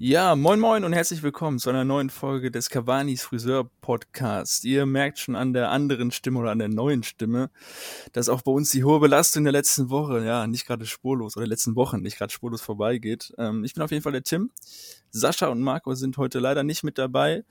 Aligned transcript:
Ja, 0.00 0.36
moin 0.36 0.60
moin 0.60 0.84
und 0.84 0.92
herzlich 0.92 1.24
willkommen 1.24 1.58
zu 1.58 1.70
einer 1.70 1.84
neuen 1.84 2.08
Folge 2.08 2.52
des 2.52 2.70
Cavani's 2.70 3.24
Friseur 3.24 3.68
Podcast. 3.80 4.64
Ihr 4.64 4.86
merkt 4.86 5.18
schon 5.18 5.34
an 5.34 5.52
der 5.52 5.72
anderen 5.72 6.12
Stimme 6.12 6.38
oder 6.38 6.52
an 6.52 6.60
der 6.60 6.68
neuen 6.68 7.02
Stimme, 7.02 7.50
dass 8.12 8.28
auch 8.28 8.42
bei 8.42 8.52
uns 8.52 8.70
die 8.70 8.84
hohe 8.84 9.00
Belastung 9.00 9.42
der 9.42 9.52
letzten 9.52 9.90
Woche, 9.90 10.24
ja, 10.24 10.46
nicht 10.46 10.68
gerade 10.68 10.86
spurlos 10.86 11.36
oder 11.36 11.46
der 11.46 11.50
letzten 11.50 11.74
Wochen 11.74 12.00
nicht 12.00 12.16
gerade 12.16 12.32
spurlos 12.32 12.60
vorbeigeht. 12.62 13.34
Ähm, 13.38 13.64
ich 13.64 13.74
bin 13.74 13.82
auf 13.82 13.90
jeden 13.90 14.04
Fall 14.04 14.12
der 14.12 14.22
Tim. 14.22 14.52
Sascha 15.10 15.48
und 15.48 15.62
Marco 15.62 15.92
sind 15.96 16.16
heute 16.16 16.38
leider 16.38 16.62
nicht 16.62 16.84
mit 16.84 16.96
dabei. 16.96 17.42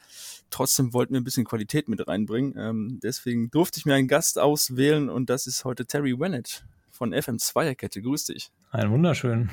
Trotzdem 0.50 0.94
wollten 0.94 1.16
wir 1.16 1.20
ein 1.20 1.26
bisschen 1.26 1.44
Qualität 1.44 1.90
mit 1.90 2.08
reinbringen. 2.08 2.56
Ähm, 2.58 3.00
deswegen 3.04 3.52
durfte 3.52 3.80
ich 3.80 3.86
mir 3.86 3.96
einen 3.96 4.08
Gast 4.08 4.40
auswählen 4.40 5.10
und 5.10 5.30
das 5.30 5.48
ist 5.48 5.66
heute 5.66 5.86
Terry 5.86 6.18
Wennett 6.18 6.64
von 6.92 7.12
FM 7.12 7.40
Zweierkette. 7.40 8.02
Grüß 8.02 8.24
dich. 8.24 8.52
Ein 8.72 8.90
wunderschön. 8.90 9.50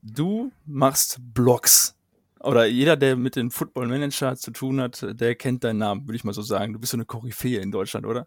Du 0.00 0.52
machst 0.64 1.18
Blogs 1.34 1.97
oder 2.40 2.66
jeder, 2.66 2.96
der 2.96 3.16
mit 3.16 3.36
dem 3.36 3.50
Football 3.50 3.88
Manager 3.88 4.36
zu 4.36 4.50
tun 4.50 4.80
hat, 4.80 5.04
der 5.08 5.34
kennt 5.34 5.64
deinen 5.64 5.78
Namen, 5.78 6.06
würde 6.06 6.16
ich 6.16 6.24
mal 6.24 6.32
so 6.32 6.42
sagen. 6.42 6.72
Du 6.72 6.78
bist 6.78 6.92
so 6.92 6.96
eine 6.96 7.04
Koryphäe 7.04 7.60
in 7.60 7.72
Deutschland, 7.72 8.06
oder? 8.06 8.26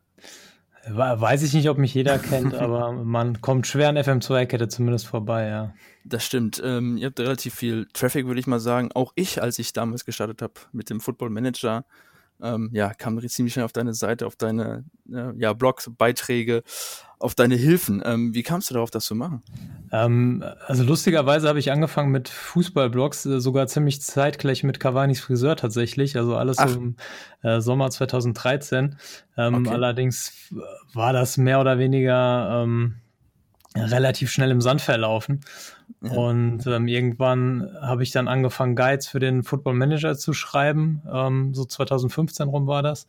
Weiß 0.89 1.43
ich 1.43 1.53
nicht, 1.53 1.69
ob 1.69 1.77
mich 1.77 1.93
jeder 1.93 2.17
kennt, 2.19 2.55
aber 2.55 2.91
man 2.91 3.41
kommt 3.41 3.67
schwer 3.67 3.89
an 3.89 3.97
FM2-Kette 3.97 4.67
zumindest 4.67 5.07
vorbei, 5.07 5.47
ja. 5.47 5.73
Das 6.03 6.25
stimmt. 6.25 6.61
Ähm, 6.63 6.97
ihr 6.97 7.07
habt 7.07 7.19
relativ 7.19 7.53
viel 7.53 7.87
Traffic, 7.93 8.25
würde 8.25 8.39
ich 8.39 8.47
mal 8.47 8.59
sagen. 8.59 8.91
Auch 8.93 9.13
ich, 9.15 9.41
als 9.41 9.59
ich 9.59 9.73
damals 9.73 10.05
gestartet 10.05 10.41
habe 10.41 10.53
mit 10.71 10.89
dem 10.89 10.99
Football 10.99 11.29
Manager, 11.29 11.85
ähm, 12.41 12.71
ja, 12.73 12.93
kam 12.93 13.19
ziemlich 13.27 13.53
schnell 13.53 13.65
auf 13.65 13.73
deine 13.73 13.93
Seite, 13.93 14.25
auf 14.25 14.35
deine 14.35 14.83
äh, 15.11 15.31
ja, 15.37 15.53
Blogs, 15.53 15.91
Beiträge, 15.95 16.63
auf 17.21 17.35
deine 17.35 17.55
Hilfen. 17.55 18.01
Ähm, 18.05 18.33
wie 18.33 18.43
kamst 18.43 18.69
du 18.69 18.73
darauf, 18.73 18.91
das 18.91 19.05
zu 19.05 19.15
machen? 19.15 19.43
Ähm, 19.91 20.43
also 20.67 20.83
lustigerweise 20.83 21.47
habe 21.47 21.59
ich 21.59 21.71
angefangen 21.71 22.11
mit 22.11 22.29
Fußballblogs, 22.29 23.25
äh, 23.25 23.39
sogar 23.39 23.67
ziemlich 23.67 24.01
zeitgleich 24.01 24.63
mit 24.63 24.79
Cavani's 24.79 25.19
Friseur 25.19 25.55
tatsächlich, 25.55 26.17
also 26.17 26.35
alles 26.35 26.57
so 26.57 26.67
im 26.67 26.95
äh, 27.43 27.61
Sommer 27.61 27.89
2013. 27.89 28.95
Ähm, 29.37 29.55
okay. 29.55 29.69
Allerdings 29.69 30.53
war 30.93 31.13
das 31.13 31.37
mehr 31.37 31.59
oder 31.59 31.77
weniger 31.77 32.63
ähm, 32.63 32.95
relativ 33.75 34.31
schnell 34.31 34.51
im 34.51 34.61
Sand 34.61 34.81
verlaufen. 34.81 35.41
Ja. 36.01 36.11
Und 36.11 36.65
ähm, 36.67 36.87
irgendwann 36.87 37.69
habe 37.81 38.03
ich 38.03 38.11
dann 38.11 38.27
angefangen, 38.27 38.75
Guides 38.75 39.07
für 39.07 39.19
den 39.19 39.43
Football 39.43 39.75
Manager 39.75 40.17
zu 40.17 40.33
schreiben. 40.33 41.01
Ähm, 41.11 41.53
so 41.53 41.65
2015 41.65 42.47
rum 42.47 42.67
war 42.67 42.83
das. 42.83 43.07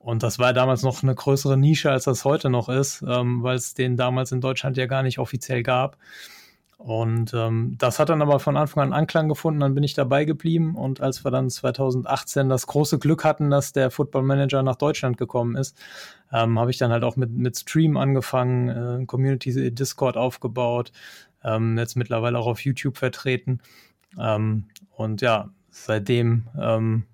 Und 0.00 0.22
das 0.22 0.38
war 0.38 0.54
damals 0.54 0.82
noch 0.82 1.02
eine 1.02 1.14
größere 1.14 1.58
Nische, 1.58 1.90
als 1.90 2.04
das 2.04 2.24
heute 2.24 2.48
noch 2.48 2.70
ist, 2.70 3.04
ähm, 3.06 3.42
weil 3.42 3.56
es 3.56 3.74
den 3.74 3.98
damals 3.98 4.32
in 4.32 4.40
Deutschland 4.40 4.78
ja 4.78 4.86
gar 4.86 5.02
nicht 5.02 5.18
offiziell 5.18 5.62
gab. 5.62 5.98
Und 6.78 7.34
ähm, 7.34 7.74
das 7.76 7.98
hat 7.98 8.08
dann 8.08 8.22
aber 8.22 8.40
von 8.40 8.56
Anfang 8.56 8.84
an 8.84 8.92
Anklang 8.94 9.28
gefunden, 9.28 9.60
dann 9.60 9.74
bin 9.74 9.84
ich 9.84 9.92
dabei 9.92 10.24
geblieben. 10.24 10.74
Und 10.74 11.02
als 11.02 11.22
wir 11.22 11.30
dann 11.30 11.50
2018 11.50 12.48
das 12.48 12.66
große 12.66 12.98
Glück 12.98 13.22
hatten, 13.22 13.50
dass 13.50 13.74
der 13.74 13.90
Football 13.90 14.22
Manager 14.22 14.62
nach 14.62 14.76
Deutschland 14.76 15.18
gekommen 15.18 15.56
ist, 15.56 15.78
ähm, 16.32 16.58
habe 16.58 16.70
ich 16.70 16.78
dann 16.78 16.90
halt 16.90 17.04
auch 17.04 17.16
mit, 17.16 17.32
mit 17.32 17.58
Stream 17.58 17.98
angefangen, 17.98 19.02
äh, 19.02 19.04
Community 19.04 19.74
Discord 19.74 20.16
aufgebaut, 20.16 20.92
ähm, 21.44 21.76
jetzt 21.76 21.96
mittlerweile 21.96 22.38
auch 22.38 22.46
auf 22.46 22.64
YouTube 22.64 22.96
vertreten. 22.96 23.60
Ähm, 24.18 24.64
und 24.96 25.20
ja, 25.20 25.50
seitdem 25.68 26.46
ähm, 26.58 27.04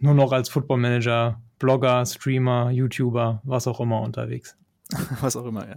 nur 0.00 0.14
noch 0.14 0.32
als 0.32 0.48
Football 0.48 0.78
Manager, 0.78 1.40
Blogger, 1.60 2.04
Streamer, 2.04 2.70
YouTuber, 2.70 3.40
was 3.44 3.68
auch 3.68 3.78
immer 3.78 4.00
unterwegs. 4.00 4.56
was 5.20 5.36
auch 5.36 5.46
immer, 5.46 5.68
ja. 5.68 5.76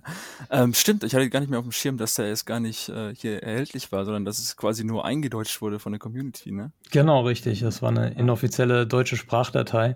Ähm, 0.49 0.73
stimmt, 0.73 1.03
ich 1.03 1.13
hatte 1.13 1.29
gar 1.29 1.39
nicht 1.39 1.49
mehr 1.49 1.59
auf 1.59 1.65
dem 1.65 1.71
Schirm, 1.71 1.97
dass 1.97 2.15
der 2.15 2.29
jetzt 2.29 2.45
gar 2.45 2.59
nicht 2.59 2.89
äh, 2.89 3.13
hier 3.13 3.43
erhältlich 3.43 3.91
war, 3.91 4.05
sondern 4.05 4.25
dass 4.25 4.39
es 4.39 4.57
quasi 4.57 4.83
nur 4.83 5.05
eingedeutscht 5.05 5.61
wurde 5.61 5.77
von 5.77 5.91
der 5.91 5.99
Community, 5.99 6.51
ne? 6.51 6.71
Genau, 6.89 7.21
richtig. 7.21 7.59
Das 7.59 7.83
war 7.83 7.89
eine 7.89 8.15
inoffizielle 8.15 8.87
deutsche 8.87 9.15
Sprachdatei. 9.15 9.95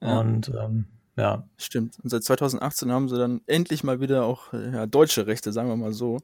Ja. 0.00 0.20
Und 0.20 0.52
ähm, 0.56 0.86
ja. 1.16 1.48
Stimmt. 1.56 1.98
Und 2.02 2.10
seit 2.10 2.22
2018 2.22 2.92
haben 2.92 3.08
sie 3.08 3.18
dann 3.18 3.40
endlich 3.46 3.82
mal 3.82 4.00
wieder 4.00 4.24
auch 4.24 4.52
ja, 4.52 4.86
deutsche 4.86 5.26
Rechte, 5.26 5.52
sagen 5.52 5.68
wir 5.68 5.76
mal 5.76 5.92
so. 5.92 6.18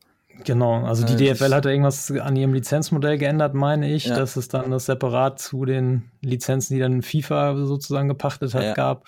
Genau, 0.44 0.84
also 0.84 1.04
die 1.04 1.26
äh, 1.26 1.34
DFL 1.34 1.54
hat 1.54 1.64
ja 1.64 1.70
irgendwas 1.70 2.10
an 2.10 2.34
ihrem 2.36 2.54
Lizenzmodell 2.54 3.18
geändert, 3.18 3.54
meine 3.54 3.92
ich, 3.92 4.06
ja. 4.06 4.16
dass 4.16 4.36
es 4.36 4.48
dann 4.48 4.70
das 4.70 4.86
separat 4.86 5.38
zu 5.38 5.64
den 5.64 6.10
Lizenzen, 6.22 6.74
die 6.74 6.80
dann 6.80 7.02
FIFA 7.02 7.66
sozusagen 7.66 8.08
gepachtet 8.08 8.54
hat, 8.54 8.62
ja. 8.62 8.74
gab. 8.74 9.04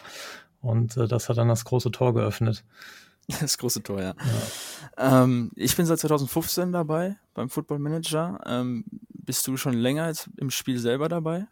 Und 0.60 0.96
äh, 0.96 1.08
das 1.08 1.28
hat 1.28 1.38
dann 1.38 1.48
das 1.48 1.64
große 1.64 1.90
Tor 1.90 2.14
geöffnet. 2.14 2.64
Das 3.40 3.56
große 3.56 3.82
Tor, 3.84 4.00
ja. 4.00 4.14
ja. 4.98 5.22
Ähm, 5.22 5.52
ich 5.54 5.76
bin 5.76 5.86
seit 5.86 6.00
2015 6.00 6.72
dabei 6.72 7.16
beim 7.34 7.48
Football 7.48 7.78
Manager. 7.78 8.38
Ähm, 8.46 8.84
bist 9.24 9.46
du 9.46 9.56
schon 9.56 9.74
länger 9.74 10.12
im 10.36 10.50
Spiel 10.50 10.78
selber 10.78 11.08
dabei? 11.08 11.46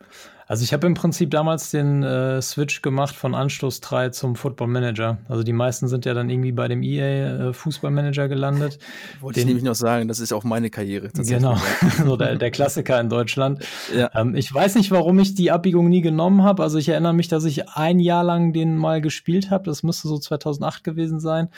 Also 0.50 0.64
ich 0.64 0.72
habe 0.72 0.84
im 0.88 0.94
Prinzip 0.94 1.30
damals 1.30 1.70
den 1.70 2.02
äh, 2.02 2.42
Switch 2.42 2.82
gemacht 2.82 3.14
von 3.14 3.36
Anstoß 3.36 3.82
3 3.82 4.08
zum 4.08 4.34
Football 4.34 4.66
Manager. 4.66 5.18
Also 5.28 5.44
die 5.44 5.52
meisten 5.52 5.86
sind 5.86 6.04
ja 6.06 6.12
dann 6.12 6.28
irgendwie 6.28 6.50
bei 6.50 6.66
dem 6.66 6.82
EA 6.82 7.50
äh, 7.50 7.52
Fußball 7.52 7.92
Manager 7.92 8.26
gelandet. 8.26 8.80
Wollte 9.20 9.38
den, 9.38 9.42
ich 9.42 9.46
nämlich 9.46 9.62
noch 9.62 9.76
sagen, 9.76 10.08
das 10.08 10.18
ist 10.18 10.32
auch 10.32 10.42
meine 10.42 10.68
Karriere. 10.68 11.08
Genau, 11.14 11.56
so 12.04 12.16
der, 12.16 12.34
der, 12.34 12.50
Klassiker 12.50 13.00
in 13.00 13.08
Deutschland. 13.08 13.64
Ja. 13.96 14.10
Ähm, 14.12 14.34
ich 14.34 14.52
weiß 14.52 14.74
nicht, 14.74 14.90
warum 14.90 15.20
ich 15.20 15.36
die 15.36 15.52
Abbiegung 15.52 15.88
nie 15.88 16.00
genommen 16.00 16.42
habe. 16.42 16.64
Also 16.64 16.78
ich 16.78 16.88
erinnere 16.88 17.14
mich, 17.14 17.28
dass 17.28 17.44
ich 17.44 17.68
ein 17.68 18.00
Jahr 18.00 18.24
lang 18.24 18.52
den 18.52 18.76
mal 18.76 19.00
gespielt 19.00 19.52
habe. 19.52 19.62
Das 19.66 19.84
müsste 19.84 20.08
so 20.08 20.18
2008 20.18 20.82
gewesen 20.82 21.20
sein. 21.20 21.48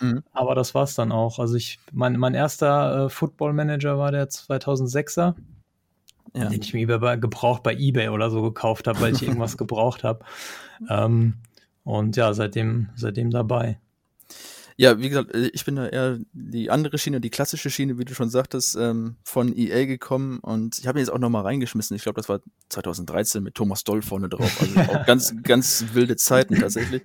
Mhm. 0.00 0.24
Aber 0.34 0.54
das 0.54 0.74
war 0.74 0.84
es 0.84 0.94
dann 0.94 1.10
auch. 1.10 1.38
Also 1.38 1.54
ich, 1.54 1.78
mein, 1.90 2.18
mein 2.18 2.34
erster 2.34 3.06
äh, 3.06 3.08
Football 3.08 3.54
Manager 3.54 3.71
war 3.80 4.12
der 4.12 4.28
2006er 4.28 5.34
ja. 6.34 6.48
den 6.48 6.60
ich 6.60 6.74
mir 6.74 6.86
gebraucht 7.18 7.62
bei 7.62 7.74
eBay 7.74 8.08
oder 8.08 8.30
so 8.30 8.42
gekauft 8.42 8.86
habe, 8.86 9.00
weil 9.00 9.14
ich 9.14 9.22
irgendwas 9.22 9.56
gebraucht 9.58 10.04
habe. 10.04 10.24
Ähm, 10.88 11.34
und 11.84 12.16
ja, 12.16 12.32
seitdem, 12.32 12.88
seitdem 12.94 13.30
dabei. 13.30 13.78
Ja, 14.78 14.98
wie 14.98 15.10
gesagt, 15.10 15.36
ich 15.36 15.64
bin 15.66 15.76
da 15.76 15.86
eher 15.86 16.18
die 16.32 16.70
andere 16.70 16.96
Schiene, 16.96 17.20
die 17.20 17.28
klassische 17.28 17.68
Schiene, 17.68 17.98
wie 17.98 18.06
du 18.06 18.14
schon 18.14 18.30
sagtest, 18.30 18.74
ähm, 18.76 19.16
von 19.22 19.54
EA 19.54 19.84
gekommen 19.84 20.38
und 20.38 20.78
ich 20.78 20.86
habe 20.86 20.98
ihn 20.98 21.00
jetzt 21.00 21.12
auch 21.12 21.18
nochmal 21.18 21.42
reingeschmissen. 21.42 21.94
Ich 21.94 22.02
glaube, 22.02 22.16
das 22.16 22.30
war 22.30 22.40
2013 22.70 23.42
mit 23.42 23.54
Thomas 23.54 23.84
Doll 23.84 24.00
vorne 24.00 24.30
drauf. 24.30 24.60
Also 24.60 24.80
auch 24.80 25.06
ganz, 25.06 25.34
ganz 25.42 25.84
wilde 25.92 26.16
Zeiten 26.16 26.56
tatsächlich. 26.56 27.02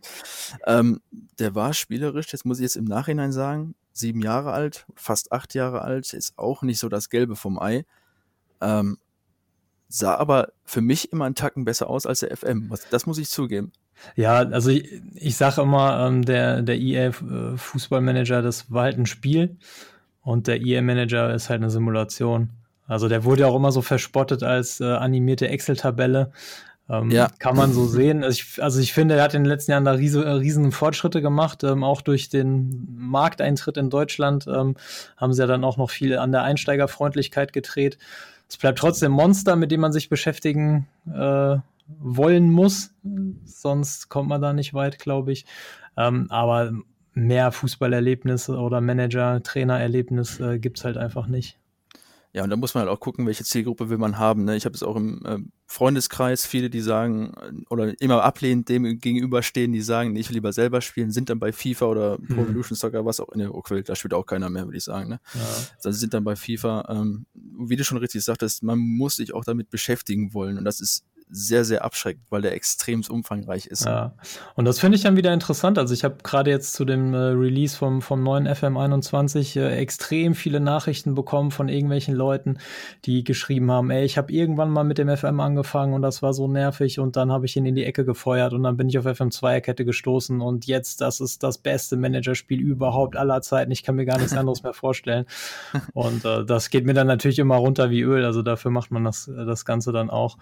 Ähm, 0.65 1.01
der 1.39 1.55
war 1.55 1.73
spielerisch, 1.73 2.31
jetzt 2.31 2.45
muss 2.45 2.59
ich 2.59 2.63
jetzt 2.63 2.77
im 2.77 2.85
Nachhinein 2.85 3.33
sagen, 3.33 3.75
sieben 3.97 4.21
Jahre 4.21 4.51
alt, 4.51 4.85
fast 4.95 5.31
acht 5.31 5.53
Jahre 5.53 5.81
alt, 5.81 6.13
ist 6.13 6.37
auch 6.37 6.61
nicht 6.61 6.79
so 6.79 6.89
das 6.89 7.09
Gelbe 7.09 7.35
vom 7.35 7.59
Ei. 7.59 7.85
Ähm, 8.61 8.97
sah 9.89 10.15
aber 10.15 10.49
für 10.65 10.81
mich 10.81 11.11
immer 11.11 11.25
einen 11.25 11.35
Tacken 11.35 11.65
besser 11.65 11.89
aus 11.89 12.05
als 12.05 12.19
der 12.21 12.35
FM. 12.35 12.71
Das 12.89 13.05
muss 13.05 13.17
ich 13.17 13.29
zugeben. 13.29 13.71
Ja, 14.15 14.37
also 14.37 14.69
ich, 14.69 15.01
ich 15.15 15.37
sage 15.37 15.61
immer, 15.61 16.07
ähm, 16.07 16.23
der, 16.23 16.61
der 16.61 16.77
EA-Fußballmanager, 16.77 18.41
das 18.41 18.71
war 18.71 18.83
halt 18.83 18.97
ein 18.97 19.05
Spiel 19.05 19.57
und 20.21 20.47
der 20.47 20.61
EA-Manager 20.61 21.33
ist 21.33 21.49
halt 21.49 21.61
eine 21.61 21.71
Simulation. 21.71 22.49
Also 22.85 23.09
der 23.09 23.23
wurde 23.23 23.41
ja 23.41 23.47
auch 23.47 23.55
immer 23.55 23.71
so 23.71 23.81
verspottet 23.81 24.43
als 24.43 24.79
äh, 24.79 24.85
animierte 24.85 25.49
Excel-Tabelle. 25.49 26.31
Ähm, 26.89 27.11
ja. 27.11 27.27
Kann 27.39 27.55
man 27.55 27.73
so 27.73 27.85
sehen. 27.85 28.23
Also 28.23 28.41
ich, 28.41 28.63
also 28.63 28.79
ich, 28.79 28.93
finde, 28.93 29.15
er 29.15 29.23
hat 29.23 29.33
in 29.33 29.43
den 29.43 29.49
letzten 29.49 29.71
Jahren 29.71 29.85
da 29.85 29.91
riesen, 29.91 30.23
äh, 30.23 30.29
riesen 30.29 30.71
Fortschritte 30.71 31.21
gemacht. 31.21 31.63
Ähm, 31.63 31.83
auch 31.83 32.01
durch 32.01 32.29
den 32.29 32.87
Markteintritt 32.97 33.77
in 33.77 33.89
Deutschland 33.89 34.47
ähm, 34.47 34.75
haben 35.17 35.33
sie 35.33 35.41
ja 35.41 35.47
dann 35.47 35.63
auch 35.63 35.77
noch 35.77 35.89
viel 35.89 36.17
an 36.17 36.31
der 36.31 36.43
Einsteigerfreundlichkeit 36.43 37.53
gedreht 37.53 37.97
es 38.49 38.57
bleibt 38.57 38.79
trotzdem 38.79 39.11
Monster, 39.11 39.55
mit 39.55 39.71
dem 39.71 39.81
man 39.81 39.91
sich 39.91 40.09
beschäftigen 40.09 40.87
äh, 41.05 41.57
wollen 41.99 42.51
muss. 42.51 42.91
Sonst 43.45 44.09
kommt 44.09 44.29
man 44.29 44.41
da 44.41 44.53
nicht 44.53 44.73
weit, 44.73 44.99
glaube 44.99 45.31
ich. 45.31 45.45
Ähm, 45.97 46.27
aber 46.29 46.71
mehr 47.13 47.51
Fußballerlebnisse 47.51 48.57
oder 48.57 48.81
Manager, 48.81 49.41
Trainererlebnis 49.43 50.39
äh, 50.39 50.59
gibt 50.59 50.77
es 50.77 50.85
halt 50.85 50.97
einfach 50.97 51.27
nicht. 51.27 51.57
Ja, 52.33 52.43
und 52.43 52.49
da 52.49 52.55
muss 52.55 52.73
man 52.73 52.81
halt 52.81 52.91
auch 52.91 52.99
gucken, 52.99 53.25
welche 53.25 53.43
Zielgruppe 53.43 53.89
will 53.89 53.97
man 53.97 54.17
haben. 54.19 54.43
Ne? 54.43 54.55
Ich 54.55 54.65
habe 54.65 54.75
es 54.75 54.83
auch 54.83 54.95
im 54.95 55.25
äh, 55.25 55.39
Freundeskreis 55.65 56.45
viele, 56.45 56.69
die 56.69 56.81
sagen, 56.81 57.33
äh, 57.41 57.63
oder 57.69 57.99
immer 58.01 58.21
ablehnend 58.23 58.69
dem 58.69 58.99
gegenüberstehen, 58.99 59.71
die 59.71 59.81
sagen, 59.81 60.13
nee, 60.13 60.19
ich 60.19 60.29
will 60.29 60.35
lieber 60.35 60.53
selber 60.53 60.81
spielen, 60.81 61.11
sind 61.11 61.29
dann 61.29 61.39
bei 61.39 61.51
FIFA 61.51 61.85
oder 61.85 62.17
Pro 62.17 62.37
hm. 62.37 62.49
Evolution 62.49 62.75
Soccer, 62.75 63.05
was 63.05 63.19
auch, 63.19 63.33
ne, 63.33 63.53
okay, 63.53 63.81
da 63.81 63.95
spielt 63.95 64.13
auch 64.13 64.25
keiner 64.25 64.49
mehr, 64.49 64.65
würde 64.65 64.77
ich 64.77 64.83
sagen. 64.83 65.09
Ne? 65.09 65.19
Ja. 65.33 65.41
Also 65.83 65.91
sind 65.91 66.13
dann 66.13 66.23
bei 66.23 66.35
FIFA, 66.35 66.85
ähm, 66.89 67.25
wie 67.33 67.75
du 67.75 67.83
schon 67.83 67.97
richtig 67.97 68.23
sagtest, 68.23 68.61
man 68.61 68.77
muss 68.77 69.15
sich 69.15 69.33
auch 69.33 69.45
damit 69.45 69.69
beschäftigen 69.69 70.33
wollen. 70.33 70.57
Und 70.57 70.65
das 70.65 70.79
ist 70.79 71.05
sehr, 71.29 71.65
sehr 71.65 71.83
abschreckt, 71.83 72.21
weil 72.29 72.41
der 72.41 72.53
extrem 72.53 73.01
umfangreich 73.07 73.67
ist. 73.67 73.85
Ja, 73.85 74.13
und 74.55 74.65
das 74.65 74.79
finde 74.79 74.95
ich 74.95 75.03
dann 75.03 75.17
wieder 75.17 75.33
interessant. 75.33 75.77
Also 75.77 75.93
ich 75.93 76.03
habe 76.03 76.17
gerade 76.23 76.49
jetzt 76.49 76.73
zu 76.73 76.85
dem 76.85 77.13
äh, 77.13 77.17
Release 77.17 77.75
vom, 77.75 78.01
vom 78.01 78.23
neuen 78.23 78.47
FM21 78.47 79.59
äh, 79.59 79.77
extrem 79.77 80.35
viele 80.35 80.59
Nachrichten 80.59 81.15
bekommen 81.15 81.51
von 81.51 81.69
irgendwelchen 81.69 82.15
Leuten, 82.15 82.59
die 83.05 83.23
geschrieben 83.23 83.71
haben, 83.71 83.91
ey, 83.91 84.05
ich 84.05 84.17
habe 84.17 84.31
irgendwann 84.31 84.69
mal 84.69 84.83
mit 84.83 84.97
dem 84.97 85.15
FM 85.15 85.39
angefangen 85.39 85.93
und 85.93 86.01
das 86.01 86.21
war 86.21 86.33
so 86.33 86.47
nervig 86.47 86.99
und 86.99 87.15
dann 87.15 87.31
habe 87.31 87.45
ich 87.45 87.55
ihn 87.55 87.65
in 87.65 87.75
die 87.75 87.85
Ecke 87.85 88.05
gefeuert 88.05 88.53
und 88.53 88.63
dann 88.63 88.77
bin 88.77 88.87
ich 88.87 88.97
auf 88.97 89.05
FM2-Kette 89.05 89.85
gestoßen 89.85 90.41
und 90.41 90.65
jetzt, 90.65 91.01
das 91.01 91.19
ist 91.19 91.43
das 91.43 91.57
beste 91.57 91.97
Managerspiel 91.97 92.59
überhaupt 92.59 93.15
aller 93.17 93.41
Zeiten. 93.41 93.71
Ich 93.71 93.83
kann 93.83 93.95
mir 93.95 94.05
gar 94.05 94.17
nichts 94.17 94.33
anderes 94.37 94.63
mehr 94.63 94.73
vorstellen. 94.73 95.25
Und 95.93 96.25
äh, 96.25 96.45
das 96.45 96.69
geht 96.69 96.85
mir 96.85 96.93
dann 96.93 97.07
natürlich 97.07 97.39
immer 97.39 97.57
runter 97.57 97.89
wie 97.89 98.01
Öl. 98.01 98.23
Also 98.23 98.41
dafür 98.41 98.71
macht 98.71 98.91
man 98.91 99.03
das, 99.03 99.25
das 99.25 99.65
Ganze 99.65 99.91
dann 99.91 100.09
auch. 100.09 100.37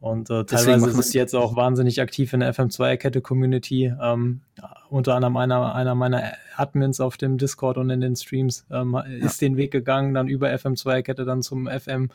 Und 0.00 0.15
äh, 0.22 0.44
teilweise 0.44 0.90
sind 0.90 1.04
sie 1.04 1.18
jetzt 1.18 1.34
auch 1.34 1.56
wahnsinnig 1.56 2.00
aktiv 2.00 2.32
in 2.32 2.40
der 2.40 2.54
FM2-Kette-Community. 2.54 3.92
Ähm, 4.00 4.40
unter 4.88 5.14
anderem 5.14 5.36
einer, 5.36 5.74
einer 5.74 5.94
meiner 5.94 6.32
Admins 6.56 7.00
auf 7.00 7.16
dem 7.16 7.38
Discord 7.38 7.76
und 7.78 7.90
in 7.90 8.00
den 8.00 8.16
Streams 8.16 8.66
ähm, 8.70 8.94
ja. 8.94 9.02
ist 9.02 9.40
den 9.40 9.56
Weg 9.56 9.70
gegangen, 9.70 10.14
dann 10.14 10.28
über 10.28 10.48
FM2-Kette 10.48 11.24
dann 11.24 11.42
zum 11.42 11.68
FM. 11.68 12.10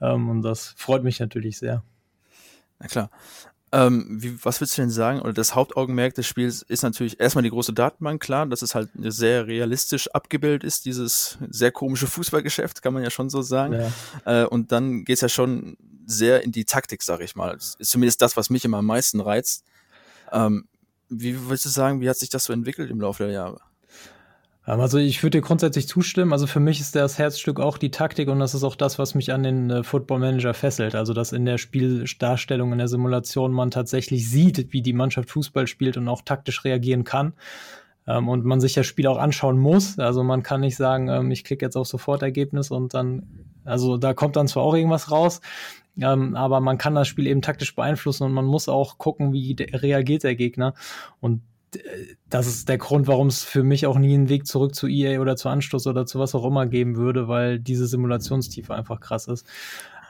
Ähm, 0.00 0.28
und 0.28 0.42
das 0.42 0.74
freut 0.76 1.04
mich 1.04 1.20
natürlich 1.20 1.58
sehr. 1.58 1.82
Na 2.78 2.86
klar. 2.86 3.10
Ähm, 3.70 4.06
wie, 4.22 4.42
was 4.44 4.60
würdest 4.60 4.78
du 4.78 4.82
denn 4.82 4.90
sagen? 4.90 5.20
Oder 5.20 5.34
das 5.34 5.54
Hauptaugenmerk 5.54 6.14
des 6.14 6.26
Spiels 6.26 6.62
ist 6.62 6.82
natürlich 6.82 7.20
erstmal 7.20 7.42
die 7.42 7.50
große 7.50 7.74
Datenbank, 7.74 8.22
klar, 8.22 8.46
dass 8.46 8.62
es 8.62 8.74
halt 8.74 8.88
sehr 8.96 9.46
realistisch 9.46 10.08
abgebildet 10.08 10.64
ist, 10.64 10.86
dieses 10.86 11.38
sehr 11.50 11.70
komische 11.70 12.06
Fußballgeschäft, 12.06 12.80
kann 12.80 12.94
man 12.94 13.02
ja 13.02 13.10
schon 13.10 13.28
so 13.28 13.42
sagen. 13.42 13.74
Ja. 14.24 14.42
Äh, 14.42 14.46
und 14.46 14.72
dann 14.72 15.04
geht 15.04 15.16
es 15.16 15.20
ja 15.20 15.28
schon 15.28 15.76
sehr 16.08 16.42
in 16.42 16.52
die 16.52 16.64
Taktik, 16.64 17.02
sag 17.02 17.20
ich 17.20 17.36
mal. 17.36 17.54
Das 17.54 17.76
ist 17.78 17.90
zumindest 17.90 18.22
das, 18.22 18.36
was 18.36 18.50
mich 18.50 18.64
immer 18.64 18.78
am 18.78 18.86
meisten 18.86 19.20
reizt. 19.20 19.64
Ähm, 20.32 20.66
wie 21.08 21.38
würdest 21.46 21.66
du 21.66 21.68
sagen, 21.68 22.00
wie 22.00 22.08
hat 22.08 22.16
sich 22.16 22.30
das 22.30 22.44
so 22.44 22.52
entwickelt 22.52 22.90
im 22.90 23.00
Laufe 23.00 23.24
der 23.24 23.32
Jahre? 23.32 23.60
Ähm, 24.66 24.80
also 24.80 24.98
ich 24.98 25.22
würde 25.22 25.38
dir 25.38 25.42
grundsätzlich 25.42 25.86
zustimmen. 25.86 26.32
Also 26.32 26.46
für 26.46 26.60
mich 26.60 26.80
ist 26.80 26.94
das 26.94 27.18
Herzstück 27.18 27.60
auch 27.60 27.78
die 27.78 27.90
Taktik 27.90 28.28
und 28.28 28.38
das 28.38 28.54
ist 28.54 28.64
auch 28.64 28.76
das, 28.76 28.98
was 28.98 29.14
mich 29.14 29.32
an 29.32 29.42
den 29.42 29.70
äh, 29.70 29.82
Football 29.82 30.20
Manager 30.20 30.54
fesselt. 30.54 30.94
Also 30.94 31.12
dass 31.12 31.32
in 31.32 31.44
der 31.44 31.58
Spieldarstellung, 31.58 32.72
in 32.72 32.78
der 32.78 32.88
Simulation 32.88 33.52
man 33.52 33.70
tatsächlich 33.70 34.28
sieht, 34.28 34.72
wie 34.72 34.82
die 34.82 34.92
Mannschaft 34.92 35.30
Fußball 35.30 35.66
spielt 35.66 35.96
und 35.96 36.08
auch 36.08 36.22
taktisch 36.22 36.64
reagieren 36.64 37.04
kann. 37.04 37.34
Ähm, 38.06 38.28
und 38.28 38.44
man 38.44 38.60
sich 38.60 38.74
das 38.74 38.86
Spiel 38.86 39.06
auch 39.06 39.18
anschauen 39.18 39.58
muss. 39.58 39.98
Also 39.98 40.22
man 40.22 40.42
kann 40.42 40.60
nicht 40.60 40.76
sagen, 40.76 41.08
ähm, 41.08 41.30
ich 41.30 41.44
klicke 41.44 41.64
jetzt 41.64 41.76
auf 41.76 41.86
Sofortergebnis 41.86 42.70
und 42.70 42.94
dann, 42.94 43.26
also 43.64 43.98
da 43.98 44.14
kommt 44.14 44.36
dann 44.36 44.48
zwar 44.48 44.62
auch 44.62 44.74
irgendwas 44.74 45.10
raus, 45.10 45.40
ähm, 46.00 46.36
aber 46.36 46.60
man 46.60 46.78
kann 46.78 46.94
das 46.94 47.08
Spiel 47.08 47.26
eben 47.26 47.42
taktisch 47.42 47.74
beeinflussen 47.74 48.24
und 48.24 48.32
man 48.32 48.44
muss 48.44 48.68
auch 48.68 48.98
gucken, 48.98 49.32
wie 49.32 49.56
reagiert 49.58 50.24
der 50.24 50.36
Gegner. 50.36 50.74
Und 51.20 51.42
das 52.30 52.46
ist 52.46 52.68
der 52.68 52.78
Grund, 52.78 53.06
warum 53.08 53.26
es 53.26 53.44
für 53.44 53.62
mich 53.62 53.86
auch 53.86 53.98
nie 53.98 54.14
einen 54.14 54.28
Weg 54.28 54.46
zurück 54.46 54.74
zu 54.74 54.86
EA 54.86 55.20
oder 55.20 55.36
zu 55.36 55.48
Anstoß 55.48 55.86
oder 55.86 56.06
zu 56.06 56.18
was 56.18 56.34
auch 56.34 56.44
immer 56.44 56.66
geben 56.66 56.96
würde, 56.96 57.28
weil 57.28 57.58
diese 57.58 57.86
Simulationstiefe 57.86 58.74
einfach 58.74 59.00
krass 59.00 59.28
ist. 59.28 59.46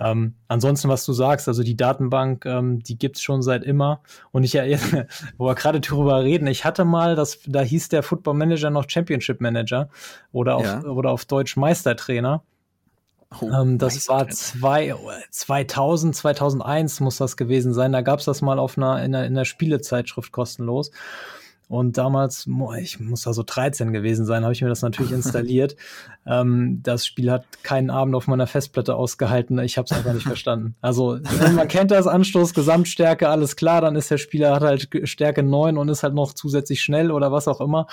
Ähm, 0.00 0.34
ansonsten, 0.46 0.88
was 0.88 1.04
du 1.04 1.12
sagst, 1.12 1.48
also 1.48 1.64
die 1.64 1.76
Datenbank, 1.76 2.46
ähm, 2.46 2.80
die 2.82 2.96
gibt's 2.96 3.20
schon 3.20 3.42
seit 3.42 3.64
immer. 3.64 4.00
Und 4.30 4.44
ich, 4.44 4.54
wo 5.38 5.46
wir 5.46 5.54
gerade 5.54 5.80
drüber 5.80 6.22
reden, 6.22 6.46
ich 6.46 6.64
hatte 6.64 6.84
mal, 6.84 7.16
das, 7.16 7.40
da 7.46 7.60
hieß 7.60 7.88
der 7.88 8.04
Football 8.04 8.34
Manager 8.34 8.70
noch 8.70 8.88
Championship 8.88 9.40
Manager 9.40 9.88
oder 10.30 10.56
auf, 10.56 10.64
ja. 10.64 10.82
oder 10.84 11.10
auf 11.10 11.24
Deutsch 11.24 11.56
Meistertrainer. 11.56 12.44
Oh, 13.40 13.50
ähm, 13.50 13.78
das 13.78 14.08
war 14.08 14.28
zwei, 14.28 14.94
2000, 15.30 16.16
2001 16.16 17.00
muss 17.00 17.18
das 17.18 17.36
gewesen 17.36 17.74
sein. 17.74 17.92
Da 17.92 18.00
gab's 18.00 18.24
das 18.24 18.40
mal 18.40 18.58
auf 18.58 18.78
einer, 18.78 19.04
in 19.04 19.14
einer, 19.14 19.26
in 19.26 19.32
einer 19.34 19.44
Spielezeitschrift 19.44 20.32
kostenlos. 20.32 20.90
Und 21.68 21.98
damals, 21.98 22.48
ich 22.80 22.98
muss 22.98 23.22
da 23.22 23.34
so 23.34 23.42
13 23.44 23.92
gewesen 23.92 24.24
sein, 24.24 24.42
habe 24.42 24.54
ich 24.54 24.62
mir 24.62 24.70
das 24.70 24.80
natürlich 24.80 25.12
installiert. 25.12 25.76
ähm, 26.26 26.80
das 26.82 27.04
Spiel 27.04 27.30
hat 27.30 27.44
keinen 27.62 27.90
Abend 27.90 28.14
auf 28.14 28.26
meiner 28.26 28.46
Festplatte 28.46 28.94
ausgehalten. 28.94 29.58
Ich 29.58 29.76
habe 29.76 29.84
es 29.84 29.92
einfach 29.92 30.14
nicht 30.14 30.26
verstanden. 30.26 30.74
Also 30.80 31.18
man 31.54 31.68
kennt 31.68 31.90
das 31.90 32.06
Anstoß, 32.06 32.54
Gesamtstärke, 32.54 33.28
alles 33.28 33.54
klar. 33.56 33.82
Dann 33.82 33.96
ist 33.96 34.10
der 34.10 34.16
Spieler 34.16 34.54
hat 34.54 34.62
halt 34.62 34.88
Stärke 35.04 35.42
9 35.42 35.76
und 35.76 35.90
ist 35.90 36.02
halt 36.02 36.14
noch 36.14 36.32
zusätzlich 36.32 36.80
schnell 36.80 37.10
oder 37.10 37.32
was 37.32 37.48
auch 37.48 37.60
immer. 37.60 37.86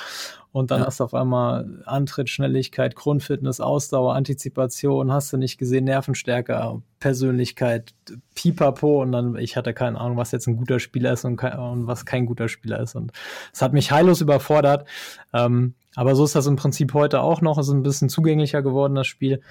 Und 0.55 0.71
dann 0.71 0.79
ja. 0.79 0.87
hast 0.87 1.01
du 1.01 1.03
auf 1.03 1.13
einmal 1.13 1.83
Antritt, 1.83 2.29
Schnelligkeit, 2.29 2.95
Grundfitness, 2.95 3.59
Ausdauer, 3.59 4.15
Antizipation, 4.15 5.11
hast 5.11 5.33
du 5.33 5.37
nicht 5.37 5.57
gesehen, 5.57 5.83
Nervenstärke, 5.83 6.81
Persönlichkeit, 7.01 7.93
Pipapo. 8.35 9.01
Und 9.01 9.11
dann, 9.11 9.35
ich 9.35 9.57
hatte 9.57 9.73
keine 9.73 9.99
Ahnung, 9.99 10.15
was 10.15 10.31
jetzt 10.31 10.47
ein 10.47 10.55
guter 10.55 10.79
Spieler 10.79 11.11
ist 11.11 11.25
und, 11.25 11.43
und 11.43 11.87
was 11.87 12.05
kein 12.05 12.25
guter 12.25 12.47
Spieler 12.47 12.79
ist. 12.79 12.95
Und 12.95 13.11
es 13.51 13.61
hat 13.61 13.73
mich 13.73 13.91
heillos 13.91 14.21
überfordert. 14.21 14.87
Ähm, 15.33 15.73
aber 15.93 16.15
so 16.15 16.23
ist 16.23 16.35
das 16.35 16.47
im 16.47 16.55
Prinzip 16.55 16.93
heute 16.93 17.19
auch 17.19 17.41
noch. 17.41 17.57
Es 17.57 17.67
ist 17.67 17.73
ein 17.73 17.83
bisschen 17.83 18.07
zugänglicher 18.07 18.61
geworden, 18.61 18.95
das 18.95 19.07
Spiel. 19.07 19.41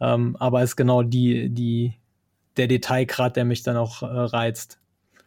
Ähm, 0.00 0.34
aber 0.40 0.62
es 0.62 0.70
ist 0.70 0.76
genau 0.76 1.04
die, 1.04 1.50
die, 1.50 1.94
der 2.56 2.66
Detailgrad, 2.66 3.36
der 3.36 3.44
mich 3.44 3.62
dann 3.62 3.76
auch 3.76 4.02
äh, 4.02 4.06
reizt. 4.06 4.80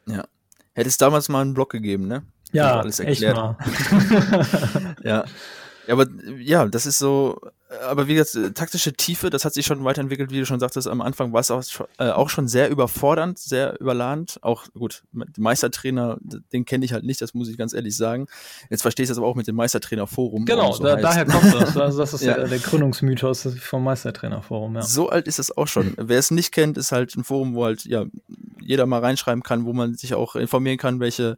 Ja. 0.08 0.26
Hätte 0.74 0.90
es 0.90 0.98
damals 0.98 1.30
mal 1.30 1.40
einen 1.40 1.54
Blog 1.54 1.70
gegeben, 1.70 2.10
ne? 2.10 2.24
Ja, 2.52 2.80
alles 2.80 3.00
erklärt. 3.00 3.38
echt 3.38 4.32
mal. 4.32 4.96
ja. 5.04 5.26
Ja, 5.88 5.94
aber 5.94 6.06
ja, 6.38 6.66
das 6.68 6.86
ist 6.86 7.00
so, 7.00 7.40
aber 7.88 8.08
wie 8.08 8.16
gesagt, 8.16 8.56
taktische 8.56 8.94
Tiefe, 8.94 9.30
das 9.30 9.46
hat 9.46 9.54
sich 9.54 9.66
schon 9.66 9.84
weiterentwickelt, 9.84 10.32
wie 10.32 10.40
du 10.40 10.46
schon 10.46 10.60
sagtest, 10.60 10.88
am 10.88 11.02
Anfang 11.02 11.34
war 11.34 11.40
es 11.40 11.52
auch, 11.52 11.64
äh, 11.98 12.10
auch 12.10 12.30
schon 12.30 12.48
sehr 12.48 12.70
überfordernd, 12.70 13.40
sehr 13.40 13.80
überladend. 13.80 14.40
Auch 14.42 14.66
gut, 14.74 15.04
Meistertrainer, 15.38 16.18
den 16.22 16.66
kenne 16.66 16.86
ich 16.86 16.94
halt 16.94 17.04
nicht, 17.04 17.22
das 17.22 17.34
muss 17.34 17.48
ich 17.50 17.58
ganz 17.58 17.74
ehrlich 17.74 17.96
sagen. 17.96 18.28
Jetzt 18.70 18.82
verstehe 18.82 19.04
ich 19.04 19.10
das 19.10 19.18
aber 19.18 19.28
auch 19.28 19.36
mit 19.36 19.48
dem 19.48 19.56
Meistertrainerforum. 19.56 20.46
Genau, 20.46 20.72
so 20.74 20.84
da, 20.84 20.98
daher 20.98 21.26
kommt 21.26 21.54
das. 21.54 21.76
Also 21.82 22.00
das 22.00 22.14
ist 22.14 22.24
ja. 22.24 22.36
der, 22.36 22.48
der 22.48 22.60
Gründungsmythos 22.60 23.48
vom 23.60 23.84
Meistertrainerforum, 23.84 24.76
ja. 24.76 24.82
So 24.82 25.10
alt 25.10 25.28
ist 25.28 25.40
es 25.40 25.56
auch 25.58 25.68
schon. 25.68 25.94
Wer 25.98 26.20
es 26.20 26.30
nicht 26.30 26.52
kennt, 26.52 26.78
ist 26.78 26.92
halt 26.92 27.16
ein 27.16 27.24
Forum, 27.24 27.56
wo 27.56 27.66
halt 27.66 27.86
ja 27.86 28.06
jeder 28.62 28.86
mal 28.86 29.00
reinschreiben 29.00 29.42
kann, 29.42 29.66
wo 29.66 29.74
man 29.74 29.96
sich 29.96 30.14
auch 30.14 30.36
informieren 30.36 30.78
kann, 30.78 31.00
welche 31.00 31.38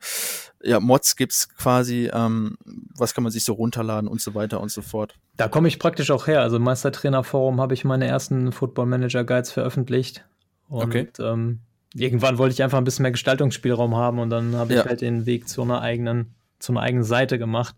ja, 0.63 0.79
Mods 0.79 1.15
gibt's 1.15 1.49
quasi, 1.49 2.09
ähm, 2.13 2.57
was 2.97 3.13
kann 3.13 3.23
man 3.23 3.31
sich 3.31 3.43
so 3.43 3.53
runterladen 3.53 4.07
und 4.07 4.21
so 4.21 4.33
weiter 4.33 4.61
und 4.61 4.71
so 4.71 4.81
fort. 4.81 5.15
Da 5.35 5.47
komme 5.47 5.67
ich 5.67 5.77
praktisch 5.77 6.09
auch 6.09 6.27
her. 6.27 6.41
Also 6.41 6.57
im 6.57 6.63
Meistertrainerforum 6.63 7.59
habe 7.59 7.73
ich 7.73 7.83
meine 7.83 8.07
ersten 8.07 8.51
Football 8.51 8.85
Manager 8.85 9.23
Guides 9.23 9.51
veröffentlicht. 9.51 10.25
Und 10.69 10.83
okay. 10.83 11.07
ähm, 11.19 11.59
irgendwann 11.93 12.37
wollte 12.37 12.53
ich 12.53 12.63
einfach 12.63 12.77
ein 12.77 12.83
bisschen 12.83 13.03
mehr 13.03 13.11
Gestaltungsspielraum 13.11 13.95
haben 13.95 14.19
und 14.19 14.29
dann 14.29 14.55
habe 14.55 14.73
ich 14.73 14.79
ja. 14.79 14.85
halt 14.85 15.01
den 15.01 15.25
Weg 15.25 15.47
zu 15.47 15.61
einer 15.61 15.81
eigenen, 15.81 16.33
zu 16.59 16.71
einer 16.71 16.81
eigenen 16.81 17.03
Seite 17.03 17.37
gemacht. 17.37 17.75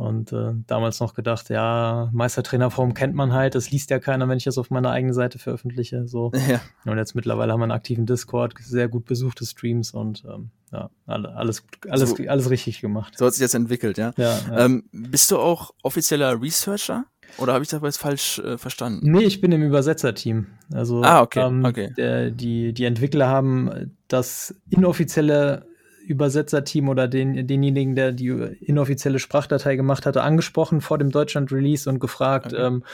Und 0.00 0.32
äh, 0.32 0.54
damals 0.66 0.98
noch 1.00 1.12
gedacht, 1.12 1.50
ja, 1.50 2.08
Meistertrainerform 2.14 2.94
kennt 2.94 3.14
man 3.14 3.34
halt, 3.34 3.54
das 3.54 3.70
liest 3.70 3.90
ja 3.90 3.98
keiner, 3.98 4.26
wenn 4.30 4.38
ich 4.38 4.44
das 4.44 4.56
auf 4.56 4.70
meiner 4.70 4.90
eigenen 4.92 5.12
Seite 5.12 5.38
veröffentliche. 5.38 6.08
So. 6.08 6.32
Ja. 6.50 6.60
Und 6.86 6.96
jetzt 6.96 7.14
mittlerweile 7.14 7.52
haben 7.52 7.60
wir 7.60 7.64
einen 7.64 7.72
aktiven 7.72 8.06
Discord, 8.06 8.54
sehr 8.60 8.88
gut 8.88 9.04
besuchte 9.04 9.44
Streams 9.44 9.92
und 9.92 10.24
ähm, 10.26 10.50
ja, 10.72 10.90
alles, 11.06 11.62
alles, 11.88 12.10
so, 12.10 12.16
alles 12.26 12.48
richtig 12.50 12.80
gemacht. 12.80 13.16
So 13.18 13.26
hat 13.26 13.34
sich 13.34 13.42
jetzt 13.42 13.54
entwickelt, 13.54 13.98
ja. 13.98 14.12
ja, 14.16 14.38
ja. 14.50 14.64
Ähm, 14.64 14.84
bist 14.90 15.30
du 15.30 15.38
auch 15.38 15.72
offizieller 15.82 16.40
Researcher? 16.40 17.04
Oder 17.36 17.52
habe 17.52 17.62
ich 17.62 17.70
das 17.70 17.96
falsch 17.98 18.38
äh, 18.38 18.56
verstanden? 18.56 19.12
Nee, 19.12 19.24
ich 19.24 19.40
bin 19.40 19.52
im 19.52 19.62
Übersetzerteam. 19.62 20.46
Also 20.72 21.02
ah, 21.02 21.20
okay, 21.20 21.46
ähm, 21.46 21.64
okay. 21.64 21.92
Der, 21.96 22.30
die, 22.30 22.72
die 22.72 22.84
Entwickler 22.84 23.28
haben 23.28 23.92
das 24.08 24.54
inoffizielle 24.70 25.69
Übersetzerteam 26.10 26.88
oder 26.88 27.06
den, 27.06 27.46
denjenigen, 27.46 27.94
der 27.94 28.10
die 28.10 28.28
inoffizielle 28.28 29.20
Sprachdatei 29.20 29.76
gemacht 29.76 30.06
hatte, 30.06 30.22
angesprochen 30.22 30.80
vor 30.80 30.98
dem 30.98 31.10
Deutschland-Release 31.10 31.88
und 31.88 32.00
gefragt, 32.00 32.52
okay. 32.52 32.66
ähm, 32.66 32.84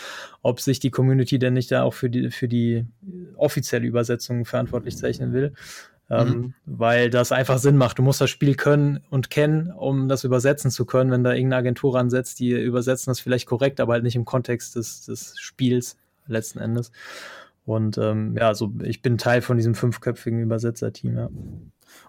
ob 0.42 0.61
sich 0.61 0.80
die 0.80 0.90
Community 0.90 1.38
denn 1.38 1.54
nicht 1.54 1.73
da 1.73 1.82
auch 1.82 1.94
für 1.94 2.11
die, 2.11 2.30
für 2.30 2.46
die 2.46 2.85
offizielle 3.37 3.87
Übersetzung 3.87 4.44
verantwortlich 4.44 4.99
zeichnen 4.99 5.32
will. 5.32 5.54
Ähm, 6.08 6.28
mhm. 6.28 6.54
weil 6.66 7.11
das 7.11 7.32
einfach 7.32 7.58
Sinn 7.58 7.76
macht. 7.76 7.99
Du 7.99 8.02
musst 8.02 8.20
das 8.20 8.30
Spiel 8.30 8.54
können 8.54 9.00
und 9.11 9.28
kennen, 9.28 9.73
um 9.73 10.06
das 10.06 10.23
übersetzen 10.23 10.70
zu 10.70 10.85
können. 10.85 11.11
Wenn 11.11 11.25
da 11.25 11.32
irgendeine 11.32 11.58
Agentur 11.58 11.99
ansetzt, 11.99 12.38
die 12.38 12.52
übersetzen 12.52 13.11
das 13.11 13.18
vielleicht 13.18 13.46
korrekt, 13.49 13.80
aber 13.80 13.94
halt 13.94 14.04
nicht 14.04 14.14
im 14.14 14.25
Kontext 14.25 14.76
des, 14.76 15.04
des 15.04 15.35
Spiels 15.37 15.96
letzten 16.28 16.61
Endes. 16.61 16.92
Und 17.64 17.99
ähm, 17.99 18.37
ja, 18.38 18.54
so 18.54 18.73
ich 18.85 19.02
bin 19.02 19.18
Teil 19.18 19.42
von 19.42 19.56
diesem 19.56 19.75
fünfköpfigen 19.75 20.40
Übersetzerteam, 20.40 21.16
ja. 21.16 21.28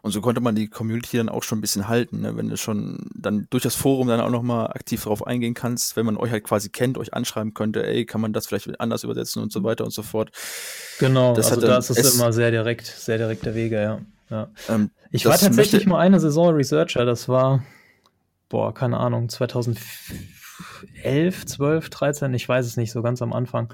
Und 0.02 0.12
so 0.12 0.22
konnte 0.22 0.42
man 0.42 0.56
die 0.56 0.68
Community 0.68 1.18
dann 1.18 1.30
auch 1.30 1.44
schon 1.44 1.58
ein 1.58 1.62
bisschen 1.62 1.88
halten, 1.88 2.22
ne? 2.22 2.38
wenn 2.38 2.50
du 2.50 2.58
schon 2.58 3.10
dann 3.14 3.48
durch 3.50 3.64
das 3.64 3.76
Forum 3.76 4.08
dann 4.08 4.22
auch 4.22 4.30
nochmal 4.30 4.68
aktiv 4.68 5.04
darauf 5.04 5.26
eingehen 5.26 5.54
kannst, 5.54 5.96
wenn 5.96 6.06
man 6.06 6.18
euch 6.18 6.32
halt 6.32 6.44
quasi 6.44 6.70
kennt, 6.70 6.98
euch 6.98 7.14
anschreiben 7.14 7.54
könnte, 7.54 7.86
ey, 7.86 8.06
kann 8.06 8.22
man 8.22 8.34
das 8.34 8.48
vielleicht 8.48 8.80
anders 8.80 9.04
übersetzen 9.04 9.42
und 9.42 9.52
so 9.52 9.64
weiter 9.64 9.84
und 9.84 9.92
so 9.92 10.04
fort. 10.04 10.32
Genau, 11.00 11.34
das 11.34 11.52
also 11.52 11.68
da 11.68 11.78
ist 11.78 11.90
es 11.90 12.16
immer 12.16 12.32
sehr 12.32 12.52
direkt, 12.52 12.86
sehr 12.86 13.18
direkter 13.18 13.56
Wege, 13.56 13.82
ja. 13.82 14.00
ja. 14.30 14.50
Ähm, 14.70 14.92
ich 15.12 15.26
war 15.26 15.38
tatsächlich 15.38 15.86
mal 15.86 16.00
eine 16.00 16.20
Saison 16.20 16.56
Researcher, 16.56 17.06
das 17.06 17.28
war, 17.28 17.64
boah, 18.50 18.74
keine 18.74 18.98
Ahnung, 18.98 19.30
2011, 19.30 21.46
12, 21.46 21.90
13, 21.90 22.34
ich 22.34 22.48
weiß 22.48 22.66
es 22.66 22.78
nicht, 22.78 22.92
so 22.92 23.02
ganz 23.02 23.22
am 23.22 23.34
Anfang. 23.34 23.74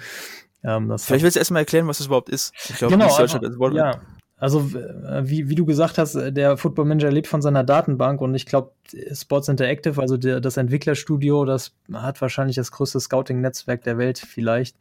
Ähm, 0.64 0.98
Vielleicht 0.98 1.24
willst 1.24 1.36
du 1.36 1.40
erstmal 1.40 1.62
erklären, 1.62 1.88
was 1.88 1.98
das 1.98 2.08
überhaupt 2.08 2.30
ist. 2.30 2.54
Ich 2.70 2.78
glaube, 2.78 2.94
genau, 2.94 3.08
Researcher, 3.08 3.42
also, 3.44 3.70
ja, 3.72 4.00
Also, 4.44 4.60
äh, 4.78 5.22
wie, 5.24 5.48
wie 5.48 5.56
du 5.56 5.66
gesagt 5.66 5.98
hast, 5.98 6.16
der 6.16 6.58
Football 6.58 6.84
Manager 6.84 7.10
lebt 7.10 7.28
von 7.28 7.42
seiner 7.42 7.64
Datenbank 7.64 8.20
und 8.20 8.36
ich 8.36 8.46
glaube, 8.46 8.74
Sports 9.14 9.48
Interactive, 9.48 10.02
also 10.02 10.18
der, 10.18 10.42
das 10.42 10.58
Entwicklerstudio, 10.58 11.46
das 11.46 11.72
hat 11.94 12.20
wahrscheinlich 12.20 12.58
das 12.58 12.70
größte 12.74 13.00
Scouting-Netzwerk 13.00 13.84
der 13.84 13.98
Welt 13.98 14.20
vielleicht. 14.20 14.76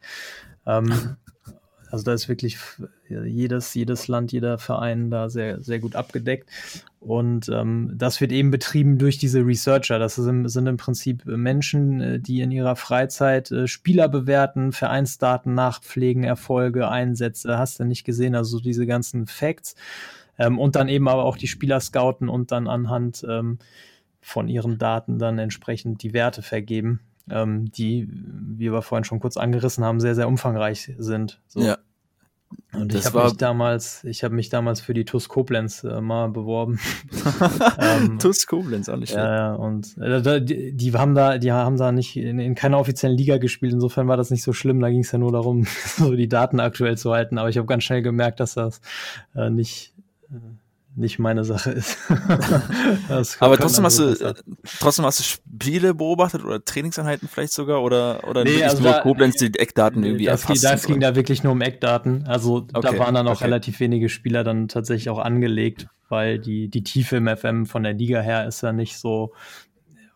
Ähm, 0.65 1.15
also 1.93 2.05
da 2.05 2.13
ist 2.13 2.27
wirklich 2.27 2.57
jedes, 3.07 3.71
jedes 3.75 4.07
Land, 4.07 4.31
jeder 4.31 4.57
Verein 4.57 5.11
da 5.11 5.29
sehr, 5.29 5.61
sehr 5.61 5.77
gut 5.77 5.95
abgedeckt. 5.95 6.49
Und 6.99 7.49
ähm, 7.49 7.91
das 7.93 8.19
wird 8.19 8.31
eben 8.31 8.49
betrieben 8.49 8.97
durch 8.97 9.19
diese 9.19 9.45
Researcher. 9.45 9.99
Das 9.99 10.15
sind, 10.15 10.47
sind 10.49 10.65
im 10.65 10.77
Prinzip 10.77 11.23
Menschen, 11.27 12.01
äh, 12.01 12.19
die 12.19 12.41
in 12.41 12.49
ihrer 12.49 12.75
Freizeit 12.75 13.51
äh, 13.51 13.67
Spieler 13.67 14.09
bewerten, 14.09 14.71
Vereinsdaten 14.71 15.53
nachpflegen, 15.53 16.23
Erfolge, 16.23 16.89
Einsätze, 16.89 17.59
hast 17.59 17.79
du 17.79 17.83
nicht 17.83 18.05
gesehen, 18.05 18.33
also 18.33 18.59
diese 18.59 18.87
ganzen 18.87 19.27
Facts. 19.27 19.75
Ähm, 20.39 20.57
und 20.57 20.75
dann 20.75 20.87
eben 20.87 21.07
aber 21.07 21.25
auch 21.25 21.37
die 21.37 21.47
Spieler 21.47 21.79
scouten 21.79 22.27
und 22.27 22.51
dann 22.51 22.67
anhand 22.67 23.23
ähm, 23.29 23.59
von 24.19 24.47
ihren 24.47 24.79
Daten 24.79 25.19
dann 25.19 25.37
entsprechend 25.37 26.01
die 26.01 26.13
Werte 26.13 26.41
vergeben 26.41 27.01
ähm, 27.29 27.71
die, 27.71 28.09
wie 28.11 28.71
wir 28.71 28.81
vorhin 28.81 29.03
schon 29.03 29.19
kurz 29.19 29.37
angerissen 29.37 29.83
haben, 29.83 29.99
sehr, 29.99 30.15
sehr 30.15 30.27
umfangreich 30.27 30.91
sind. 30.97 31.41
So. 31.47 31.61
Ja. 31.61 31.77
Und 32.71 32.93
ich 32.93 33.05
habe 33.05 33.23
mich 33.23 33.37
damals, 33.37 34.03
ich 34.03 34.23
habe 34.23 34.33
mich 34.35 34.49
damals 34.49 34.81
für 34.81 34.93
die 34.93 35.05
TUS 35.05 35.29
Koblenz 35.29 35.83
äh, 35.83 36.01
mal 36.01 36.29
beworben. 36.29 36.79
ähm, 37.79 38.19
TUS 38.19 38.47
Koblenz, 38.47 38.89
auch 38.89 38.97
nicht 38.97 39.11
schlecht. 39.11 39.25
Ja, 39.25 39.53
und 39.53 39.97
äh, 39.97 40.41
die, 40.41 40.73
die, 40.73 40.93
haben 40.93 41.13
da, 41.13 41.37
die 41.37 41.51
haben 41.51 41.77
da 41.77 41.91
nicht 41.91 42.15
in, 42.17 42.39
in, 42.39 42.55
keiner 42.55 42.79
offiziellen 42.79 43.17
Liga 43.17 43.37
gespielt. 43.37 43.73
Insofern 43.73 44.07
war 44.07 44.17
das 44.17 44.31
nicht 44.31 44.43
so 44.43 44.53
schlimm. 44.53 44.79
Da 44.81 44.89
ging 44.89 45.01
es 45.01 45.11
ja 45.11 45.19
nur 45.19 45.31
darum, 45.31 45.65
so 45.97 46.15
die 46.15 46.27
Daten 46.27 46.59
aktuell 46.59 46.97
zu 46.97 47.11
halten. 47.11 47.37
Aber 47.37 47.49
ich 47.49 47.57
habe 47.57 47.67
ganz 47.67 47.83
schnell 47.83 48.01
gemerkt, 48.01 48.39
dass 48.39 48.55
das 48.55 48.81
äh, 49.35 49.49
nicht 49.49 49.93
äh, 50.31 50.35
nicht 50.95 51.19
meine 51.19 51.43
Sache 51.43 51.71
ist. 51.71 51.97
Aber 53.39 53.57
trotzdem 53.57 53.85
hast, 53.85 53.99
du, 53.99 54.35
trotzdem 54.79 55.05
hast 55.05 55.19
du 55.19 55.23
Spiele 55.23 55.93
beobachtet 55.93 56.43
oder 56.43 56.63
Trainingseinheiten 56.63 57.27
vielleicht 57.27 57.53
sogar 57.53 57.81
oder, 57.81 58.27
oder 58.27 58.43
nee, 58.43 58.63
also 58.63 58.81
nur 58.81 58.91
da, 58.91 59.01
Koblenz 59.01 59.35
die 59.35 59.53
Eckdaten 59.57 60.03
irgendwie 60.03 60.25
das 60.25 60.41
erfasst? 60.41 60.63
Das 60.63 60.85
ging 60.85 60.99
da 60.99 61.15
wirklich 61.15 61.43
nur 61.43 61.53
um 61.53 61.61
Eckdaten. 61.61 62.25
Also 62.27 62.67
okay, 62.73 62.81
da 62.81 62.99
waren 62.99 63.15
dann 63.15 63.27
auch 63.27 63.37
okay. 63.37 63.45
relativ 63.45 63.79
wenige 63.79 64.09
Spieler 64.09 64.43
dann 64.43 64.67
tatsächlich 64.67 65.09
auch 65.09 65.19
angelegt, 65.19 65.87
weil 66.09 66.39
die, 66.39 66.69
die 66.69 66.83
Tiefe 66.83 67.17
im 67.17 67.27
FM 67.27 67.65
von 67.65 67.83
der 67.83 67.93
Liga 67.93 68.21
her 68.21 68.47
ist 68.47 68.61
ja 68.61 68.71
nicht 68.71 68.97
so, 68.97 69.33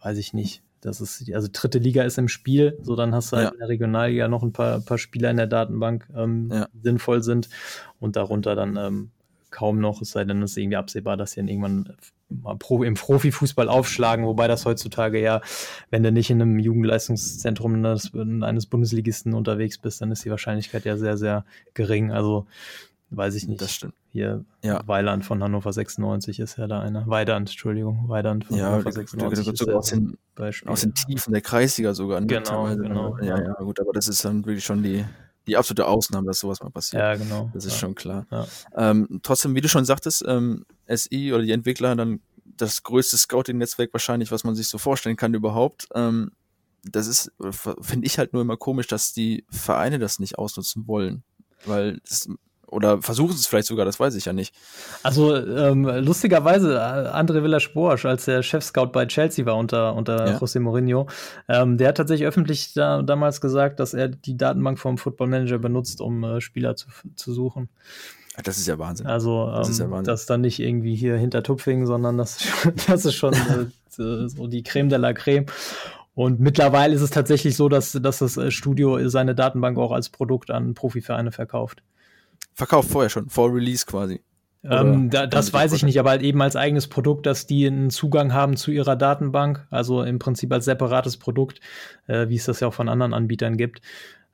weiß 0.01 0.17
ich 0.17 0.33
nicht. 0.33 0.61
Das 0.81 1.01
ist, 1.01 1.31
also 1.33 1.49
dritte 1.51 1.79
Liga 1.79 2.03
ist 2.03 2.19
im 2.19 2.27
Spiel, 2.27 2.77
so 2.81 2.95
dann 2.95 3.15
hast 3.15 3.31
du 3.31 3.37
halt 3.37 3.47
ja. 3.47 3.51
in 3.51 3.59
der 3.59 3.67
Regionalliga 3.67 4.27
noch 4.27 4.43
ein 4.43 4.53
paar, 4.53 4.79
paar 4.79 4.99
Spieler 4.99 5.31
in 5.31 5.37
der 5.37 5.47
Datenbank, 5.47 6.07
ähm, 6.15 6.49
ja. 6.51 6.67
sinnvoll 6.81 7.23
sind 7.23 7.49
und 7.99 8.15
darunter 8.15 8.55
dann 8.55 8.77
ähm, 8.77 9.11
kaum 9.51 9.79
noch, 9.79 10.01
es 10.01 10.11
sei 10.11 10.23
denn, 10.23 10.41
es 10.41 10.51
ist 10.51 10.57
irgendwie 10.57 10.77
absehbar, 10.77 11.17
dass 11.17 11.31
sie 11.31 11.39
dann 11.39 11.47
irgendwann 11.47 11.93
mal 12.29 12.57
im 12.83 12.93
Profifußball 12.95 13.69
aufschlagen, 13.69 14.25
wobei 14.25 14.47
das 14.47 14.65
heutzutage 14.65 15.21
ja, 15.21 15.41
wenn 15.89 16.03
du 16.03 16.11
nicht 16.11 16.29
in 16.29 16.41
einem 16.41 16.59
Jugendleistungszentrum 16.59 17.85
eines, 17.85 18.65
Bundesligisten 18.65 19.33
unterwegs 19.33 19.77
bist, 19.77 20.01
dann 20.01 20.11
ist 20.11 20.25
die 20.25 20.31
Wahrscheinlichkeit 20.31 20.85
ja 20.85 20.97
sehr, 20.97 21.17
sehr 21.17 21.45
gering. 21.73 22.11
Also 22.11 22.45
weiß 23.09 23.35
ich 23.35 23.47
nicht. 23.47 23.61
Das 23.61 23.71
stimmt. 23.71 23.93
Hier 24.11 24.43
ja. 24.63 24.81
Weiland 24.85 25.23
von 25.23 25.41
Hannover 25.41 25.71
96 25.71 26.39
ist 26.39 26.57
ja 26.57 26.67
da 26.67 26.81
einer. 26.81 27.07
Weidand, 27.07 27.49
Entschuldigung, 27.49 28.09
Weidand 28.09 28.45
von 28.45 28.57
ja, 28.57 28.71
Hannover 28.71 28.91
96. 28.91 29.47
Ja, 29.47 29.53
sogar 29.55 29.75
aus 29.77 29.89
den, 29.89 30.17
aus 30.65 30.81
den 30.81 30.93
Tiefen 30.93 31.31
der 31.31 31.41
Kreisliga 31.41 31.93
sogar. 31.93 32.19
Ne? 32.19 32.27
Genau, 32.27 32.75
genau. 32.75 33.17
Ja, 33.19 33.41
ja, 33.41 33.53
gut, 33.53 33.79
aber 33.79 33.93
das 33.93 34.07
ist 34.07 34.25
dann 34.25 34.45
wirklich 34.45 34.65
schon 34.65 34.83
die, 34.83 35.05
die 35.47 35.57
absolute 35.57 35.87
Ausnahme, 35.87 36.27
dass 36.27 36.39
sowas 36.39 36.61
mal 36.61 36.69
passiert. 36.69 37.01
Ja, 37.01 37.15
genau. 37.15 37.49
Das 37.53 37.65
ist 37.65 37.73
ja. 37.73 37.79
schon 37.79 37.95
klar. 37.95 38.25
Ja. 38.31 38.47
Ähm, 38.75 39.19
trotzdem, 39.23 39.55
wie 39.55 39.61
du 39.61 39.69
schon 39.69 39.85
sagtest, 39.85 40.23
ähm, 40.27 40.65
SI 40.93 41.33
oder 41.33 41.43
die 41.43 41.51
Entwickler 41.51 41.95
dann 41.95 42.19
das 42.45 42.83
größte 42.83 43.17
Scouting-Netzwerk 43.17 43.93
wahrscheinlich, 43.93 44.31
was 44.31 44.43
man 44.43 44.55
sich 44.55 44.67
so 44.67 44.77
vorstellen 44.77 45.15
kann 45.15 45.33
überhaupt. 45.33 45.87
Ähm, 45.95 46.31
das 46.83 47.07
ist, 47.07 47.31
finde 47.81 48.05
ich 48.05 48.17
halt 48.17 48.33
nur 48.33 48.41
immer 48.41 48.57
komisch, 48.57 48.87
dass 48.87 49.13
die 49.13 49.45
Vereine 49.49 49.99
das 49.99 50.19
nicht 50.19 50.37
ausnutzen 50.37 50.87
wollen. 50.87 51.23
Weil 51.65 51.99
das 52.07 52.29
oder 52.69 53.01
versuchen 53.01 53.33
es 53.33 53.47
vielleicht 53.47 53.67
sogar, 53.67 53.85
das 53.85 53.99
weiß 53.99 54.15
ich 54.15 54.25
ja 54.25 54.33
nicht. 54.33 54.53
Also 55.03 55.35
ähm, 55.35 55.85
lustigerweise, 55.85 56.75
äh, 56.75 56.77
André 56.77 57.41
Villas-Boas, 57.41 58.05
als 58.05 58.25
der 58.25 58.43
Chef-Scout 58.43 58.87
bei 58.87 59.05
Chelsea 59.05 59.45
war 59.45 59.55
unter, 59.55 59.95
unter 59.95 60.27
ja. 60.27 60.37
José 60.37 60.59
Mourinho, 60.59 61.07
ähm, 61.47 61.77
der 61.77 61.89
hat 61.89 61.97
tatsächlich 61.97 62.27
öffentlich 62.27 62.73
da, 62.73 63.01
damals 63.01 63.41
gesagt, 63.41 63.79
dass 63.79 63.93
er 63.93 64.09
die 64.09 64.37
Datenbank 64.37 64.79
vom 64.79 64.97
Football 64.97 65.27
Manager 65.27 65.59
benutzt, 65.59 66.01
um 66.01 66.23
äh, 66.23 66.41
Spieler 66.41 66.75
zu, 66.75 66.87
zu 67.15 67.33
suchen. 67.33 67.69
Das 68.43 68.57
ist 68.57 68.67
ja 68.67 68.77
Wahnsinn. 68.77 69.07
Also, 69.07 69.49
das, 69.49 69.69
ist 69.69 69.79
ja 69.79 69.85
ähm, 69.85 69.91
Wahnsinn. 69.91 70.11
das 70.11 70.25
dann 70.27 70.41
nicht 70.41 70.59
irgendwie 70.59 70.95
hier 70.95 71.17
hinter 71.17 71.41
Tupfing, 71.41 71.85
sondern 71.85 72.17
das, 72.17 72.39
das 72.87 73.05
ist 73.05 73.15
schon 73.15 73.33
äh, 73.33 74.27
so 74.27 74.47
die 74.47 74.63
Creme 74.63 74.89
de 74.89 74.99
la 74.99 75.13
Creme. 75.13 75.45
Und 76.13 76.39
mittlerweile 76.39 76.95
ist 76.95 77.01
es 77.01 77.11
tatsächlich 77.11 77.55
so, 77.55 77.69
dass, 77.69 77.91
dass 77.93 78.19
das 78.19 78.37
äh, 78.37 78.51
Studio 78.51 79.07
seine 79.07 79.35
Datenbank 79.35 79.77
auch 79.77 79.91
als 79.91 80.09
Produkt 80.09 80.51
an 80.51 80.73
Profivereine 80.73 81.31
verkauft. 81.31 81.81
Verkauft 82.57 82.89
vorher 82.89 83.11
schon, 83.11 83.29
vor 83.29 83.53
Release 83.53 83.85
quasi. 83.85 84.19
Ähm, 84.63 85.11
da, 85.11 85.27
das 85.27 85.53
weiß 85.53 85.73
ich 85.73 85.83
nicht, 85.83 85.99
aber 85.99 86.09
halt 86.09 86.23
eben 86.23 86.41
als 86.41 86.55
eigenes 86.55 86.87
Produkt, 86.87 87.27
dass 87.27 87.45
die 87.45 87.67
einen 87.67 87.91
Zugang 87.91 88.33
haben 88.33 88.57
zu 88.57 88.71
ihrer 88.71 88.95
Datenbank, 88.95 89.67
also 89.69 90.01
im 90.01 90.17
Prinzip 90.17 90.51
als 90.51 90.65
separates 90.65 91.17
Produkt, 91.17 91.61
äh, 92.07 92.29
wie 92.29 92.35
es 92.35 92.45
das 92.45 92.59
ja 92.59 92.67
auch 92.67 92.73
von 92.73 92.89
anderen 92.89 93.13
Anbietern 93.13 93.57
gibt. 93.57 93.81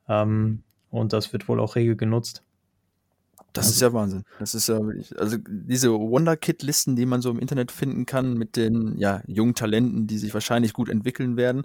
Ähm, 0.08 0.64
und 0.90 1.12
das 1.12 1.34
wird 1.34 1.50
wohl 1.50 1.60
auch 1.60 1.76
regel 1.76 1.98
genutzt. 1.98 2.44
Das 3.54 3.68
also, 3.68 3.76
ist 3.76 3.82
ja 3.82 3.94
Wahnsinn. 3.94 4.24
Das 4.40 4.56
ist 4.56 4.68
ja 4.68 4.84
wirklich, 4.84 5.18
also 5.20 5.38
diese 5.48 5.92
Wonderkid-Listen, 5.92 6.96
die 6.96 7.06
man 7.06 7.22
so 7.22 7.30
im 7.30 7.38
Internet 7.38 7.72
finden 7.72 8.08
kann, 8.08 8.34
mit 8.34 8.56
den 8.56 8.98
ja, 8.98 9.22
jungen 9.28 9.54
Talenten, 9.54 10.08
die 10.08 10.18
sich 10.18 10.34
wahrscheinlich 10.34 10.74
gut 10.74 10.90
entwickeln 10.90 11.38
werden, 11.38 11.64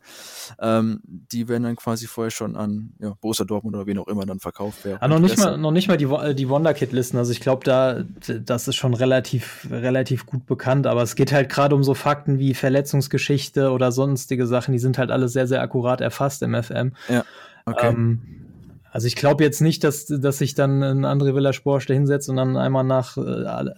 ähm, 0.61 1.01
die 1.03 1.49
werden 1.49 1.63
dann 1.63 1.77
quasi 1.77 2.07
vorher 2.07 2.31
schon 2.31 2.57
an 2.57 2.93
ja, 3.01 3.15
Borussia 3.21 3.47
Dortmund 3.47 3.75
oder 3.75 3.87
wen 3.87 3.99
auch 3.99 4.07
immer 4.07 4.27
dann 4.27 4.39
verkauft 4.39 4.85
werden. 4.85 4.99
Ah, 5.01 5.09
noch 5.09 5.19
nicht 5.19 5.39
mal, 5.39 5.57
noch 5.57 5.71
nicht 5.71 5.89
mal 5.89 5.97
die, 5.97 6.35
die 6.35 6.49
Wonderkid-Listen. 6.49 7.17
Also 7.17 7.33
ich 7.33 7.41
glaube, 7.41 7.65
da, 7.65 8.05
das 8.39 8.69
ist 8.69 8.77
schon 8.77 8.93
relativ, 8.93 9.67
relativ 9.71 10.27
gut 10.27 10.45
bekannt, 10.45 10.87
aber 10.87 11.03
es 11.03 11.17
geht 11.17 11.33
halt 11.33 11.49
gerade 11.49 11.75
um 11.75 11.83
so 11.83 11.95
Fakten 11.95 12.39
wie 12.39 12.53
Verletzungsgeschichte 12.53 13.71
oder 13.71 13.93
sonstige 13.93 14.47
Sachen, 14.47 14.73
die 14.73 14.79
sind 14.79 14.99
halt 14.99 15.11
alle 15.11 15.29
sehr, 15.29 15.47
sehr 15.47 15.63
akkurat 15.63 16.03
erfasst 16.03 16.43
im 16.43 16.55
FM. 16.63 16.93
Ja. 17.09 17.25
Okay. 17.65 17.89
Ähm, 17.89 18.48
also 18.91 19.07
ich 19.07 19.17
glaube 19.17 19.45
jetzt 19.45 19.61
nicht, 19.61 19.85
dass, 19.85 20.07
dass 20.07 20.39
sich 20.39 20.55
dann 20.55 20.83
ein 20.83 21.05
André 21.05 21.35
Villa-Sporsch 21.35 21.87
da 21.87 21.95
hinsetzt 21.95 22.29
und 22.29 22.37
dann 22.37 22.57
einmal 22.57 22.85
nach 22.85 23.17
äh, 23.17 23.71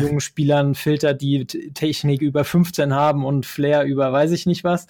jungen 0.00 0.20
Spielern 0.20 0.74
filtert, 0.74 1.20
die 1.20 1.46
Technik 1.46 2.22
über 2.22 2.44
15 2.44 2.94
haben 2.94 3.24
und 3.24 3.46
Flair 3.46 3.84
über 3.84 4.12
weiß 4.12 4.30
ich 4.32 4.46
nicht 4.46 4.64
was. 4.64 4.86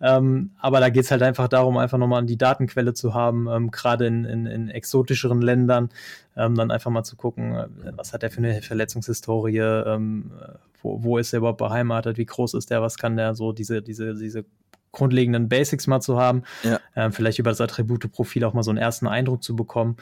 Ähm, 0.00 0.50
aber 0.58 0.80
da 0.80 0.90
geht's 0.90 1.10
halt 1.10 1.22
einfach 1.22 1.48
darum, 1.48 1.76
einfach 1.76 1.98
nochmal 1.98 2.24
die 2.24 2.38
Datenquelle 2.38 2.94
zu 2.94 3.14
haben, 3.14 3.48
ähm, 3.48 3.70
gerade 3.70 4.06
in, 4.06 4.24
in, 4.24 4.46
in 4.46 4.68
exotischeren 4.68 5.42
Ländern, 5.42 5.90
ähm, 6.36 6.54
dann 6.54 6.70
einfach 6.70 6.90
mal 6.90 7.04
zu 7.04 7.16
gucken, 7.16 7.54
äh, 7.54 7.68
was 7.96 8.12
hat 8.12 8.22
er 8.22 8.30
für 8.30 8.38
eine 8.38 8.62
Verletzungshistorie, 8.62 9.58
ähm, 9.58 10.30
wo, 10.82 11.02
wo 11.02 11.18
ist 11.18 11.32
er 11.32 11.38
überhaupt 11.38 11.58
beheimatet, 11.58 12.16
wie 12.16 12.26
groß 12.26 12.54
ist 12.54 12.70
der, 12.70 12.82
was 12.82 12.96
kann 12.96 13.16
der 13.16 13.34
so, 13.34 13.52
diese, 13.52 13.82
diese, 13.82 14.14
diese 14.14 14.44
grundlegenden 14.92 15.48
Basics 15.48 15.86
mal 15.86 16.00
zu 16.00 16.18
haben, 16.18 16.42
ja. 16.62 16.80
ähm, 16.96 17.12
vielleicht 17.12 17.38
über 17.38 17.50
das 17.50 17.60
Attributeprofil 17.60 18.44
auch 18.44 18.54
mal 18.54 18.62
so 18.62 18.70
einen 18.70 18.78
ersten 18.78 19.06
Eindruck 19.06 19.42
zu 19.42 19.54
bekommen, 19.56 19.96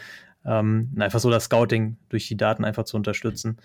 ähm, 0.44 0.90
einfach 0.98 1.20
so 1.20 1.30
das 1.30 1.44
Scouting 1.44 1.96
durch 2.08 2.28
die 2.28 2.36
Daten 2.36 2.64
einfach 2.64 2.84
zu 2.84 2.96
unterstützen. 2.96 3.58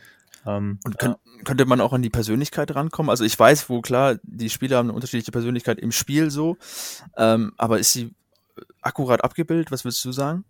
Ähm, 0.46 0.80
und 0.84 0.98
könnt, 0.98 1.18
ja. 1.26 1.44
könnte 1.44 1.66
man 1.66 1.80
auch 1.82 1.94
an 1.94 2.02
die 2.02 2.10
Persönlichkeit 2.10 2.76
rankommen? 2.76 3.10
Also 3.10 3.24
ich 3.24 3.38
weiß, 3.38 3.70
wo 3.70 3.82
klar, 3.82 4.18
die 4.24 4.50
Spieler 4.50 4.78
haben 4.78 4.88
eine 4.88 4.96
unterschiedliche 4.96 5.32
Persönlichkeit 5.32 5.80
im 5.80 5.92
Spiel 5.92 6.30
so, 6.30 6.58
ähm, 7.18 7.54
aber 7.58 7.80
ist 7.80 7.94
sie 7.94 8.14
akkurat 8.82 9.24
abgebildet? 9.24 9.72
Was 9.72 9.86
würdest 9.86 10.04
du 10.04 10.12
sagen? 10.12 10.44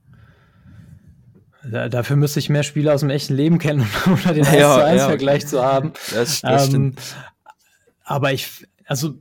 Da, 1.63 1.87
dafür 1.87 2.15
müsste 2.15 2.39
ich 2.39 2.49
mehr 2.49 2.63
Spieler 2.63 2.93
aus 2.93 3.01
dem 3.01 3.09
echten 3.09 3.35
Leben 3.35 3.57
kennen, 3.57 3.87
um 4.05 4.19
da 4.23 4.33
den 4.33 4.45
1 4.45 4.55
ja, 4.55 4.75
zu 4.75 4.85
1 4.85 5.01
ja. 5.01 5.07
Vergleich 5.07 5.47
zu 5.47 5.63
haben. 5.63 5.93
Das, 6.13 6.41
das 6.41 6.73
ähm, 6.73 6.95
aber 8.03 8.33
ich, 8.33 8.67
also 8.85 9.15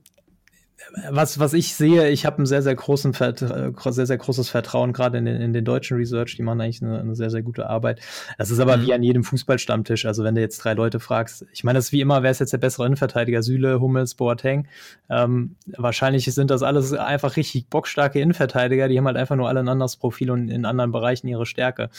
was, 1.11 1.39
was 1.39 1.53
ich 1.53 1.75
sehe, 1.75 2.11
ich 2.11 2.27
habe 2.27 2.43
ein 2.43 2.47
sehr, 2.47 2.63
sehr 2.63 2.75
großen, 2.75 3.13
sehr, 3.13 4.07
sehr 4.07 4.19
großes 4.19 4.49
Vertrauen 4.49 4.93
gerade 4.93 5.19
in 5.19 5.25
den, 5.25 5.41
in 5.41 5.53
den 5.53 5.65
deutschen 5.65 5.97
Research. 5.97 6.37
Die 6.37 6.43
machen 6.43 6.61
eigentlich 6.61 6.83
eine, 6.83 7.01
eine 7.01 7.15
sehr, 7.15 7.31
sehr 7.31 7.43
gute 7.43 7.69
Arbeit. 7.69 8.01
Das 8.39 8.51
ist 8.51 8.59
aber 8.61 8.77
mhm. 8.77 8.83
wie 8.83 8.95
an 8.95 9.03
jedem 9.03 9.25
Fußballstammtisch. 9.25 10.07
Also 10.07 10.25
wenn 10.25 10.35
du 10.35 10.41
jetzt 10.41 10.59
drei 10.59 10.75
Leute 10.75 11.01
fragst, 11.01 11.47
ich 11.53 11.65
meine, 11.65 11.79
das 11.79 11.87
ist 11.87 11.93
wie 11.93 12.01
immer, 12.01 12.23
wer 12.23 12.31
ist 12.31 12.41
jetzt 12.41 12.53
der 12.53 12.59
bessere 12.59 12.87
Innenverteidiger? 12.87 13.43
Süle, 13.43 13.81
Hummels, 13.81 14.15
Boateng. 14.15 14.69
Ähm, 15.09 15.57
wahrscheinlich 15.67 16.25
sind 16.25 16.51
das 16.51 16.63
alles 16.63 16.93
einfach 16.93 17.37
richtig 17.37 17.69
bockstarke 17.69 18.21
Innenverteidiger. 18.21 18.89
Die 18.89 18.99
haben 18.99 19.07
halt 19.07 19.17
einfach 19.17 19.37
nur 19.37 19.49
alle 19.49 19.61
ein 19.61 19.69
anderes 19.69 19.97
Profil 19.97 20.31
und 20.31 20.49
in 20.49 20.65
anderen 20.65 20.93
Bereichen 20.93 21.29
ihre 21.29 21.47
Stärke. 21.47 21.91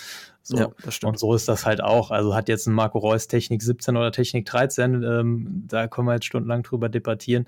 So. 0.45 0.57
Ja, 0.57 0.69
das 0.83 0.95
stimmt. 0.95 1.13
Und 1.13 1.19
so 1.19 1.33
ist 1.33 1.47
das 1.47 1.65
halt 1.65 1.81
auch. 1.81 2.11
Also 2.11 2.35
hat 2.35 2.49
jetzt 2.49 2.67
ein 2.67 2.73
Marco 2.73 2.97
Reus 2.97 3.29
Technik 3.29 3.61
17 3.61 3.95
oder 3.95 4.11
Technik 4.11 4.45
13, 4.45 5.01
ähm, 5.01 5.63
da 5.69 5.87
können 5.87 6.05
wir 6.05 6.15
jetzt 6.15 6.25
stundenlang 6.25 6.63
drüber 6.63 6.89
debattieren. 6.89 7.47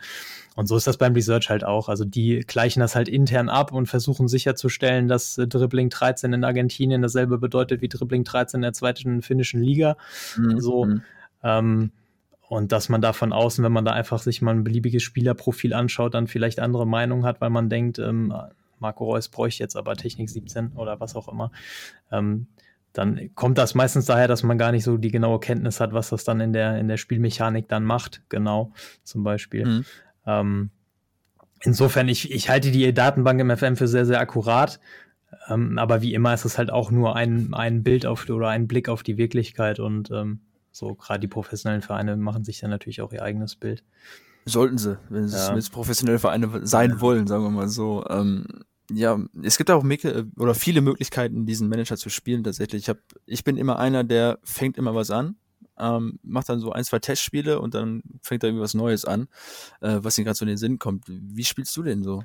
Und 0.55 0.67
so 0.67 0.77
ist 0.77 0.87
das 0.87 0.95
beim 0.95 1.11
Research 1.11 1.49
halt 1.49 1.65
auch. 1.65 1.89
Also 1.89 2.05
die 2.05 2.39
gleichen 2.47 2.79
das 2.79 2.95
halt 2.95 3.09
intern 3.09 3.49
ab 3.49 3.73
und 3.73 3.87
versuchen 3.87 4.29
sicherzustellen, 4.29 5.09
dass 5.09 5.37
äh, 5.37 5.45
Dribbling 5.45 5.89
13 5.89 6.31
in 6.31 6.45
Argentinien 6.45 7.01
dasselbe 7.01 7.37
bedeutet 7.37 7.81
wie 7.81 7.89
Dribbling 7.89 8.23
13 8.23 8.59
in 8.59 8.61
der 8.61 8.73
zweiten 8.73 9.21
finnischen 9.21 9.61
Liga. 9.61 9.97
Mhm. 10.37 10.61
So. 10.61 10.85
Mhm. 10.85 11.01
Ähm, 11.43 11.91
und 12.47 12.71
dass 12.71 12.87
man 12.87 13.01
da 13.01 13.11
von 13.11 13.33
außen, 13.33 13.61
wenn 13.61 13.73
man 13.73 13.83
da 13.83 13.91
einfach 13.91 14.21
sich 14.21 14.41
mal 14.41 14.51
ein 14.51 14.63
beliebiges 14.63 15.03
Spielerprofil 15.03 15.73
anschaut, 15.73 16.13
dann 16.13 16.27
vielleicht 16.27 16.61
andere 16.61 16.87
Meinungen 16.87 17.25
hat, 17.25 17.41
weil 17.41 17.49
man 17.49 17.69
denkt, 17.69 17.99
ähm, 17.99 18.33
Marco 18.79 19.05
Reus 19.05 19.27
bräuchte 19.27 19.63
jetzt 19.63 19.75
aber 19.75 19.95
Technik 19.95 20.29
17 20.29 20.73
oder 20.75 20.99
was 20.99 21.15
auch 21.15 21.27
immer. 21.27 21.51
Ähm, 22.11 22.47
dann 22.95 23.29
kommt 23.35 23.57
das 23.57 23.75
meistens 23.75 24.05
daher, 24.05 24.27
dass 24.27 24.43
man 24.43 24.57
gar 24.57 24.71
nicht 24.71 24.83
so 24.83 24.97
die 24.97 25.11
genaue 25.11 25.39
Kenntnis 25.39 25.79
hat, 25.79 25.93
was 25.93 26.09
das 26.09 26.23
dann 26.23 26.39
in 26.39 26.53
der, 26.53 26.79
in 26.79 26.87
der 26.87 26.97
Spielmechanik 26.97 27.67
dann 27.67 27.83
macht, 27.83 28.23
genau, 28.29 28.71
zum 29.03 29.23
Beispiel. 29.23 29.65
Mhm. 29.65 29.85
Ähm, 30.25 30.69
insofern, 31.61 32.07
ich, 32.07 32.31
ich 32.31 32.49
halte 32.49 32.71
die 32.71 32.93
Datenbank 32.93 33.39
im 33.41 33.55
FM 33.55 33.75
für 33.75 33.87
sehr, 33.87 34.05
sehr 34.05 34.19
akkurat. 34.19 34.79
Ähm, 35.49 35.77
aber 35.77 36.01
wie 36.01 36.13
immer 36.13 36.33
ist 36.33 36.45
es 36.45 36.57
halt 36.57 36.71
auch 36.71 36.89
nur 36.89 37.15
ein, 37.15 37.53
ein 37.53 37.83
Bild 37.83 38.05
auf 38.05 38.29
oder 38.29 38.47
ein 38.47 38.67
Blick 38.67 38.87
auf 38.87 39.03
die 39.03 39.17
Wirklichkeit 39.17 39.79
und 39.79 40.09
ähm, 40.11 40.39
so 40.71 40.95
gerade 40.95 41.19
die 41.19 41.27
professionellen 41.27 41.81
Vereine 41.81 42.15
machen 42.15 42.43
sich 42.43 42.59
dann 42.59 42.69
natürlich 42.69 43.01
auch 43.01 43.11
ihr 43.11 43.23
eigenes 43.23 43.55
Bild. 43.55 43.83
Sollten 44.45 44.77
sie, 44.77 44.97
wenn 45.09 45.27
sie 45.27 45.37
ja. 45.37 45.55
jetzt 45.55 45.71
professionelle 45.71 46.19
Vereine 46.19 46.65
sein 46.65 47.01
wollen, 47.01 47.27
sagen 47.27 47.43
wir 47.43 47.49
mal 47.49 47.67
so. 47.67 48.05
Ähm, 48.09 48.45
ja, 48.91 49.19
es 49.41 49.57
gibt 49.57 49.71
auch 49.71 49.83
oder 50.37 50.55
viele 50.55 50.81
Möglichkeiten, 50.81 51.45
diesen 51.45 51.69
Manager 51.69 51.97
zu 51.97 52.09
spielen 52.09 52.43
tatsächlich. 52.43 52.83
Ich, 52.83 52.89
hab, 52.89 52.99
ich 53.25 53.43
bin 53.43 53.57
immer 53.57 53.79
einer, 53.79 54.03
der 54.03 54.39
fängt 54.43 54.77
immer 54.77 54.93
was 54.93 55.11
an, 55.11 55.35
ähm, 55.77 56.19
macht 56.23 56.49
dann 56.49 56.59
so 56.59 56.71
ein, 56.71 56.83
zwei 56.83 56.99
Testspiele 56.99 57.59
und 57.59 57.73
dann 57.73 58.03
fängt 58.21 58.43
er 58.43 58.49
irgendwie 58.49 58.63
was 58.63 58.73
Neues 58.73 59.05
an, 59.05 59.27
äh, 59.81 59.97
was 60.01 60.17
ihm 60.17 60.25
gerade 60.25 60.37
so 60.37 60.45
in 60.45 60.49
den 60.49 60.57
Sinn 60.57 60.79
kommt. 60.79 61.05
Wie 61.07 61.43
spielst 61.43 61.75
du 61.75 61.83
denn 61.83 62.03
so? 62.03 62.23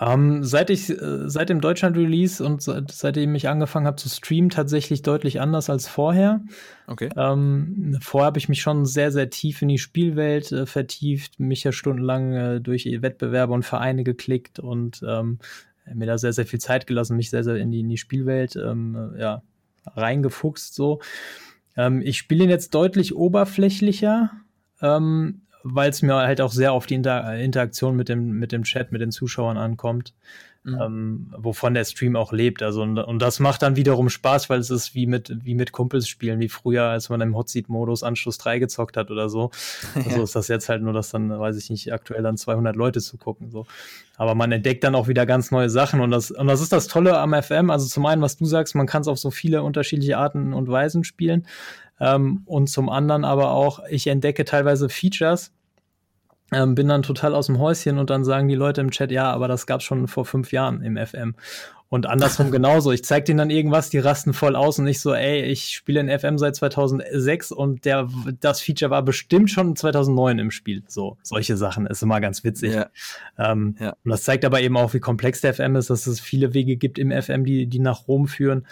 Ähm, 0.00 0.42
seit 0.42 0.70
ich 0.70 0.88
äh, 0.88 1.28
seit 1.28 1.50
dem 1.50 1.60
Deutschland-Release 1.60 2.42
und 2.44 2.62
seit, 2.62 2.90
seitdem 2.90 3.34
ich 3.34 3.48
angefangen 3.48 3.86
habe 3.86 3.96
zu 3.96 4.08
streamen, 4.08 4.48
tatsächlich 4.48 5.02
deutlich 5.02 5.40
anders 5.40 5.68
als 5.68 5.86
vorher. 5.86 6.40
Okay. 6.86 7.10
Ähm, 7.16 7.98
vorher 8.00 8.26
habe 8.26 8.38
ich 8.38 8.48
mich 8.48 8.62
schon 8.62 8.86
sehr, 8.86 9.12
sehr 9.12 9.28
tief 9.28 9.60
in 9.60 9.68
die 9.68 9.78
Spielwelt 9.78 10.50
äh, 10.50 10.64
vertieft, 10.64 11.40
mich 11.40 11.64
ja 11.64 11.72
stundenlang 11.72 12.32
äh, 12.32 12.60
durch 12.60 12.86
Wettbewerbe 12.86 13.52
und 13.52 13.64
Vereine 13.64 14.02
geklickt 14.02 14.58
und 14.58 15.02
ähm, 15.06 15.38
mir 15.92 16.06
da 16.06 16.16
sehr, 16.16 16.32
sehr 16.32 16.46
viel 16.46 16.60
Zeit 16.60 16.86
gelassen, 16.86 17.16
mich 17.16 17.30
sehr, 17.30 17.44
sehr 17.44 17.56
in 17.56 17.70
die, 17.70 17.80
in 17.80 17.88
die 17.88 17.98
Spielwelt 17.98 18.56
ähm, 18.56 19.14
ja, 19.18 19.42
reingefuchst. 19.86 20.74
So. 20.74 21.00
Ähm, 21.76 22.00
ich 22.02 22.18
spiele 22.18 22.44
ihn 22.44 22.50
jetzt 22.50 22.74
deutlich 22.74 23.14
oberflächlicher. 23.14 24.30
Ähm, 24.80 25.42
weil 25.62 25.90
es 25.90 26.02
mir 26.02 26.14
halt 26.14 26.40
auch 26.40 26.52
sehr 26.52 26.72
auf 26.72 26.86
die 26.86 26.94
Inter 26.94 27.34
Interaktion 27.36 27.96
mit 27.96 28.08
dem, 28.08 28.38
mit 28.38 28.52
dem 28.52 28.64
Chat, 28.64 28.92
mit 28.92 29.00
den 29.00 29.10
Zuschauern 29.10 29.56
ankommt, 29.56 30.14
mhm. 30.64 30.78
ähm, 30.80 31.34
wovon 31.36 31.74
der 31.74 31.84
Stream 31.84 32.16
auch 32.16 32.32
lebt. 32.32 32.62
Also, 32.62 32.82
und, 32.82 32.98
und, 32.98 33.20
das 33.20 33.40
macht 33.40 33.62
dann 33.62 33.76
wiederum 33.76 34.08
Spaß, 34.08 34.50
weil 34.50 34.60
es 34.60 34.70
ist 34.70 34.94
wie 34.94 35.06
mit, 35.06 35.44
wie 35.44 35.54
mit 35.54 35.72
Kumpels 35.72 36.08
spielen, 36.08 36.40
wie 36.40 36.48
früher, 36.48 36.84
als 36.84 37.08
man 37.08 37.20
im 37.20 37.36
Hotseat-Modus 37.36 38.02
Anschluss 38.02 38.38
3 38.38 38.58
gezockt 38.58 38.96
hat 38.96 39.10
oder 39.10 39.28
so. 39.28 39.50
Ja. 39.94 40.04
Also 40.04 40.22
ist 40.22 40.36
das 40.36 40.48
jetzt 40.48 40.68
halt 40.68 40.82
nur, 40.82 40.92
dass 40.92 41.10
dann, 41.10 41.28
weiß 41.38 41.56
ich 41.56 41.70
nicht, 41.70 41.92
aktuell 41.92 42.22
dann 42.22 42.36
200 42.36 42.74
Leute 42.76 43.00
zu 43.00 43.18
gucken, 43.18 43.50
so. 43.50 43.66
Aber 44.16 44.34
man 44.34 44.52
entdeckt 44.52 44.84
dann 44.84 44.94
auch 44.94 45.08
wieder 45.08 45.26
ganz 45.26 45.50
neue 45.50 45.70
Sachen 45.70 46.00
und 46.00 46.10
das, 46.10 46.30
und 46.30 46.46
das 46.46 46.60
ist 46.60 46.72
das 46.72 46.86
Tolle 46.86 47.18
am 47.18 47.34
FM. 47.34 47.70
Also 47.70 47.86
zum 47.86 48.06
einen, 48.06 48.22
was 48.22 48.36
du 48.36 48.44
sagst, 48.44 48.74
man 48.74 48.86
kann 48.86 49.02
es 49.02 49.08
auf 49.08 49.18
so 49.18 49.30
viele 49.30 49.62
unterschiedliche 49.62 50.18
Arten 50.18 50.52
und 50.52 50.68
Weisen 50.68 51.04
spielen. 51.04 51.46
Ähm, 52.02 52.42
und 52.46 52.68
zum 52.68 52.88
anderen 52.88 53.24
aber 53.24 53.52
auch, 53.52 53.80
ich 53.88 54.08
entdecke 54.08 54.44
teilweise 54.44 54.88
Features, 54.88 55.52
ähm, 56.52 56.74
bin 56.74 56.88
dann 56.88 57.02
total 57.02 57.32
aus 57.32 57.46
dem 57.46 57.60
Häuschen 57.60 57.98
und 57.98 58.10
dann 58.10 58.24
sagen 58.24 58.48
die 58.48 58.56
Leute 58.56 58.80
im 58.80 58.90
Chat, 58.90 59.12
ja, 59.12 59.30
aber 59.30 59.46
das 59.46 59.66
gab 59.66 59.82
schon 59.82 60.08
vor 60.08 60.24
fünf 60.24 60.50
Jahren 60.50 60.82
im 60.82 60.96
FM. 60.96 61.36
Und 61.88 62.06
andersrum 62.06 62.50
genauso. 62.50 62.90
Ich 62.90 63.04
zeig 63.04 63.26
denen 63.26 63.38
dann 63.38 63.50
irgendwas, 63.50 63.88
die 63.88 64.00
rasten 64.00 64.32
voll 64.32 64.56
aus 64.56 64.80
und 64.80 64.86
ich 64.88 65.00
so, 65.00 65.14
ey, 65.14 65.42
ich 65.42 65.68
spiele 65.68 66.00
in 66.00 66.18
FM 66.18 66.38
seit 66.38 66.56
2006 66.56 67.52
und 67.52 67.84
der, 67.84 68.08
das 68.40 68.60
Feature 68.60 68.90
war 68.90 69.02
bestimmt 69.02 69.50
schon 69.50 69.76
2009 69.76 70.40
im 70.40 70.50
Spiel. 70.50 70.82
So, 70.88 71.18
solche 71.22 71.56
Sachen 71.56 71.86
ist 71.86 72.02
immer 72.02 72.20
ganz 72.20 72.42
witzig. 72.42 72.74
Ja. 72.74 72.90
Ähm, 73.38 73.76
ja. 73.78 73.90
Und 74.04 74.10
das 74.10 74.24
zeigt 74.24 74.44
aber 74.44 74.60
eben 74.60 74.76
auch, 74.76 74.92
wie 74.92 75.00
komplex 75.00 75.40
der 75.40 75.54
FM 75.54 75.76
ist, 75.76 75.88
dass 75.88 76.08
es 76.08 76.18
viele 76.18 76.52
Wege 76.52 76.76
gibt 76.76 76.98
im 76.98 77.12
FM, 77.12 77.44
die, 77.44 77.66
die 77.66 77.78
nach 77.78 78.08
Rom 78.08 78.26
führen. 78.26 78.66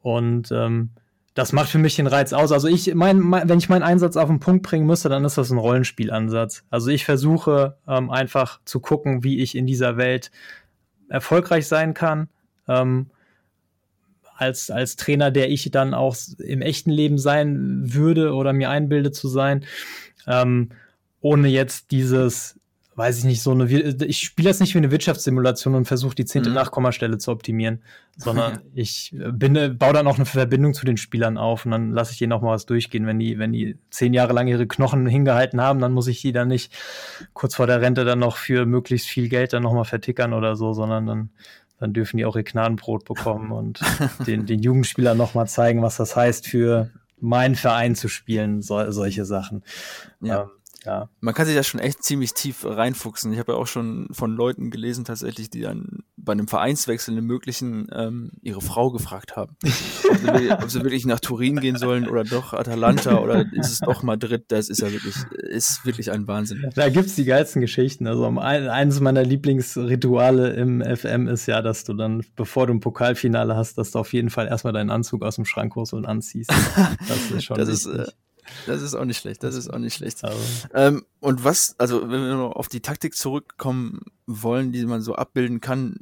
Und 0.00 0.50
ähm, 0.50 0.90
das 1.34 1.52
macht 1.52 1.70
für 1.70 1.78
mich 1.78 1.96
den 1.96 2.06
Reiz 2.06 2.32
aus. 2.32 2.52
Also 2.52 2.68
ich, 2.68 2.94
mein, 2.94 3.18
mein, 3.20 3.48
wenn 3.48 3.58
ich 3.58 3.68
meinen 3.68 3.82
Einsatz 3.82 4.16
auf 4.16 4.28
den 4.28 4.40
Punkt 4.40 4.62
bringen 4.62 4.86
müsste, 4.86 5.08
dann 5.08 5.24
ist 5.24 5.38
das 5.38 5.50
ein 5.50 5.58
Rollenspielansatz. 5.58 6.64
Also 6.70 6.90
ich 6.90 7.04
versuche 7.04 7.76
ähm, 7.88 8.10
einfach 8.10 8.60
zu 8.64 8.80
gucken, 8.80 9.24
wie 9.24 9.40
ich 9.40 9.56
in 9.56 9.66
dieser 9.66 9.96
Welt 9.96 10.30
erfolgreich 11.08 11.66
sein 11.66 11.94
kann. 11.94 12.28
Ähm, 12.68 13.10
als, 14.36 14.70
als 14.70 14.96
Trainer, 14.96 15.30
der 15.30 15.50
ich 15.50 15.70
dann 15.70 15.94
auch 15.94 16.16
im 16.38 16.62
echten 16.62 16.90
Leben 16.90 17.18
sein 17.18 17.94
würde 17.94 18.34
oder 18.34 18.52
mir 18.52 18.70
einbilde 18.70 19.12
zu 19.12 19.28
sein, 19.28 19.64
ähm, 20.26 20.70
ohne 21.20 21.48
jetzt 21.48 21.92
dieses 21.92 22.58
weiß 22.94 23.18
ich 23.18 23.24
nicht, 23.24 23.42
so 23.42 23.52
eine, 23.52 23.64
ich 23.70 24.18
spiele 24.18 24.48
das 24.48 24.60
nicht 24.60 24.74
wie 24.74 24.78
eine 24.78 24.90
Wirtschaftssimulation 24.90 25.74
und 25.74 25.86
versuche 25.86 26.14
die 26.14 26.26
zehnte 26.26 26.50
mhm. 26.50 26.56
Nachkommastelle 26.56 27.16
zu 27.16 27.30
optimieren, 27.30 27.82
sondern 28.16 28.60
ich 28.74 29.14
bin, 29.14 29.78
baue 29.78 29.94
dann 29.94 30.06
auch 30.06 30.16
eine 30.16 30.26
Verbindung 30.26 30.74
zu 30.74 30.84
den 30.84 30.98
Spielern 30.98 31.38
auf 31.38 31.64
und 31.64 31.70
dann 31.70 31.92
lasse 31.92 32.12
ich 32.12 32.18
denen 32.18 32.32
auch 32.32 32.42
mal 32.42 32.52
was 32.52 32.66
durchgehen. 32.66 33.06
Wenn 33.06 33.18
die, 33.18 33.38
wenn 33.38 33.52
die 33.52 33.78
zehn 33.90 34.12
Jahre 34.12 34.34
lang 34.34 34.46
ihre 34.46 34.66
Knochen 34.66 35.06
hingehalten 35.06 35.60
haben, 35.60 35.80
dann 35.80 35.92
muss 35.92 36.06
ich 36.06 36.20
die 36.20 36.32
dann 36.32 36.48
nicht 36.48 36.72
kurz 37.32 37.54
vor 37.54 37.66
der 37.66 37.80
Rente 37.80 38.04
dann 38.04 38.18
noch 38.18 38.36
für 38.36 38.66
möglichst 38.66 39.08
viel 39.08 39.28
Geld 39.28 39.54
dann 39.54 39.62
nochmal 39.62 39.86
vertickern 39.86 40.34
oder 40.34 40.54
so, 40.54 40.74
sondern 40.74 41.06
dann, 41.06 41.30
dann 41.80 41.94
dürfen 41.94 42.18
die 42.18 42.26
auch 42.26 42.36
ihr 42.36 42.44
Gnadenbrot 42.44 43.06
bekommen 43.06 43.52
und 43.52 43.80
den, 44.26 44.44
den 44.44 44.60
Jugendspielern 44.60 45.16
nochmal 45.16 45.46
zeigen, 45.46 45.80
was 45.80 45.96
das 45.96 46.14
heißt, 46.14 46.46
für 46.46 46.90
meinen 47.20 47.54
Verein 47.54 47.94
zu 47.94 48.08
spielen, 48.08 48.60
so, 48.60 48.90
solche 48.90 49.24
Sachen. 49.24 49.62
Ja. 50.20 50.42
Ähm, 50.42 50.50
ja. 50.84 51.08
Man 51.20 51.34
kann 51.34 51.46
sich 51.46 51.54
da 51.54 51.62
schon 51.62 51.80
echt 51.80 52.02
ziemlich 52.02 52.34
tief 52.34 52.64
reinfuchsen. 52.64 53.32
Ich 53.32 53.38
habe 53.38 53.52
ja 53.52 53.58
auch 53.58 53.66
schon 53.66 54.08
von 54.12 54.32
Leuten 54.32 54.70
gelesen, 54.70 55.04
tatsächlich, 55.04 55.50
die 55.50 55.60
dann 55.60 56.04
bei 56.16 56.32
einem 56.32 56.48
Vereinswechsel 56.48 57.16
im 57.16 57.26
Möglichen 57.26 57.88
ähm, 57.92 58.32
ihre 58.42 58.60
Frau 58.60 58.90
gefragt 58.90 59.36
haben, 59.36 59.56
ob, 59.64 60.38
sie, 60.38 60.50
ob, 60.50 60.70
sie, 60.70 60.82
wirklich 60.82 61.04
nach 61.04 61.20
Turin 61.20 61.60
gehen 61.60 61.76
sollen 61.76 62.08
oder 62.08 62.24
doch 62.24 62.52
Atalanta 62.52 63.18
oder 63.18 63.44
ist 63.52 63.70
es 63.70 63.80
doch 63.80 64.02
Madrid. 64.02 64.44
Das 64.48 64.68
ist 64.68 64.80
ja 64.80 64.90
wirklich, 64.92 65.14
ist 65.32 65.84
wirklich 65.84 66.10
ein 66.10 66.26
Wahnsinn. 66.26 66.70
Da 66.74 66.88
gibt's 66.88 67.16
die 67.16 67.24
geilsten 67.24 67.60
Geschichten. 67.60 68.06
Also 68.06 68.24
eines 68.38 69.00
meiner 69.00 69.24
Lieblingsrituale 69.24 70.52
im 70.54 70.82
FM 70.82 71.28
ist 71.28 71.46
ja, 71.46 71.62
dass 71.62 71.84
du 71.84 71.94
dann, 71.94 72.24
bevor 72.36 72.66
du 72.66 72.74
ein 72.74 72.80
Pokalfinale 72.80 73.56
hast, 73.56 73.78
dass 73.78 73.90
du 73.90 73.98
auf 73.98 74.12
jeden 74.12 74.30
Fall 74.30 74.46
erstmal 74.46 74.72
deinen 74.72 74.90
Anzug 74.90 75.22
aus 75.22 75.36
dem 75.36 75.44
Schrank 75.44 75.74
holst 75.74 75.92
und 75.92 76.06
anziehst. 76.06 76.52
Das 77.08 77.30
ist 77.30 77.44
schon 77.44 77.58
das 77.58 77.68
ist, 77.68 77.86
äh, 77.86 78.06
das 78.66 78.82
ist 78.82 78.94
auch 78.94 79.04
nicht 79.04 79.18
schlecht, 79.18 79.42
das 79.42 79.54
ist 79.54 79.72
auch 79.72 79.78
nicht 79.78 79.94
schlecht. 79.94 80.22
Ähm, 80.74 81.04
und 81.20 81.44
was, 81.44 81.74
also 81.78 82.02
wenn 82.02 82.22
wir 82.22 82.34
noch 82.34 82.56
auf 82.56 82.68
die 82.68 82.80
Taktik 82.80 83.16
zurückkommen 83.16 84.00
wollen, 84.26 84.72
die 84.72 84.84
man 84.84 85.00
so 85.02 85.14
abbilden 85.14 85.60
kann, 85.60 85.98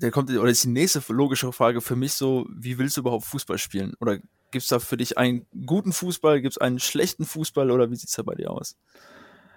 der 0.00 0.10
kommt, 0.10 0.30
oder 0.30 0.50
ist 0.50 0.64
die 0.64 0.68
nächste 0.68 1.02
logische 1.12 1.52
Frage 1.52 1.80
für 1.80 1.96
mich 1.96 2.12
so, 2.12 2.46
wie 2.54 2.78
willst 2.78 2.96
du 2.96 3.00
überhaupt 3.00 3.24
Fußball 3.24 3.58
spielen? 3.58 3.94
Oder 4.00 4.18
gibt 4.50 4.62
es 4.62 4.68
da 4.68 4.78
für 4.78 4.96
dich 4.96 5.18
einen 5.18 5.46
guten 5.66 5.92
Fußball, 5.92 6.40
gibt 6.40 6.54
es 6.54 6.58
einen 6.58 6.78
schlechten 6.78 7.24
Fußball 7.24 7.70
oder 7.70 7.90
wie 7.90 7.96
sieht 7.96 8.08
es 8.08 8.16
da 8.16 8.22
bei 8.22 8.34
dir 8.34 8.50
aus? 8.50 8.76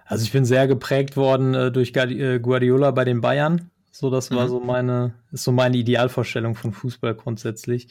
Also 0.06 0.24
ich 0.24 0.32
bin 0.32 0.46
sehr 0.46 0.68
geprägt 0.68 1.16
worden 1.16 1.54
äh, 1.54 1.72
durch 1.72 1.96
äh, 1.96 2.40
Guardiola 2.40 2.92
bei 2.92 3.06
den 3.06 3.22
Bayern. 3.22 3.72
So, 3.92 4.10
das 4.10 4.32
war 4.32 4.46
mhm. 4.46 4.50
so 4.50 4.60
meine, 4.60 5.14
ist 5.32 5.44
so 5.44 5.52
meine 5.52 5.78
Idealvorstellung 5.78 6.56
von 6.56 6.74
Fußball 6.74 7.16
grundsätzlich. 7.16 7.90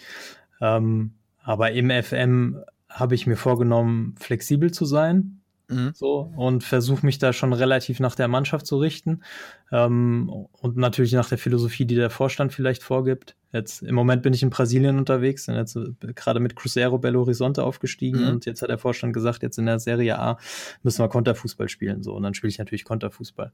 Ähm, 0.61 1.13
aber 1.43 1.73
im 1.73 1.91
FM 1.91 2.63
habe 2.91 3.15
ich 3.15 3.27
mir 3.27 3.37
vorgenommen, 3.37 4.15
flexibel 4.19 4.71
zu 4.73 4.85
sein. 4.85 5.41
Mhm. 5.71 5.93
So, 5.95 6.33
und 6.37 6.65
versuche 6.65 7.07
mich 7.07 7.19
da 7.19 7.33
schon 7.33 7.53
relativ 7.53 8.01
nach 8.01 8.17
der 8.17 8.27
Mannschaft 8.27 8.67
zu 8.67 8.79
richten. 8.79 9.23
Ähm, 9.71 10.29
und 10.29 10.77
natürlich 10.77 11.13
nach 11.13 11.29
der 11.29 11.39
Philosophie, 11.39 11.85
die 11.85 11.95
der 11.95 12.11
Vorstand 12.11 12.53
vielleicht 12.53 12.83
vorgibt. 12.83 13.37
Jetzt 13.53 13.83
im 13.83 13.95
Moment 13.95 14.23
bin 14.23 14.33
ich 14.33 14.43
in 14.43 14.51
Brasilien 14.51 14.99
unterwegs, 14.99 15.47
bin 15.47 15.55
jetzt 15.55 15.77
äh, 15.77 15.93
gerade 16.15 16.41
mit 16.41 16.57
Cruzeiro 16.57 16.99
Belo 16.99 17.21
Horizonte 17.21 17.63
aufgestiegen 17.63 18.23
mhm. 18.23 18.29
und 18.29 18.47
jetzt 18.47 18.63
hat 18.63 18.69
der 18.69 18.79
Vorstand 18.79 19.13
gesagt, 19.13 19.43
jetzt 19.43 19.59
in 19.59 19.67
der 19.67 19.79
Serie 19.79 20.19
A 20.19 20.39
müssen 20.83 21.05
wir 21.05 21.09
Konterfußball 21.09 21.69
spielen. 21.69 22.03
So, 22.03 22.15
und 22.15 22.25
dann 22.25 22.35
spiele 22.35 22.51
ich 22.51 22.59
natürlich 22.59 22.85
Konterfußball. 22.85 23.53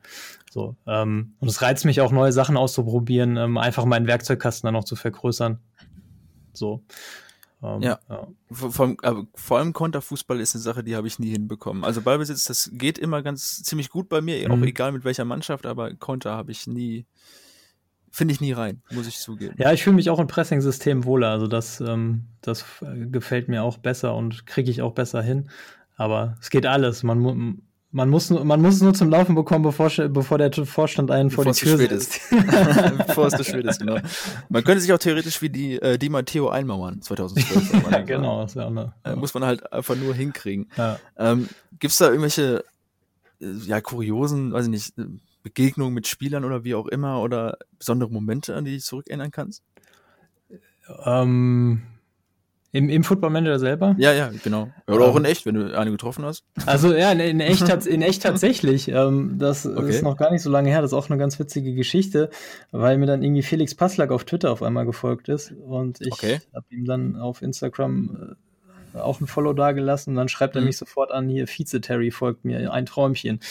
So, 0.50 0.76
ähm, 0.86 1.34
und 1.38 1.48
es 1.48 1.60
reizt 1.60 1.84
mich 1.84 2.00
auch, 2.00 2.12
neue 2.12 2.32
Sachen 2.32 2.56
auszuprobieren, 2.56 3.36
ähm, 3.36 3.58
einfach 3.58 3.84
meinen 3.84 4.06
Werkzeugkasten 4.06 4.66
dann 4.66 4.74
noch 4.74 4.84
zu 4.84 4.96
vergrößern. 4.96 5.58
So. 6.54 6.82
Ähm, 7.62 7.82
ja. 7.82 7.98
ja. 8.08 8.26
Vor, 8.50 8.96
allem, 9.02 9.28
vor 9.34 9.58
allem 9.58 9.72
Konterfußball 9.72 10.40
ist 10.40 10.54
eine 10.54 10.62
Sache, 10.62 10.84
die 10.84 10.94
habe 10.96 11.06
ich 11.06 11.18
nie 11.18 11.30
hinbekommen. 11.30 11.84
Also 11.84 12.02
Ballbesitz, 12.02 12.44
das 12.44 12.70
geht 12.72 12.98
immer 12.98 13.22
ganz 13.22 13.62
ziemlich 13.62 13.90
gut 13.90 14.08
bei 14.08 14.20
mir, 14.20 14.48
mhm. 14.48 14.54
auch 14.54 14.66
egal 14.66 14.92
mit 14.92 15.04
welcher 15.04 15.24
Mannschaft, 15.24 15.66
aber 15.66 15.94
Konter 15.94 16.32
habe 16.32 16.52
ich 16.52 16.66
nie 16.66 17.06
finde 18.16 18.32
ich 18.32 18.40
nie 18.40 18.52
rein, 18.52 18.80
muss 18.90 19.06
ich 19.06 19.18
zugeben. 19.18 19.54
Ja, 19.58 19.74
ich 19.74 19.84
fühle 19.84 19.96
mich 19.96 20.08
auch 20.08 20.18
im 20.18 20.26
Pressing-System 20.26 21.04
wohler. 21.04 21.28
Also 21.28 21.46
das, 21.48 21.82
ähm, 21.82 22.28
das 22.40 22.64
gefällt 22.80 23.48
mir 23.48 23.62
auch 23.62 23.76
besser 23.76 24.14
und 24.14 24.46
kriege 24.46 24.70
ich 24.70 24.80
auch 24.80 24.92
besser 24.92 25.20
hin. 25.20 25.50
Aber 25.96 26.38
es 26.40 26.48
geht 26.48 26.64
alles. 26.64 27.02
Man, 27.02 27.60
man 27.96 28.10
muss, 28.10 28.28
man 28.28 28.60
muss 28.60 28.74
es 28.74 28.82
nur 28.82 28.92
zum 28.92 29.08
Laufen 29.08 29.34
bekommen, 29.34 29.62
bevor, 29.62 29.88
bevor 29.88 30.36
der 30.36 30.52
Vorstand 30.66 31.10
einen 31.10 31.30
bevor 31.30 31.44
vor 31.44 31.52
die 31.54 31.58
Tür 31.58 31.78
setzt. 31.78 32.20
bevor 33.06 33.28
es 33.28 33.36
zu 33.36 33.44
spät 33.44 33.64
ist, 33.64 33.80
genau. 33.80 33.96
Man 34.50 34.64
könnte 34.64 34.82
sich 34.82 34.92
auch 34.92 34.98
theoretisch 34.98 35.40
wie 35.40 35.48
die, 35.48 35.80
äh, 35.80 35.96
die 35.96 36.10
Matteo 36.10 36.50
einmauern, 36.50 37.00
2012. 37.00 37.90
ja, 37.90 38.00
genau. 38.06 38.42
Das 38.42 38.52
ja 38.52 38.66
eine, 38.66 38.92
äh, 39.02 39.16
muss 39.16 39.32
man 39.32 39.44
halt 39.44 39.72
einfach 39.72 39.96
nur 39.96 40.14
hinkriegen. 40.14 40.68
Ja. 40.76 41.00
Ähm, 41.16 41.48
Gibt 41.78 41.92
es 41.92 41.96
da 41.96 42.08
irgendwelche 42.08 42.64
äh, 43.40 43.46
ja, 43.64 43.80
kuriosen, 43.80 44.52
weiß 44.52 44.66
ich 44.66 44.70
nicht, 44.70 44.98
äh, 44.98 45.06
Begegnungen 45.42 45.94
mit 45.94 46.06
Spielern 46.06 46.44
oder 46.44 46.64
wie 46.64 46.74
auch 46.74 46.88
immer 46.88 47.22
oder 47.22 47.56
besondere 47.78 48.10
Momente, 48.10 48.54
an 48.54 48.66
die 48.66 48.72
du 48.72 48.76
dich 48.76 48.84
zurückerinnern 48.84 49.30
kannst? 49.30 49.62
Ähm, 51.06 51.80
im, 52.76 52.90
Im 52.90 53.04
Football 53.04 53.30
Manager 53.30 53.58
selber? 53.58 53.96
Ja, 53.98 54.12
ja, 54.12 54.30
genau. 54.44 54.68
Oder 54.86 55.06
auch 55.06 55.16
in 55.16 55.24
echt, 55.24 55.46
wenn 55.46 55.54
du 55.54 55.76
eine 55.76 55.90
getroffen 55.90 56.24
hast. 56.24 56.44
Also 56.66 56.92
ja, 56.92 57.10
in, 57.12 57.20
in 57.20 57.40
echt, 57.40 57.68
in 57.86 58.02
echt 58.02 58.22
tatsächlich. 58.22 58.88
Ähm, 58.88 59.36
das 59.38 59.66
okay. 59.66 59.88
ist 59.88 60.02
noch 60.02 60.16
gar 60.16 60.30
nicht 60.30 60.42
so 60.42 60.50
lange 60.50 60.68
her. 60.68 60.82
Das 60.82 60.90
ist 60.90 60.98
auch 60.98 61.08
eine 61.08 61.18
ganz 61.18 61.38
witzige 61.38 61.74
Geschichte, 61.74 62.28
weil 62.72 62.98
mir 62.98 63.06
dann 63.06 63.22
irgendwie 63.22 63.42
Felix 63.42 63.74
Passlack 63.74 64.10
auf 64.10 64.24
Twitter 64.24 64.52
auf 64.52 64.62
einmal 64.62 64.84
gefolgt 64.84 65.28
ist 65.28 65.52
und 65.52 66.00
ich 66.00 66.12
okay. 66.12 66.40
habe 66.54 66.66
ihm 66.70 66.84
dann 66.84 67.16
auf 67.16 67.40
Instagram 67.40 68.32
äh, 68.32 68.34
auch 68.96 69.20
ein 69.20 69.26
Follow 69.26 69.52
da 69.52 69.72
gelassen 69.72 70.10
und 70.10 70.16
dann 70.16 70.28
schreibt 70.28 70.54
er 70.54 70.60
mhm. 70.60 70.68
mich 70.68 70.76
sofort 70.76 71.12
an, 71.12 71.28
hier, 71.28 71.46
Vize 71.46 71.80
Terry 71.80 72.10
folgt 72.10 72.44
mir, 72.44 72.72
ein 72.72 72.86
Träumchen. 72.86 73.40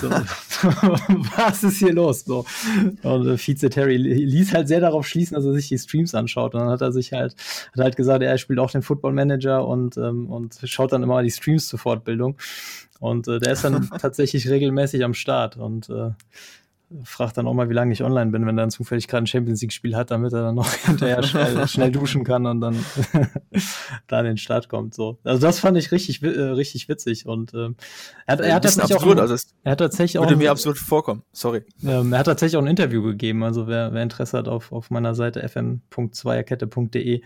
So, 0.00 0.10
was 1.36 1.62
ist 1.62 1.78
hier 1.78 1.92
los? 1.92 2.24
So. 2.24 2.44
Und 3.02 3.26
äh, 3.26 3.36
Vize 3.36 3.68
Terry 3.68 3.96
ließ 3.96 4.54
halt 4.54 4.68
sehr 4.68 4.80
darauf 4.80 5.06
schließen, 5.06 5.34
dass 5.34 5.44
er 5.44 5.52
sich 5.52 5.68
die 5.68 5.78
Streams 5.78 6.14
anschaut. 6.14 6.54
Und 6.54 6.60
dann 6.60 6.70
hat 6.70 6.80
er 6.80 6.92
sich 6.92 7.12
halt, 7.12 7.34
hat 7.72 7.84
halt 7.84 7.96
gesagt, 7.96 8.22
er 8.22 8.38
spielt 8.38 8.58
auch 8.58 8.70
den 8.70 8.82
Football 8.82 9.12
Manager 9.12 9.66
und, 9.66 9.96
ähm, 9.96 10.30
und 10.30 10.58
schaut 10.64 10.92
dann 10.92 11.02
immer 11.02 11.22
die 11.22 11.30
Streams 11.30 11.68
zur 11.68 11.78
Fortbildung. 11.78 12.36
Und 13.00 13.26
äh, 13.28 13.40
der 13.40 13.52
ist 13.52 13.64
dann 13.64 13.88
tatsächlich 14.00 14.48
regelmäßig 14.48 15.04
am 15.04 15.14
Start 15.14 15.56
und 15.56 15.90
äh, 15.90 16.10
fragt 17.04 17.36
dann 17.36 17.46
auch 17.46 17.54
mal, 17.54 17.68
wie 17.68 17.74
lange 17.74 17.92
ich 17.92 18.02
online 18.02 18.30
bin, 18.30 18.46
wenn 18.46 18.56
er 18.58 18.62
dann 18.62 18.70
zufällig 18.70 19.08
gerade 19.08 19.24
ein 19.24 19.26
Champions 19.26 19.60
League-Spiel 19.62 19.96
hat, 19.96 20.10
damit 20.10 20.32
er 20.32 20.42
dann 20.42 20.54
noch 20.54 20.72
hinterher 20.86 21.22
schnell, 21.22 21.68
schnell 21.68 21.90
duschen 21.90 22.24
kann 22.24 22.46
und 22.46 22.60
dann 22.60 22.76
da 24.08 24.20
in 24.20 24.26
den 24.26 24.36
Start 24.36 24.68
kommt. 24.68 24.94
So. 24.94 25.18
Also 25.24 25.40
das 25.40 25.58
fand 25.58 25.76
ich 25.76 25.92
richtig, 25.92 26.22
äh, 26.22 26.28
richtig 26.28 26.88
witzig. 26.88 27.26
Und 27.26 27.54
äh, 27.54 27.70
er, 28.26 28.32
hat, 28.32 28.40
er 28.40 28.54
hat 28.54 28.62
tatsächlich 28.64 28.94
absurd, 28.94 29.18
auch, 29.18 29.22
also 29.22 29.36
er 29.64 29.72
hat 29.72 29.78
tatsächlich 29.78 30.20
würde 30.20 30.34
auch 30.34 30.38
mir 30.38 30.50
absurd 30.50 30.78
vorkommen. 30.78 31.22
Sorry. 31.32 31.62
Ähm, 31.84 32.12
er 32.12 32.20
hat 32.20 32.26
tatsächlich 32.26 32.56
auch 32.56 32.62
ein 32.62 32.68
Interview 32.68 33.02
gegeben. 33.02 33.42
Also 33.44 33.66
wer, 33.66 33.92
wer 33.92 34.02
Interesse 34.02 34.38
hat 34.38 34.48
auf, 34.48 34.72
auf 34.72 34.90
meiner 34.90 35.14
Seite 35.14 35.46
fm.zweierkette.de 35.48 37.22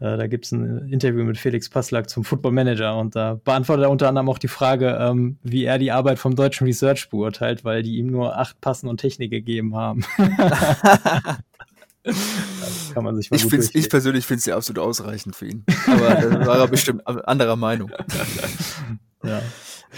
da 0.00 0.26
gibt 0.26 0.46
es 0.46 0.52
ein 0.52 0.88
Interview 0.88 1.24
mit 1.24 1.36
Felix 1.36 1.68
Passlack 1.68 2.08
zum 2.08 2.24
Football 2.24 2.52
Manager 2.52 2.96
und 2.96 3.14
da 3.14 3.34
beantwortet 3.44 3.84
er 3.84 3.90
unter 3.90 4.08
anderem 4.08 4.30
auch 4.30 4.38
die 4.38 4.48
Frage, 4.48 4.98
ähm, 4.98 5.38
wie 5.42 5.64
er 5.64 5.78
die 5.78 5.92
Arbeit 5.92 6.18
vom 6.18 6.34
deutschen 6.34 6.66
Research 6.66 7.10
beurteilt, 7.10 7.64
weil 7.64 7.82
die 7.82 7.96
ihm 7.98 8.06
nur 8.06 8.38
acht 8.38 8.60
Passen 8.62 8.88
und 8.88 8.98
Technik 8.98 9.30
gegeben 9.30 9.76
haben. 9.76 10.04
kann 12.94 13.04
man 13.04 13.14
sich 13.16 13.30
mal 13.30 13.36
ich, 13.36 13.74
ich 13.74 13.90
persönlich 13.90 14.24
finde 14.26 14.38
es 14.38 14.46
ja 14.46 14.56
absolut 14.56 14.82
ausreichend 14.82 15.36
für 15.36 15.48
ihn. 15.48 15.64
Aber 15.86 16.14
da 16.14 16.46
war 16.46 16.58
er 16.58 16.68
bestimmt 16.70 17.06
anderer 17.06 17.56
Meinung. 17.56 17.90
ja. 19.22 19.42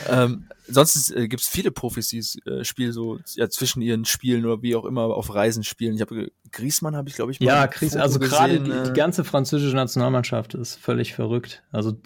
Ähm, 0.09 0.46
sonst 0.66 1.11
äh, 1.14 1.28
gibt 1.28 1.42
es 1.42 1.48
viele 1.48 1.70
Profis, 1.70 2.09
die 2.09 2.24
äh, 2.48 2.64
Spiel 2.64 2.92
so 2.92 3.18
ja, 3.35 3.48
zwischen 3.48 3.83
ihren 3.83 4.05
Spielen 4.05 4.44
oder 4.44 4.62
wie 4.62 4.74
auch 4.74 4.85
immer 4.85 5.02
auf 5.02 5.35
Reisen 5.35 5.64
spielen. 5.64 5.94
Ich 5.94 6.00
habe 6.00 6.31
Griesmann 6.50 6.96
habe 6.96 7.09
ich 7.09 7.14
glaube 7.14 7.33
ich 7.33 7.40
mal 7.40 7.46
ja 7.46 7.66
Gries, 7.66 7.96
also 7.96 8.18
gerade 8.18 8.61
die, 8.61 8.70
die, 8.70 8.90
äh, 8.90 8.92
ganze 8.92 9.24
französische 9.24 9.76
Nationalmannschaft 9.76 10.55
ist 10.55 10.76
völlig 10.76 11.14
verrückt. 11.14 11.62
Also 11.72 11.96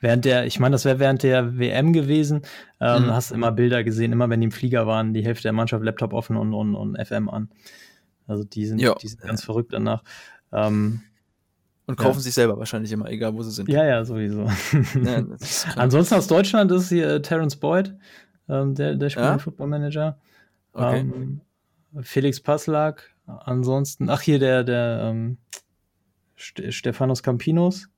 während 0.00 0.24
der, 0.24 0.46
ich 0.46 0.58
meine, 0.58 0.74
das 0.74 0.84
wäre 0.84 0.98
während 0.98 1.22
der 1.22 1.58
WM 1.58 1.92
gewesen, 1.92 2.42
ähm, 2.80 3.04
mhm. 3.04 3.10
hast 3.12 3.30
immer 3.30 3.52
Bilder 3.52 3.84
gesehen, 3.84 4.12
immer 4.12 4.30
wenn 4.30 4.40
die 4.40 4.46
im 4.46 4.52
Flieger 4.52 4.86
waren, 4.86 5.14
die 5.14 5.24
Hälfte 5.24 5.44
der 5.44 5.52
Mannschaft 5.52 5.84
Laptop 5.84 6.12
offen 6.12 6.36
und, 6.36 6.54
und, 6.54 6.74
und 6.74 6.96
FM 6.98 7.28
an. 7.28 7.50
Also 8.26 8.44
die 8.44 8.66
sind, 8.66 8.80
die 8.80 9.08
sind 9.08 9.20
ganz 9.20 9.44
verrückt 9.44 9.72
danach. 9.72 10.02
Ähm, 10.52 11.02
und 11.86 11.96
kaufen 11.96 12.18
ja. 12.18 12.22
sich 12.22 12.34
selber 12.34 12.58
wahrscheinlich 12.58 12.92
immer, 12.92 13.08
egal 13.10 13.34
wo 13.34 13.42
sie 13.42 13.50
sind. 13.50 13.68
Ja, 13.68 13.84
ja, 13.84 14.04
sowieso. 14.04 14.48
Ja, 15.02 15.24
Ansonsten 15.76 16.14
aus 16.14 16.26
Deutschland 16.26 16.70
ist 16.70 16.88
hier 16.88 17.08
äh, 17.08 17.22
Terence 17.22 17.56
Boyd, 17.56 17.94
ähm, 18.48 18.74
der, 18.74 18.94
der 18.94 19.10
spielt 19.10 19.26
ja? 19.26 19.38
Football 19.38 19.68
Manager. 19.68 20.18
Okay. 20.72 21.00
Ähm, 21.00 21.40
Felix 22.00 22.40
Passlack. 22.40 23.10
Ansonsten, 23.26 24.10
ach 24.10 24.20
hier 24.20 24.38
der, 24.38 24.64
der 24.64 25.00
ähm, 25.04 25.38
St 26.38 26.72
Stefanos 26.72 27.22
Campinos 27.22 27.88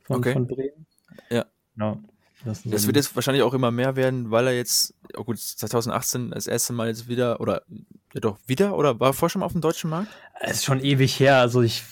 von, 0.00 0.16
okay. 0.16 0.32
von 0.32 0.46
Bremen. 0.46 0.86
Ja. 1.30 1.46
ja. 1.76 1.98
Das, 2.44 2.62
das 2.64 2.86
wird 2.86 2.96
jetzt 2.96 3.14
wahrscheinlich 3.14 3.42
auch 3.42 3.54
immer 3.54 3.70
mehr 3.70 3.96
werden, 3.96 4.30
weil 4.30 4.46
er 4.46 4.54
jetzt, 4.54 4.94
oh 5.16 5.24
gut, 5.24 5.38
2018 5.38 6.30
das 6.30 6.46
erste 6.46 6.72
Mal 6.72 6.88
jetzt 6.88 7.08
wieder, 7.08 7.40
oder 7.40 7.62
ja 8.14 8.20
doch, 8.20 8.38
wieder, 8.46 8.76
oder 8.76 8.98
war 9.00 9.10
er 9.10 9.12
vorher 9.12 9.30
schon 9.30 9.40
mal 9.40 9.46
auf 9.46 9.52
dem 9.52 9.60
deutschen 9.60 9.90
Markt? 9.90 10.08
Es 10.40 10.58
ist 10.58 10.64
schon 10.64 10.80
ewig 10.80 11.18
her, 11.20 11.38
also 11.38 11.62
ich, 11.62 11.84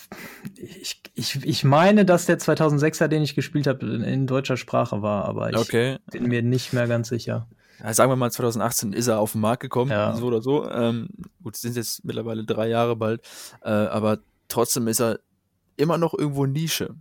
ich, 0.56 1.00
ich, 1.14 1.44
ich 1.44 1.64
meine, 1.64 2.04
dass 2.04 2.26
der 2.26 2.38
2006er, 2.38 3.08
den 3.08 3.22
ich 3.22 3.34
gespielt 3.34 3.66
habe, 3.66 3.86
in, 3.86 4.02
in 4.02 4.26
deutscher 4.26 4.56
Sprache 4.56 5.02
war, 5.02 5.24
aber 5.24 5.50
ich 5.50 5.56
okay. 5.56 5.98
bin 6.10 6.24
mir 6.24 6.42
nicht 6.42 6.72
mehr 6.72 6.88
ganz 6.88 7.08
sicher. 7.08 7.46
Ja, 7.82 7.94
sagen 7.94 8.10
wir 8.10 8.16
mal, 8.16 8.30
2018 8.30 8.92
ist 8.92 9.06
er 9.06 9.20
auf 9.20 9.32
den 9.32 9.40
Markt 9.40 9.62
gekommen, 9.62 9.90
ja. 9.90 10.14
so 10.14 10.26
oder 10.26 10.42
so. 10.42 10.68
Ähm, 10.70 11.08
gut, 11.42 11.56
sind 11.56 11.76
jetzt 11.76 12.04
mittlerweile 12.04 12.44
drei 12.44 12.68
Jahre 12.68 12.96
bald, 12.96 13.22
äh, 13.62 13.70
aber 13.70 14.18
trotzdem 14.48 14.88
ist 14.88 15.00
er 15.00 15.20
immer 15.76 15.96
noch 15.96 16.12
irgendwo 16.12 16.44
Nische 16.44 16.94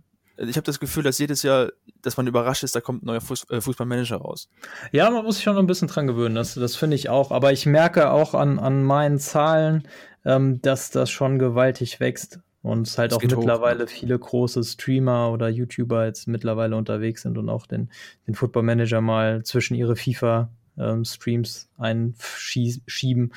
ich 0.48 0.56
habe 0.56 0.64
das 0.64 0.80
Gefühl, 0.80 1.02
dass 1.02 1.18
jedes 1.18 1.42
Jahr, 1.42 1.70
dass 2.02 2.16
man 2.16 2.26
überrascht 2.26 2.62
ist, 2.64 2.74
da 2.74 2.80
kommt 2.80 3.02
ein 3.02 3.06
neuer 3.06 3.20
Fuß, 3.20 3.50
äh, 3.50 3.60
Fußballmanager 3.60 4.16
raus. 4.16 4.48
Ja, 4.92 5.10
man 5.10 5.24
muss 5.24 5.36
sich 5.36 5.44
schon 5.44 5.58
ein 5.58 5.66
bisschen 5.66 5.88
dran 5.88 6.06
gewöhnen, 6.06 6.34
das, 6.34 6.54
das 6.54 6.76
finde 6.76 6.96
ich 6.96 7.08
auch. 7.08 7.30
Aber 7.30 7.52
ich 7.52 7.66
merke 7.66 8.10
auch 8.10 8.34
an, 8.34 8.58
an 8.58 8.82
meinen 8.82 9.18
Zahlen, 9.18 9.86
ähm, 10.24 10.60
dass 10.62 10.90
das 10.90 11.10
schon 11.10 11.38
gewaltig 11.38 12.00
wächst. 12.00 12.40
Und 12.62 12.86
es 12.86 12.98
halt 12.98 13.12
das 13.12 13.18
auch 13.18 13.22
mittlerweile 13.22 13.84
hoch, 13.84 13.88
viele 13.88 14.18
große 14.18 14.62
Streamer 14.64 15.30
oder 15.32 15.48
YouTuber 15.48 16.04
jetzt 16.04 16.28
mittlerweile 16.28 16.76
unterwegs 16.76 17.22
sind 17.22 17.38
und 17.38 17.48
auch 17.48 17.66
den, 17.66 17.90
den 18.26 18.34
Football 18.34 18.64
Manager 18.64 19.00
mal 19.00 19.42
zwischen 19.44 19.74
ihre 19.74 19.96
FIFA-Streams 19.96 21.70
ähm, 21.78 22.12
einschieben. 22.22 23.32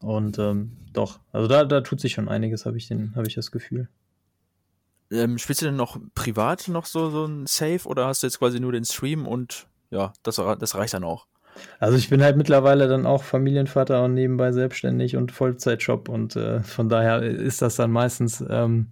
Und 0.00 0.38
ähm, 0.38 0.78
doch, 0.94 1.20
also 1.32 1.46
da, 1.46 1.64
da 1.64 1.82
tut 1.82 2.00
sich 2.00 2.12
schon 2.12 2.28
einiges, 2.28 2.64
habe 2.64 2.78
ich, 2.78 2.90
hab 2.90 3.26
ich 3.26 3.34
das 3.34 3.50
Gefühl. 3.50 3.88
Ähm, 5.14 5.38
spielst 5.38 5.62
du 5.62 5.66
denn 5.66 5.76
noch 5.76 5.98
privat 6.14 6.68
noch 6.68 6.86
so, 6.86 7.10
so 7.10 7.24
ein 7.24 7.46
Safe 7.46 7.86
oder 7.86 8.06
hast 8.06 8.22
du 8.22 8.26
jetzt 8.26 8.38
quasi 8.38 8.60
nur 8.60 8.72
den 8.72 8.84
Stream 8.84 9.26
und 9.26 9.66
ja, 9.90 10.12
das, 10.22 10.36
das 10.36 10.74
reicht 10.74 10.94
dann 10.94 11.04
auch? 11.04 11.26
Also 11.78 11.96
ich 11.96 12.10
bin 12.10 12.22
halt 12.22 12.36
mittlerweile 12.36 12.88
dann 12.88 13.06
auch 13.06 13.22
Familienvater 13.22 14.02
und 14.04 14.14
nebenbei 14.14 14.50
selbstständig 14.52 15.16
und 15.16 15.30
Vollzeitjob 15.30 16.08
und 16.08 16.34
äh, 16.36 16.60
von 16.62 16.88
daher 16.88 17.22
ist 17.22 17.62
das 17.62 17.76
dann 17.76 17.92
meistens 17.92 18.44
ähm, 18.48 18.88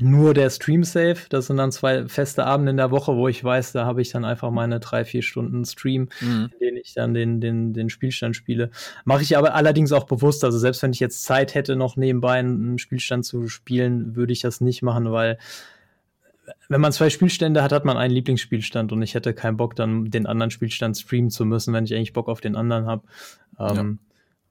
nur 0.00 0.34
der 0.34 0.50
Stream 0.50 0.84
Safe. 0.84 1.16
Das 1.28 1.46
sind 1.46 1.56
dann 1.56 1.72
zwei 1.72 2.08
feste 2.08 2.44
Abende 2.44 2.70
in 2.70 2.76
der 2.76 2.90
Woche, 2.90 3.16
wo 3.16 3.28
ich 3.28 3.42
weiß, 3.42 3.72
da 3.72 3.84
habe 3.86 4.02
ich 4.02 4.10
dann 4.10 4.24
einfach 4.24 4.50
meine 4.50 4.80
drei, 4.80 5.04
vier 5.04 5.22
Stunden 5.22 5.64
Stream, 5.64 6.08
mhm. 6.20 6.50
in 6.52 6.58
denen 6.60 6.76
ich 6.78 6.94
dann 6.94 7.14
den, 7.14 7.40
den, 7.40 7.72
den 7.72 7.90
Spielstand 7.90 8.36
spiele. 8.36 8.70
Mache 9.04 9.22
ich 9.22 9.36
aber 9.36 9.54
allerdings 9.54 9.92
auch 9.92 10.04
bewusst. 10.04 10.44
Also 10.44 10.58
selbst 10.58 10.82
wenn 10.82 10.92
ich 10.92 11.00
jetzt 11.00 11.22
Zeit 11.24 11.54
hätte, 11.54 11.76
noch 11.76 11.96
nebenbei 11.96 12.38
einen 12.38 12.78
Spielstand 12.78 13.24
zu 13.24 13.48
spielen, 13.48 14.16
würde 14.16 14.32
ich 14.32 14.40
das 14.40 14.60
nicht 14.60 14.82
machen, 14.82 15.10
weil 15.12 15.38
wenn 16.68 16.80
man 16.80 16.92
zwei 16.92 17.10
Spielstände 17.10 17.62
hat, 17.62 17.72
hat 17.72 17.84
man 17.84 17.96
einen 17.96 18.14
Lieblingsspielstand 18.14 18.92
und 18.92 19.02
ich 19.02 19.14
hätte 19.14 19.34
keinen 19.34 19.56
Bock, 19.56 19.76
dann 19.76 20.10
den 20.10 20.26
anderen 20.26 20.50
Spielstand 20.50 20.96
streamen 20.96 21.30
zu 21.30 21.44
müssen, 21.44 21.74
wenn 21.74 21.84
ich 21.84 21.94
eigentlich 21.94 22.12
Bock 22.12 22.28
auf 22.28 22.40
den 22.40 22.56
anderen 22.56 22.86
habe. 22.86 23.02
Ähm, 23.58 23.98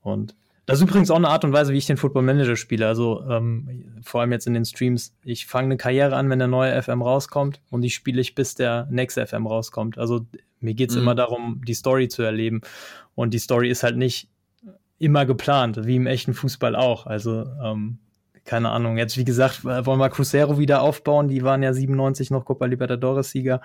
ja. 0.03 0.11
Und 0.11 0.35
das 0.69 0.79
ist 0.79 0.87
übrigens 0.87 1.09
auch 1.09 1.15
eine 1.15 1.29
Art 1.29 1.43
und 1.43 1.51
Weise, 1.51 1.73
wie 1.73 1.77
ich 1.77 1.87
den 1.87 1.97
Football 1.97 2.21
Manager 2.21 2.55
spiele. 2.55 2.85
Also 2.85 3.23
ähm, 3.27 3.97
vor 4.03 4.21
allem 4.21 4.31
jetzt 4.31 4.45
in 4.45 4.53
den 4.53 4.65
Streams. 4.65 5.15
Ich 5.23 5.47
fange 5.47 5.65
eine 5.65 5.77
Karriere 5.77 6.15
an, 6.15 6.29
wenn 6.29 6.37
der 6.37 6.47
neue 6.47 6.79
FM 6.79 7.01
rauskommt 7.01 7.59
und 7.71 7.81
die 7.81 7.89
spiele 7.89 8.21
ich, 8.21 8.35
bis 8.35 8.53
der 8.53 8.87
nächste 8.91 9.25
FM 9.25 9.47
rauskommt. 9.47 9.97
Also 9.97 10.27
mir 10.59 10.75
geht 10.75 10.91
es 10.91 10.95
mhm. 10.95 11.01
immer 11.01 11.15
darum, 11.15 11.61
die 11.65 11.73
Story 11.73 12.07
zu 12.07 12.21
erleben. 12.21 12.61
Und 13.15 13.33
die 13.33 13.39
Story 13.39 13.71
ist 13.71 13.81
halt 13.81 13.97
nicht 13.97 14.29
immer 14.99 15.25
geplant, 15.25 15.87
wie 15.87 15.95
im 15.95 16.05
echten 16.05 16.35
Fußball 16.35 16.75
auch. 16.75 17.07
Also 17.07 17.45
ähm, 17.63 17.97
keine 18.45 18.69
Ahnung. 18.69 18.97
Jetzt, 18.97 19.17
wie 19.17 19.25
gesagt, 19.25 19.63
wollen 19.63 19.99
wir 19.99 20.09
Cruzeiro 20.09 20.59
wieder 20.59 20.83
aufbauen. 20.83 21.29
Die 21.29 21.43
waren 21.43 21.63
ja 21.63 21.73
97 21.73 22.29
noch 22.29 22.45
Copa 22.45 22.65
Libertadores-Sieger. 22.65 23.61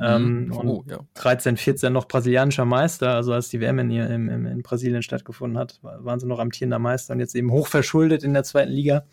Ähm, 0.00 0.46
mhm. 0.46 0.52
oh, 0.52 0.84
ja. 0.86 0.98
13, 1.14 1.56
14 1.56 1.92
noch 1.92 2.06
brasilianischer 2.06 2.64
Meister, 2.64 3.14
also 3.14 3.32
als 3.32 3.48
die 3.48 3.60
WM 3.60 3.78
in, 3.80 3.90
in, 3.90 4.46
in, 4.46 4.62
Brasilien 4.62 5.02
stattgefunden 5.02 5.58
hat, 5.58 5.80
waren 5.82 6.20
sie 6.20 6.26
noch 6.26 6.38
amtierender 6.38 6.78
Meister 6.78 7.14
und 7.14 7.20
jetzt 7.20 7.34
eben 7.34 7.50
hochverschuldet 7.50 8.22
in 8.22 8.32
der 8.32 8.44
zweiten 8.44 8.70
Liga. 8.70 9.04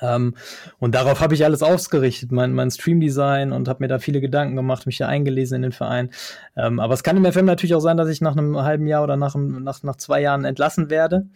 Ähm, 0.00 0.34
und 0.78 0.94
darauf 0.94 1.20
habe 1.20 1.34
ich 1.34 1.44
alles 1.44 1.62
ausgerichtet, 1.62 2.30
mein, 2.30 2.52
mein 2.52 2.70
Stream-Design 2.70 3.52
und 3.52 3.68
habe 3.68 3.82
mir 3.82 3.88
da 3.88 3.98
viele 3.98 4.20
Gedanken 4.20 4.54
gemacht, 4.54 4.86
mich 4.86 4.98
da 4.98 5.08
eingelesen 5.08 5.56
in 5.56 5.62
den 5.62 5.72
Verein. 5.72 6.10
Ähm, 6.56 6.78
aber 6.78 6.94
es 6.94 7.02
kann 7.02 7.16
im 7.16 7.30
FM 7.30 7.44
natürlich 7.44 7.74
auch 7.74 7.80
sein, 7.80 7.96
dass 7.96 8.08
ich 8.08 8.20
nach 8.20 8.36
einem 8.36 8.56
halben 8.56 8.86
Jahr 8.86 9.02
oder 9.02 9.16
nach, 9.16 9.34
nach, 9.34 9.82
nach 9.82 9.96
zwei 9.96 10.20
Jahren 10.20 10.44
entlassen 10.44 10.90
werde. 10.90 11.26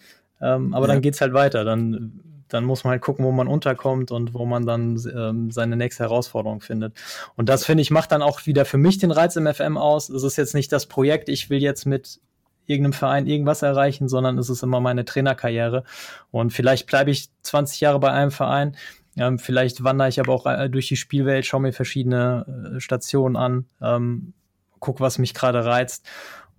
Ähm, 0.40 0.72
aber 0.74 0.86
ja. 0.86 0.94
dann 0.94 1.02
geht's 1.02 1.20
halt 1.20 1.32
weiter. 1.32 1.64
Dann 1.64 2.20
dann 2.54 2.64
muss 2.64 2.84
man 2.84 2.92
halt 2.92 3.02
gucken, 3.02 3.24
wo 3.24 3.32
man 3.32 3.48
unterkommt 3.48 4.12
und 4.12 4.32
wo 4.32 4.46
man 4.46 4.64
dann 4.64 4.96
ähm, 5.12 5.50
seine 5.50 5.76
nächste 5.76 6.04
Herausforderung 6.04 6.60
findet. 6.60 6.94
Und 7.36 7.48
das, 7.48 7.64
finde 7.64 7.82
ich, 7.82 7.90
macht 7.90 8.12
dann 8.12 8.22
auch 8.22 8.46
wieder 8.46 8.64
für 8.64 8.78
mich 8.78 8.98
den 8.98 9.10
Reiz 9.10 9.34
im 9.34 9.52
FM 9.52 9.76
aus. 9.76 10.08
Es 10.08 10.22
ist 10.22 10.36
jetzt 10.36 10.54
nicht 10.54 10.70
das 10.70 10.86
Projekt, 10.86 11.28
ich 11.28 11.50
will 11.50 11.60
jetzt 11.60 11.84
mit 11.84 12.20
irgendeinem 12.66 12.92
Verein 12.92 13.26
irgendwas 13.26 13.62
erreichen, 13.62 14.08
sondern 14.08 14.38
es 14.38 14.48
ist 14.48 14.62
immer 14.62 14.80
meine 14.80 15.04
Trainerkarriere. 15.04 15.82
Und 16.30 16.52
vielleicht 16.52 16.86
bleibe 16.86 17.10
ich 17.10 17.28
20 17.42 17.80
Jahre 17.80 17.98
bei 17.98 18.12
einem 18.12 18.30
Verein. 18.30 18.76
Ähm, 19.16 19.40
vielleicht 19.40 19.82
wandere 19.82 20.08
ich 20.08 20.20
aber 20.20 20.32
auch 20.32 20.46
äh, 20.46 20.70
durch 20.70 20.86
die 20.86 20.96
Spielwelt, 20.96 21.44
schaue 21.44 21.60
mir 21.60 21.72
verschiedene 21.72 22.74
äh, 22.76 22.80
Stationen 22.80 23.36
an, 23.36 23.66
ähm, 23.82 24.32
guck, 24.78 25.00
was 25.00 25.18
mich 25.18 25.34
gerade 25.34 25.64
reizt. 25.64 26.06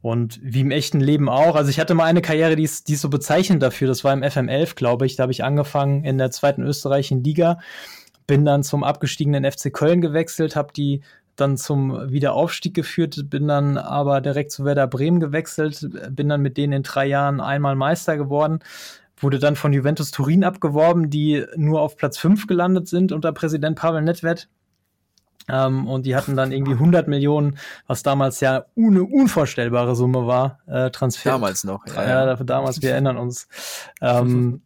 Und 0.05 0.39
wie 0.43 0.61
im 0.61 0.69
echten 0.69 0.99
Leben 0.99 1.29
auch. 1.29 1.55
Also 1.55 1.71
ich 1.71 1.79
hatte 1.79 1.95
mal 1.95 2.03
eine 2.03 2.21
Karriere, 2.21 2.55
die 2.55 2.61
ist, 2.61 2.89
die 2.89 2.93
ist 2.93 3.01
so 3.01 3.09
bezeichnend 3.09 3.63
dafür. 3.63 3.87
Das 3.87 4.03
war 4.03 4.13
im 4.13 4.21
FM11, 4.21 4.75
glaube 4.75 5.07
ich. 5.07 5.15
Da 5.15 5.23
habe 5.23 5.31
ich 5.31 5.43
angefangen 5.43 6.03
in 6.03 6.19
der 6.19 6.29
zweiten 6.29 6.61
österreichischen 6.61 7.23
Liga. 7.23 7.57
Bin 8.27 8.45
dann 8.45 8.61
zum 8.61 8.83
abgestiegenen 8.83 9.51
FC 9.51 9.73
Köln 9.73 10.01
gewechselt, 10.01 10.55
habe 10.55 10.73
die 10.73 11.01
dann 11.35 11.57
zum 11.57 12.11
Wiederaufstieg 12.11 12.75
geführt, 12.75 13.31
bin 13.31 13.47
dann 13.47 13.79
aber 13.79 14.21
direkt 14.21 14.51
zu 14.51 14.63
Werder 14.63 14.85
Bremen 14.85 15.19
gewechselt, 15.19 15.89
bin 16.11 16.29
dann 16.29 16.43
mit 16.43 16.57
denen 16.57 16.73
in 16.73 16.83
drei 16.83 17.07
Jahren 17.07 17.41
einmal 17.41 17.75
Meister 17.75 18.15
geworden, 18.15 18.59
wurde 19.17 19.39
dann 19.39 19.55
von 19.55 19.73
Juventus 19.73 20.11
Turin 20.11 20.43
abgeworben, 20.43 21.09
die 21.09 21.45
nur 21.55 21.81
auf 21.81 21.97
Platz 21.97 22.19
fünf 22.19 22.45
gelandet 22.45 22.87
sind 22.87 23.11
unter 23.11 23.31
Präsident 23.31 23.79
Pavel 23.79 24.03
Nedved. 24.03 24.49
Ähm, 25.49 25.87
und 25.87 26.05
die 26.05 26.15
hatten 26.15 26.35
dann 26.35 26.51
irgendwie 26.51 26.73
100 26.73 27.07
Millionen, 27.07 27.57
was 27.87 28.03
damals 28.03 28.39
ja 28.39 28.65
eine 28.77 29.03
unvorstellbare 29.03 29.95
Summe 29.95 30.27
war, 30.27 30.59
äh, 30.67 30.89
Transfer. 30.89 31.31
Damals 31.31 31.63
noch. 31.63 31.85
Ja, 31.87 32.03
ja. 32.03 32.25
ja 32.25 32.35
damals, 32.35 32.81
wir 32.81 32.91
erinnern 32.91 33.17
uns. 33.17 33.47
Ähm, 34.01 34.61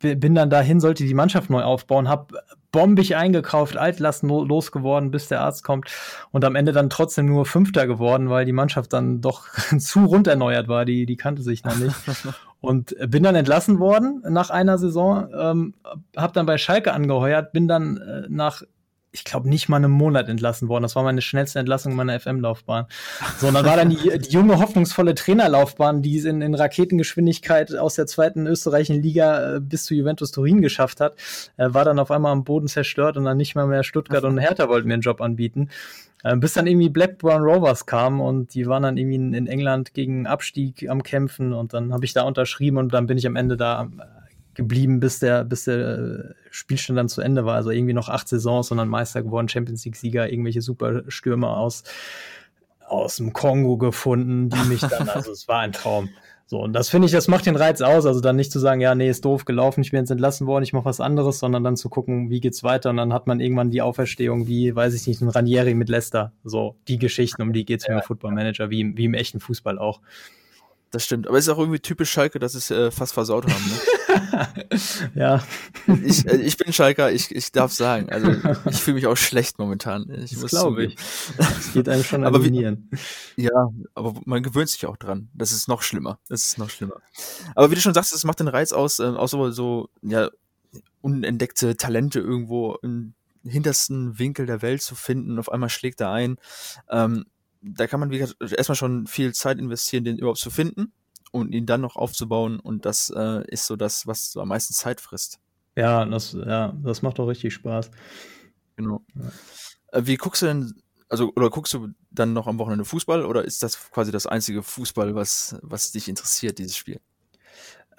bin 0.00 0.34
dann 0.34 0.50
dahin, 0.50 0.80
sollte 0.80 1.04
die 1.04 1.14
Mannschaft 1.14 1.50
neu 1.50 1.62
aufbauen, 1.62 2.08
hab 2.08 2.32
bombig 2.72 3.16
eingekauft, 3.16 3.76
Altlasten 3.76 4.28
losgeworden, 4.28 5.10
bis 5.10 5.28
der 5.28 5.40
Arzt 5.40 5.64
kommt 5.64 5.88
und 6.30 6.44
am 6.44 6.56
Ende 6.56 6.72
dann 6.72 6.90
trotzdem 6.90 7.26
nur 7.26 7.46
Fünfter 7.46 7.86
geworden, 7.86 8.28
weil 8.28 8.44
die 8.44 8.52
Mannschaft 8.52 8.92
dann 8.92 9.20
doch 9.20 9.48
zu 9.78 10.04
rund 10.04 10.26
erneuert 10.26 10.68
war, 10.68 10.84
die, 10.84 11.06
die 11.06 11.16
kannte 11.16 11.42
sich 11.42 11.64
noch 11.64 11.76
nicht. 11.76 11.96
und 12.60 12.94
bin 13.08 13.22
dann 13.22 13.34
entlassen 13.34 13.78
worden 13.78 14.22
nach 14.28 14.50
einer 14.50 14.76
Saison, 14.78 15.28
ähm, 15.34 15.74
hab 16.16 16.32
dann 16.32 16.46
bei 16.46 16.58
Schalke 16.58 16.92
angeheuert, 16.92 17.52
bin 17.52 17.68
dann 17.68 17.96
äh, 17.96 18.22
nach 18.28 18.62
ich 19.16 19.24
glaube, 19.24 19.48
nicht 19.48 19.68
mal 19.68 19.78
einen 19.78 19.90
Monat 19.90 20.28
entlassen 20.28 20.68
worden. 20.68 20.82
Das 20.82 20.94
war 20.94 21.02
meine 21.02 21.22
schnellste 21.22 21.58
Entlassung 21.58 21.94
meiner 21.94 22.20
FM-Laufbahn. 22.20 22.86
So, 23.38 23.48
und 23.48 23.54
dann 23.54 23.64
war 23.64 23.76
dann 23.76 23.88
die, 23.88 24.18
die 24.18 24.30
junge, 24.30 24.58
hoffnungsvolle 24.58 25.14
Trainerlaufbahn, 25.14 26.02
die 26.02 26.18
es 26.18 26.26
in, 26.26 26.42
in 26.42 26.54
Raketengeschwindigkeit 26.54 27.74
aus 27.74 27.94
der 27.94 28.06
zweiten 28.06 28.46
österreichischen 28.46 29.02
Liga 29.02 29.56
äh, 29.56 29.60
bis 29.60 29.84
zu 29.84 29.94
Juventus 29.94 30.30
Turin 30.32 30.60
geschafft 30.60 31.00
hat, 31.00 31.14
äh, 31.56 31.68
war 31.70 31.84
dann 31.86 31.98
auf 31.98 32.10
einmal 32.10 32.32
am 32.32 32.44
Boden 32.44 32.68
zerstört 32.68 33.16
und 33.16 33.24
dann 33.24 33.38
nicht 33.38 33.54
mal 33.54 33.66
mehr 33.66 33.84
Stuttgart 33.84 34.24
und 34.24 34.38
Hertha 34.38 34.68
wollten 34.68 34.88
mir 34.88 34.94
einen 34.94 35.02
Job 35.02 35.22
anbieten. 35.22 35.70
Äh, 36.22 36.36
bis 36.36 36.52
dann 36.52 36.66
irgendwie 36.66 36.90
Blackburn 36.90 37.42
Rovers 37.42 37.86
kam 37.86 38.20
und 38.20 38.54
die 38.54 38.66
waren 38.66 38.82
dann 38.82 38.96
irgendwie 38.96 39.16
in, 39.16 39.32
in 39.32 39.46
England 39.46 39.94
gegen 39.94 40.26
Abstieg 40.26 40.88
am 40.88 41.02
Kämpfen 41.02 41.52
und 41.52 41.72
dann 41.72 41.92
habe 41.92 42.04
ich 42.04 42.12
da 42.12 42.22
unterschrieben 42.22 42.76
und 42.76 42.92
dann 42.92 43.06
bin 43.06 43.16
ich 43.16 43.26
am 43.26 43.36
Ende 43.36 43.56
da 43.56 43.88
geblieben, 44.56 44.98
bis 44.98 45.20
der, 45.20 45.44
bis 45.44 45.64
der 45.64 45.98
äh, 45.98 46.34
Spielstand 46.50 46.98
dann 46.98 47.08
zu 47.08 47.20
Ende 47.20 47.44
war. 47.44 47.54
Also 47.54 47.70
irgendwie 47.70 47.94
noch 47.94 48.08
acht 48.08 48.28
Saisons 48.28 48.70
und 48.70 48.78
dann 48.78 48.88
Meister 48.88 49.22
geworden, 49.22 49.48
Champions 49.48 49.84
League-Sieger, 49.84 50.30
irgendwelche 50.30 50.62
Superstürmer 50.62 51.56
aus, 51.56 51.84
aus 52.86 53.16
dem 53.16 53.32
Kongo 53.32 53.76
gefunden, 53.76 54.50
die 54.50 54.68
mich 54.68 54.80
dann, 54.80 55.08
also 55.08 55.30
es 55.30 55.46
war 55.46 55.60
ein 55.60 55.72
Traum. 55.72 56.08
So, 56.48 56.60
und 56.60 56.74
das 56.74 56.88
finde 56.88 57.06
ich, 57.06 57.12
das 57.12 57.26
macht 57.26 57.44
den 57.46 57.56
Reiz 57.56 57.80
aus. 57.80 58.06
Also 58.06 58.20
dann 58.20 58.36
nicht 58.36 58.52
zu 58.52 58.60
sagen, 58.60 58.80
ja, 58.80 58.94
nee, 58.94 59.10
ist 59.10 59.24
doof 59.24 59.44
gelaufen, 59.44 59.80
ich 59.80 59.90
bin 59.90 59.98
jetzt 59.98 60.10
entlassen 60.10 60.46
worden, 60.46 60.62
ich 60.62 60.72
mache 60.72 60.84
was 60.84 61.00
anderes, 61.00 61.40
sondern 61.40 61.64
dann 61.64 61.76
zu 61.76 61.88
gucken, 61.88 62.30
wie 62.30 62.40
geht's 62.40 62.62
weiter. 62.62 62.90
Und 62.90 62.98
dann 62.98 63.12
hat 63.12 63.26
man 63.26 63.40
irgendwann 63.40 63.70
die 63.70 63.82
Auferstehung, 63.82 64.46
wie, 64.46 64.74
weiß 64.74 64.94
ich 64.94 65.08
nicht, 65.08 65.20
ein 65.20 65.28
Ranieri 65.28 65.74
mit 65.74 65.88
Leicester. 65.88 66.32
So, 66.44 66.76
die 66.86 66.98
Geschichten, 66.98 67.42
um 67.42 67.52
die 67.52 67.64
geht's 67.64 67.88
ja. 67.88 67.96
mir 67.96 68.02
Football 68.02 68.32
Manager, 68.32 68.70
wie, 68.70 68.96
wie 68.96 69.06
im 69.06 69.14
echten 69.14 69.40
Fußball 69.40 69.78
auch. 69.78 70.00
Das 70.92 71.04
stimmt. 71.04 71.26
Aber 71.26 71.36
es 71.36 71.46
ist 71.46 71.52
auch 71.52 71.58
irgendwie 71.58 71.80
typisch 71.80 72.10
Schalke, 72.10 72.38
dass 72.38 72.54
es 72.54 72.70
äh, 72.70 72.92
fast 72.92 73.12
versaut 73.12 73.44
haben. 73.44 73.64
Ne? 73.64 73.76
ja. 75.14 75.42
Ich, 76.04 76.26
äh, 76.26 76.36
ich 76.36 76.56
bin 76.56 76.72
Schalker, 76.72 77.12
ich, 77.12 77.34
ich 77.34 77.52
darf 77.52 77.72
sagen. 77.72 78.10
Also 78.10 78.32
ich 78.70 78.76
fühle 78.76 78.96
mich 78.96 79.06
auch 79.06 79.16
schlecht 79.16 79.58
momentan. 79.58 80.10
Ich 80.24 80.38
das 80.38 80.50
glaube 80.50 80.84
ich. 80.84 80.96
Es 81.38 81.72
geht 81.72 81.88
einem 81.88 82.02
schon 82.02 82.24
aber 82.24 82.44
wie, 82.44 82.76
Ja, 83.36 83.70
aber 83.94 84.14
man 84.24 84.42
gewöhnt 84.42 84.68
sich 84.68 84.86
auch 84.86 84.96
dran. 84.96 85.28
Das 85.34 85.52
ist 85.52 85.68
noch 85.68 85.82
schlimmer. 85.82 86.18
Das 86.28 86.44
ist 86.44 86.58
noch 86.58 86.70
schlimmer. 86.70 87.00
Aber 87.54 87.70
wie 87.70 87.74
du 87.74 87.80
schon 87.80 87.94
sagst, 87.94 88.12
es 88.12 88.24
macht 88.24 88.40
den 88.40 88.48
Reiz 88.48 88.72
aus, 88.72 88.98
äh, 88.98 89.04
auch 89.04 89.28
so, 89.28 89.50
so 89.50 89.88
ja, 90.02 90.30
unentdeckte 91.00 91.76
Talente 91.76 92.20
irgendwo 92.20 92.76
im 92.82 93.14
hintersten 93.44 94.18
Winkel 94.18 94.46
der 94.46 94.62
Welt 94.62 94.82
zu 94.82 94.94
finden. 94.94 95.38
Auf 95.38 95.50
einmal 95.50 95.70
schlägt 95.70 96.00
er 96.00 96.10
ein. 96.10 96.36
Ähm, 96.90 97.26
da 97.62 97.86
kann 97.86 98.00
man 98.00 98.10
wie 98.10 98.18
gesagt, 98.18 98.36
erstmal 98.52 98.76
schon 98.76 99.06
viel 99.06 99.34
Zeit 99.34 99.58
investieren, 99.58 100.04
den 100.04 100.18
überhaupt 100.18 100.38
zu 100.38 100.50
finden 100.50 100.92
und 101.32 101.54
ihn 101.54 101.66
dann 101.66 101.80
noch 101.80 101.96
aufzubauen. 101.96 102.60
Und 102.60 102.86
das 102.86 103.10
äh, 103.14 103.42
ist 103.48 103.66
so 103.66 103.76
das, 103.76 104.06
was 104.06 104.32
so 104.32 104.40
am 104.40 104.48
meisten 104.48 104.74
Zeit 104.74 105.00
frisst. 105.00 105.38
Ja, 105.76 106.04
das, 106.04 106.32
ja, 106.32 106.74
das 106.82 107.02
macht 107.02 107.18
doch 107.18 107.26
richtig 107.26 107.54
Spaß. 107.54 107.90
Genau. 108.76 109.02
Ja. 109.14 109.98
Äh, 109.98 110.06
wie 110.06 110.16
guckst 110.16 110.42
du 110.42 110.46
denn, 110.46 110.74
also, 111.08 111.32
oder 111.36 111.50
guckst 111.50 111.74
du 111.74 111.88
dann 112.10 112.32
noch 112.32 112.46
am 112.46 112.58
Wochenende 112.58 112.84
Fußball 112.84 113.24
oder 113.24 113.44
ist 113.44 113.62
das 113.62 113.90
quasi 113.90 114.10
das 114.10 114.26
einzige 114.26 114.62
Fußball, 114.62 115.14
was, 115.14 115.56
was 115.62 115.92
dich 115.92 116.08
interessiert, 116.08 116.58
dieses 116.58 116.76
Spiel? 116.76 117.00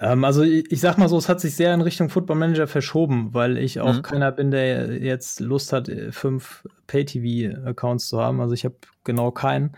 Ähm, 0.00 0.24
also 0.24 0.42
ich, 0.42 0.70
ich, 0.70 0.80
sag 0.80 0.98
mal 0.98 1.08
so, 1.08 1.18
es 1.18 1.28
hat 1.28 1.40
sich 1.40 1.56
sehr 1.56 1.74
in 1.74 1.80
Richtung 1.80 2.08
Football 2.08 2.36
Manager 2.36 2.66
verschoben, 2.66 3.34
weil 3.34 3.58
ich 3.58 3.80
auch 3.80 3.94
mhm. 3.94 4.02
keiner 4.02 4.32
bin, 4.32 4.50
der 4.50 5.02
jetzt 5.02 5.40
Lust 5.40 5.72
hat, 5.72 5.90
fünf 6.10 6.64
Pay-TV-Accounts 6.86 8.08
zu 8.08 8.20
haben. 8.20 8.40
Also 8.40 8.54
ich 8.54 8.64
habe 8.64 8.76
genau 9.04 9.32
keinen. 9.32 9.76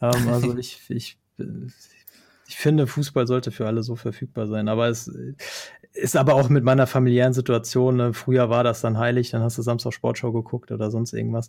Ähm, 0.00 0.28
also 0.28 0.56
ich, 0.58 0.80
ich, 0.88 1.18
ich 2.52 2.58
finde, 2.58 2.86
Fußball 2.86 3.26
sollte 3.26 3.50
für 3.50 3.66
alle 3.66 3.82
so 3.82 3.96
verfügbar 3.96 4.46
sein. 4.46 4.68
Aber 4.68 4.86
es 4.86 5.10
ist 5.94 6.16
aber 6.16 6.34
auch 6.34 6.50
mit 6.50 6.64
meiner 6.64 6.86
familiären 6.86 7.32
Situation. 7.32 7.96
Ne? 7.96 8.12
Früher 8.12 8.50
war 8.50 8.62
das 8.62 8.82
dann 8.82 8.98
heilig, 8.98 9.30
dann 9.30 9.40
hast 9.40 9.56
du 9.56 9.62
Samstag 9.62 9.94
Sportschau 9.94 10.32
geguckt 10.32 10.70
oder 10.70 10.90
sonst 10.90 11.14
irgendwas. 11.14 11.48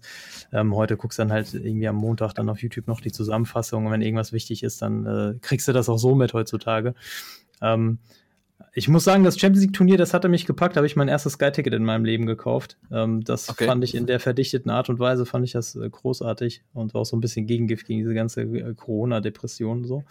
Ähm, 0.54 0.74
heute 0.74 0.96
guckst 0.96 1.20
du 1.20 1.24
dann 1.24 1.34
halt 1.34 1.54
irgendwie 1.54 1.90
am 1.90 1.98
Montag 1.98 2.34
dann 2.36 2.48
auf 2.48 2.62
YouTube 2.62 2.88
noch 2.88 3.02
die 3.02 3.12
Zusammenfassung. 3.12 3.86
Und 3.86 3.92
wenn 3.92 4.02
irgendwas 4.02 4.32
wichtig 4.32 4.64
ist, 4.64 4.82
dann 4.82 5.06
äh, 5.06 5.34
kriegst 5.42 5.68
du 5.68 5.74
das 5.74 5.90
auch 5.90 5.98
so 5.98 6.16
mit 6.16 6.34
heutzutage. 6.34 6.96
Ähm, 7.62 8.00
ich 8.76 8.88
muss 8.88 9.04
sagen, 9.04 9.24
das 9.24 9.38
Champions 9.38 9.62
League 9.62 9.74
Turnier, 9.74 9.98
das 9.98 10.14
hatte 10.14 10.30
mich 10.30 10.46
gepackt. 10.46 10.76
Da 10.76 10.80
habe 10.80 10.88
ich 10.88 10.96
mein 10.96 11.08
erstes 11.08 11.34
Sky-Ticket 11.34 11.74
in 11.74 11.84
meinem 11.84 12.06
Leben 12.06 12.26
gekauft. 12.26 12.78
Ähm, 12.92 13.24
das 13.24 13.50
okay. 13.50 13.66
fand 13.66 13.84
ich 13.84 13.94
in 13.94 14.08
der 14.08 14.20
verdichteten 14.20 14.72
Art 14.72 14.90
und 14.90 15.00
Weise 15.00 15.26
fand 15.26 15.46
ich 15.46 15.52
das 15.52 15.76
äh, 15.76 15.90
großartig 15.90 16.64
und 16.74 16.94
war 16.94 17.02
auch 17.02 17.06
so 17.06 17.16
ein 17.16 17.22
bisschen 17.22 17.46
Gegengift 17.46 17.86
gegen 17.86 18.00
diese 18.00 18.16
ganze 18.16 18.42
äh, 18.42 18.74
Corona-Depression 18.74 19.86
so. 19.86 20.04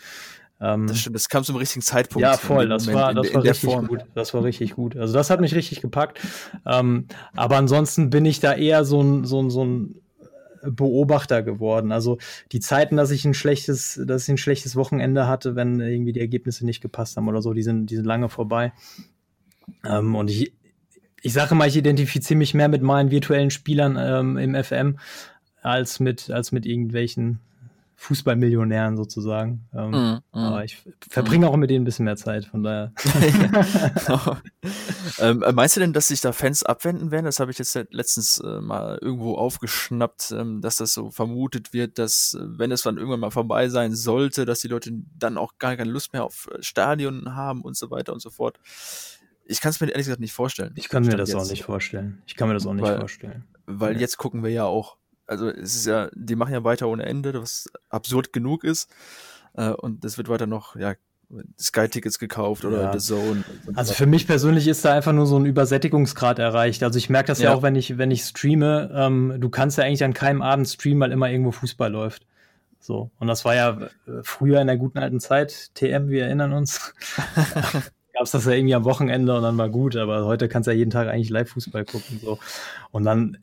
Ähm, 0.62 0.86
das 0.86 1.00
stimmt, 1.00 1.16
das 1.16 1.28
kam 1.28 1.42
zum 1.42 1.56
richtigen 1.56 1.82
Zeitpunkt. 1.82 2.22
Ja, 2.22 2.36
voll. 2.36 2.68
Das 2.68 2.86
Moment, 2.86 3.02
war, 3.02 3.14
das 3.14 3.26
in, 3.28 3.34
war 3.34 3.42
in 3.42 3.48
richtig 3.48 3.70
Form. 3.70 3.86
gut. 3.88 4.00
Das 4.14 4.32
war 4.32 4.44
richtig 4.44 4.74
gut. 4.76 4.96
Also 4.96 5.12
das 5.12 5.28
hat 5.28 5.40
mich 5.40 5.54
richtig 5.54 5.80
gepackt. 5.80 6.20
Ähm, 6.64 7.06
aber 7.34 7.56
ansonsten 7.56 8.10
bin 8.10 8.24
ich 8.24 8.38
da 8.38 8.54
eher 8.54 8.84
so 8.84 9.02
ein, 9.02 9.24
so 9.24 9.42
ein, 9.42 9.50
so 9.50 9.64
ein 9.64 9.96
Beobachter 10.62 11.42
geworden. 11.42 11.90
Also 11.90 12.18
die 12.52 12.60
Zeiten, 12.60 12.96
dass 12.96 13.10
ich 13.10 13.24
ein 13.24 13.34
schlechtes, 13.34 14.00
dass 14.06 14.24
ich 14.24 14.28
ein 14.28 14.38
schlechtes 14.38 14.76
Wochenende 14.76 15.26
hatte, 15.26 15.56
wenn 15.56 15.80
irgendwie 15.80 16.12
die 16.12 16.20
Ergebnisse 16.20 16.64
nicht 16.64 16.80
gepasst 16.80 17.16
haben 17.16 17.28
oder 17.28 17.42
so, 17.42 17.52
die 17.52 17.64
sind, 17.64 17.86
die 17.86 17.96
sind 17.96 18.04
lange 18.04 18.28
vorbei. 18.28 18.72
Ähm, 19.84 20.14
und 20.14 20.30
ich, 20.30 20.52
ich 21.22 21.32
sage 21.32 21.56
mal, 21.56 21.66
ich 21.66 21.76
identifiziere 21.76 22.38
mich 22.38 22.54
mehr 22.54 22.68
mit 22.68 22.82
meinen 22.82 23.10
virtuellen 23.10 23.50
Spielern 23.50 23.96
ähm, 23.98 24.36
im 24.36 24.62
FM 24.62 24.98
als 25.60 25.98
mit, 25.98 26.30
als 26.30 26.52
mit 26.52 26.66
irgendwelchen 26.66 27.40
Fußballmillionären 28.02 28.96
sozusagen. 28.96 29.68
Ähm, 29.72 29.90
mm, 29.90 29.94
mm, 29.94 30.22
aber 30.32 30.64
ich 30.64 30.82
verbringe 31.08 31.46
mm. 31.46 31.48
auch 31.48 31.56
mit 31.56 31.70
denen 31.70 31.82
ein 31.82 31.84
bisschen 31.84 32.04
mehr 32.04 32.16
Zeit, 32.16 32.46
von 32.46 32.64
daher. 32.64 32.92
ähm, 35.20 35.42
äh, 35.44 35.52
meinst 35.52 35.76
du 35.76 35.80
denn, 35.80 35.92
dass 35.92 36.08
sich 36.08 36.20
da 36.20 36.32
Fans 36.32 36.64
abwenden 36.64 37.12
werden? 37.12 37.26
Das 37.26 37.38
habe 37.38 37.52
ich 37.52 37.58
jetzt 37.58 37.78
letztens 37.90 38.40
äh, 38.40 38.60
mal 38.60 38.98
irgendwo 39.00 39.36
aufgeschnappt, 39.36 40.32
ähm, 40.32 40.60
dass 40.60 40.78
das 40.78 40.94
so 40.94 41.12
vermutet 41.12 41.72
wird, 41.72 42.00
dass 42.00 42.34
äh, 42.34 42.40
wenn 42.44 42.72
es 42.72 42.82
dann 42.82 42.96
irgendwann 42.96 43.20
mal 43.20 43.30
vorbei 43.30 43.68
sein 43.68 43.94
sollte, 43.94 44.46
dass 44.46 44.58
die 44.58 44.68
Leute 44.68 44.90
dann 45.16 45.38
auch 45.38 45.58
gar 45.58 45.76
keine 45.76 45.90
Lust 45.90 46.12
mehr 46.12 46.24
auf 46.24 46.50
äh, 46.52 46.60
Stadion 46.60 47.36
haben 47.36 47.62
und 47.62 47.76
so 47.76 47.92
weiter 47.92 48.12
und 48.12 48.20
so 48.20 48.30
fort. 48.30 48.58
Ich 49.44 49.60
kann 49.60 49.70
es 49.70 49.80
mir 49.80 49.86
ehrlich 49.86 50.06
gesagt 50.06 50.20
nicht 50.20 50.32
vorstellen. 50.32 50.72
Ich 50.76 50.88
kann 50.88 51.04
mir 51.04 51.16
das 51.16 51.28
jetzt. 51.28 51.40
auch 51.40 51.48
nicht 51.48 51.62
vorstellen. 51.62 52.20
Ich 52.26 52.34
kann 52.34 52.48
mir 52.48 52.54
das 52.54 52.66
auch 52.66 52.74
nicht 52.74 52.82
weil, 52.82 52.98
vorstellen. 52.98 53.44
Weil 53.66 53.94
ja. 53.94 54.00
jetzt 54.00 54.16
gucken 54.16 54.42
wir 54.42 54.50
ja 54.50 54.64
auch 54.64 54.96
also 55.32 55.48
es 55.48 55.74
ist 55.74 55.86
ja, 55.86 56.08
die 56.14 56.36
machen 56.36 56.52
ja 56.52 56.62
weiter 56.62 56.88
ohne 56.88 57.04
Ende, 57.06 57.34
was 57.34 57.70
absurd 57.88 58.32
genug 58.32 58.64
ist. 58.64 58.88
Äh, 59.54 59.70
und 59.70 60.04
es 60.04 60.18
wird 60.18 60.28
weiter 60.28 60.46
noch, 60.46 60.76
ja, 60.76 60.94
Sky-Tickets 61.58 62.18
gekauft 62.18 62.66
oder 62.66 62.82
ja. 62.82 62.92
The 62.92 62.98
Zone. 62.98 63.42
Also 63.74 63.94
für 63.94 64.04
mich 64.04 64.26
persönlich 64.26 64.68
ist 64.68 64.84
da 64.84 64.92
einfach 64.92 65.14
nur 65.14 65.26
so 65.26 65.38
ein 65.38 65.46
Übersättigungsgrad 65.46 66.38
erreicht. 66.38 66.82
Also 66.82 66.98
ich 66.98 67.08
merke 67.08 67.28
das 67.28 67.40
ja. 67.40 67.50
ja, 67.50 67.56
auch, 67.56 67.62
wenn 67.62 67.74
ich, 67.74 67.96
wenn 67.96 68.10
ich 68.10 68.22
streame. 68.24 68.90
Ähm, 68.94 69.36
du 69.38 69.48
kannst 69.48 69.78
ja 69.78 69.84
eigentlich 69.84 70.04
an 70.04 70.12
keinem 70.12 70.42
Abend 70.42 70.68
streamen, 70.68 71.00
weil 71.00 71.12
immer 71.12 71.30
irgendwo 71.30 71.52
Fußball 71.52 71.90
läuft. 71.90 72.26
So. 72.80 73.10
Und 73.18 73.28
das 73.28 73.46
war 73.46 73.54
ja 73.54 73.78
äh, 73.80 73.88
früher 74.22 74.60
in 74.60 74.66
der 74.66 74.76
guten 74.76 74.98
alten 74.98 75.20
Zeit, 75.20 75.70
TM, 75.74 76.08
wir 76.08 76.24
erinnern 76.24 76.52
uns. 76.52 76.92
gab 78.12 78.22
gab 78.22 78.24
es 78.24 78.32
das 78.32 78.44
ja 78.44 78.52
irgendwie 78.52 78.74
am 78.74 78.84
Wochenende 78.84 79.34
und 79.34 79.42
dann 79.42 79.56
war 79.56 79.68
gut, 79.70 79.96
aber 79.96 80.26
heute 80.26 80.48
kannst 80.48 80.66
du 80.66 80.72
ja 80.72 80.76
jeden 80.76 80.90
Tag 80.90 81.08
eigentlich 81.08 81.30
Live-Fußball 81.30 81.84
gucken. 81.84 82.20
So. 82.22 82.38
Und 82.90 83.04
dann 83.04 83.38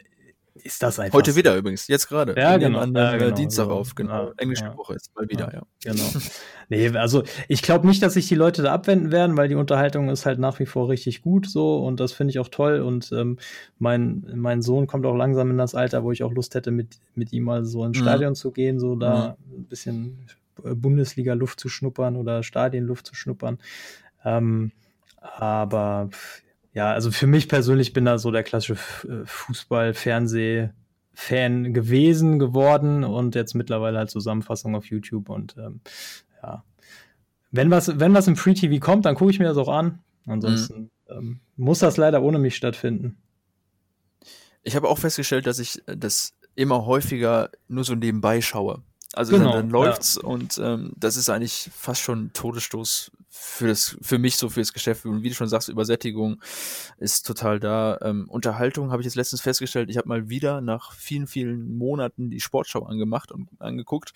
ist 0.63 0.83
das 0.83 0.99
einfach. 0.99 1.17
Heute 1.17 1.35
wieder 1.35 1.55
übrigens, 1.55 1.87
jetzt 1.87 2.07
gerade. 2.07 2.35
Ja, 2.39 2.57
genau. 2.57 2.85
Ja, 2.85 3.17
genau. 3.17 3.35
Dienstag 3.35 3.65
so. 3.65 3.71
auf, 3.71 3.95
genau. 3.95 4.27
Ja, 4.27 4.33
Englische 4.37 4.65
ja. 4.65 4.77
Woche 4.77 4.95
ist 4.95 5.13
mal 5.15 5.27
wieder, 5.29 5.53
ja. 5.53 5.61
Genau. 5.83 6.03
nee, 6.69 6.89
also 6.89 7.23
ich 7.47 7.61
glaube 7.61 7.87
nicht, 7.87 8.01
dass 8.01 8.13
sich 8.13 8.27
die 8.27 8.35
Leute 8.35 8.61
da 8.61 8.73
abwenden 8.73 9.11
werden, 9.11 9.37
weil 9.37 9.47
die 9.47 9.55
Unterhaltung 9.55 10.09
ist 10.09 10.25
halt 10.25 10.39
nach 10.39 10.59
wie 10.59 10.65
vor 10.65 10.89
richtig 10.89 11.21
gut 11.21 11.47
so 11.47 11.77
und 11.85 11.99
das 11.99 12.11
finde 12.11 12.31
ich 12.31 12.39
auch 12.39 12.49
toll. 12.49 12.81
Und 12.81 13.11
ähm, 13.11 13.37
mein, 13.77 14.25
mein 14.35 14.61
Sohn 14.61 14.87
kommt 14.87 15.05
auch 15.05 15.15
langsam 15.15 15.51
in 15.51 15.57
das 15.57 15.75
Alter, 15.75 16.03
wo 16.03 16.11
ich 16.11 16.23
auch 16.23 16.31
Lust 16.31 16.55
hätte, 16.55 16.71
mit, 16.71 16.97
mit 17.15 17.33
ihm 17.33 17.43
mal 17.43 17.65
so 17.65 17.85
ins 17.85 17.97
Mhm. 17.97 18.03
Stadion 18.03 18.35
zu 18.35 18.51
gehen, 18.51 18.79
so 18.79 18.95
da 18.95 19.37
ein 19.51 19.65
bisschen 19.65 20.17
äh, 20.63 20.73
Bundesliga-Luft 20.73 21.59
zu 21.59 21.69
schnuppern 21.69 22.15
oder 22.15 22.43
Stadienluft 22.43 23.05
zu 23.05 23.15
schnuppern. 23.15 23.59
Ähm, 24.23 24.71
aber 25.21 26.09
ja, 26.73 26.91
also 26.91 27.11
für 27.11 27.27
mich 27.27 27.47
persönlich 27.49 27.93
bin 27.93 28.05
da 28.05 28.17
so 28.17 28.31
der 28.31 28.43
klassische 28.43 28.77
äh, 29.07 29.25
Fußball-Fernseh-Fan 29.25 31.73
gewesen, 31.73 32.39
geworden 32.39 33.03
und 33.03 33.35
jetzt 33.35 33.55
mittlerweile 33.55 33.97
halt 33.97 34.09
Zusammenfassung 34.09 34.73
auf 34.75 34.85
YouTube 34.85 35.27
und 35.29 35.57
ähm, 35.57 35.81
ja. 36.41 36.63
Wenn 37.51 37.69
was, 37.71 37.99
wenn 37.99 38.13
was 38.13 38.27
im 38.27 38.35
Free 38.35 38.53
TV 38.53 38.79
kommt, 38.79 39.05
dann 39.05 39.15
gucke 39.15 39.31
ich 39.31 39.39
mir 39.39 39.47
das 39.47 39.57
auch 39.57 39.69
an. 39.69 40.03
Ansonsten 40.27 40.91
ähm, 41.09 41.39
muss 41.55 41.79
das 41.79 41.97
leider 41.97 42.21
ohne 42.21 42.37
mich 42.37 42.55
stattfinden. 42.55 43.17
Ich 44.61 44.75
habe 44.75 44.87
auch 44.87 44.99
festgestellt, 44.99 45.47
dass 45.47 45.57
ich 45.59 45.81
äh, 45.87 45.97
das 45.97 46.35
immer 46.55 46.85
häufiger 46.85 47.49
nur 47.67 47.83
so 47.83 47.95
nebenbei 47.95 48.41
schaue. 48.41 48.83
Also 49.13 49.33
Genau, 49.33 49.51
dann, 49.53 49.61
dann 49.61 49.69
läuft's 49.71 50.17
und 50.17 50.59
ähm, 50.63 50.93
das 50.95 51.17
ist 51.17 51.29
eigentlich 51.29 51.69
fast 51.73 52.01
schon 52.01 52.25
ein 52.25 52.33
Todesstoß 52.33 53.11
für 53.31 53.67
das, 53.67 53.97
für 54.01 54.19
mich 54.19 54.37
so 54.37 54.49
fürs 54.49 54.73
Geschäft. 54.73 55.05
Und 55.05 55.23
wie 55.23 55.29
du 55.29 55.35
schon 55.35 55.47
sagst, 55.47 55.69
Übersättigung 55.69 56.41
ist 56.97 57.25
total 57.25 57.59
da. 57.59 57.97
Ähm, 58.01 58.29
Unterhaltung 58.29 58.91
habe 58.91 59.01
ich 59.01 59.05
jetzt 59.05 59.15
letztens 59.15 59.41
festgestellt. 59.41 59.89
Ich 59.89 59.97
habe 59.97 60.07
mal 60.07 60.29
wieder 60.29 60.61
nach 60.61 60.93
vielen, 60.93 61.25
vielen 61.27 61.77
Monaten 61.77 62.29
die 62.29 62.39
Sportschau 62.39 62.83
angemacht 62.85 63.31
und 63.31 63.49
angeguckt. 63.59 64.13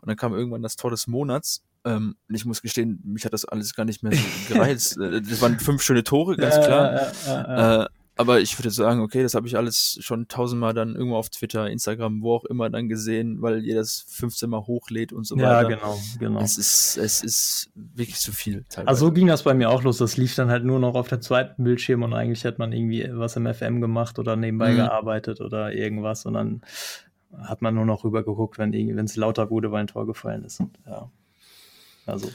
Und 0.00 0.08
dann 0.08 0.16
kam 0.16 0.34
irgendwann 0.34 0.62
das 0.62 0.76
Tor 0.76 0.90
des 0.90 1.06
Monats. 1.06 1.62
Ähm, 1.84 2.16
und 2.28 2.34
ich 2.34 2.44
muss 2.44 2.62
gestehen, 2.62 3.00
mich 3.04 3.24
hat 3.24 3.32
das 3.32 3.44
alles 3.44 3.74
gar 3.74 3.84
nicht 3.84 4.02
mehr 4.02 4.12
so 4.12 4.22
gereizt. 4.54 4.98
Äh, 4.98 5.22
das 5.22 5.40
waren 5.40 5.58
fünf 5.58 5.82
schöne 5.82 6.04
Tore, 6.04 6.36
ganz 6.36 6.54
klar. 6.56 6.92
Äh, 6.92 7.10
äh, 7.28 7.80
äh, 7.80 7.82
Äh, 7.84 7.86
aber 8.16 8.40
ich 8.40 8.58
würde 8.58 8.70
sagen, 8.70 9.00
okay, 9.00 9.22
das 9.22 9.34
habe 9.34 9.46
ich 9.48 9.56
alles 9.56 9.98
schon 10.00 10.28
tausendmal 10.28 10.72
dann 10.74 10.94
irgendwo 10.94 11.16
auf 11.16 11.30
Twitter, 11.30 11.68
Instagram, 11.68 12.22
wo 12.22 12.34
auch 12.34 12.44
immer 12.44 12.70
dann 12.70 12.88
gesehen, 12.88 13.42
weil 13.42 13.64
ihr 13.64 13.74
das 13.74 14.04
15 14.08 14.48
Mal 14.48 14.60
hochlädt 14.66 15.12
und 15.12 15.24
so 15.26 15.36
ja, 15.36 15.64
weiter. 15.64 15.68
genau, 15.76 15.98
genau. 16.20 16.40
Es 16.40 16.56
ist, 16.56 16.96
es 16.96 17.24
ist 17.24 17.70
wirklich 17.74 18.16
zu 18.20 18.30
viel 18.32 18.64
teilweise. 18.68 18.88
Also 18.88 19.06
so 19.06 19.12
ging 19.12 19.26
das 19.26 19.42
bei 19.42 19.54
mir 19.54 19.68
auch 19.70 19.82
los. 19.82 19.98
Das 19.98 20.16
lief 20.16 20.34
dann 20.36 20.48
halt 20.48 20.64
nur 20.64 20.78
noch 20.78 20.94
auf 20.94 21.08
dem 21.08 21.20
zweiten 21.22 21.64
Bildschirm 21.64 22.02
und 22.04 22.12
eigentlich 22.14 22.44
hat 22.44 22.58
man 22.58 22.72
irgendwie 22.72 23.08
was 23.12 23.36
im 23.36 23.52
FM 23.52 23.80
gemacht 23.80 24.18
oder 24.18 24.36
nebenbei 24.36 24.72
Mhm. 24.72 24.76
gearbeitet 24.76 25.40
oder 25.40 25.72
irgendwas 25.72 26.24
und 26.26 26.34
dann 26.34 26.62
hat 27.36 27.62
man 27.62 27.74
nur 27.74 27.84
noch 27.84 28.04
rüber 28.04 28.22
geguckt, 28.22 28.58
wenn 28.58 28.72
irgendwie- 28.72 28.94
wenn 28.96 29.06
es 29.06 29.16
lauter 29.16 29.50
wurde, 29.50 29.72
weil 29.72 29.80
ein 29.80 29.86
Tor 29.88 30.06
gefallen 30.06 30.44
ist. 30.44 30.60
Und, 30.60 30.78
ja. 30.86 31.10
Also 32.06 32.30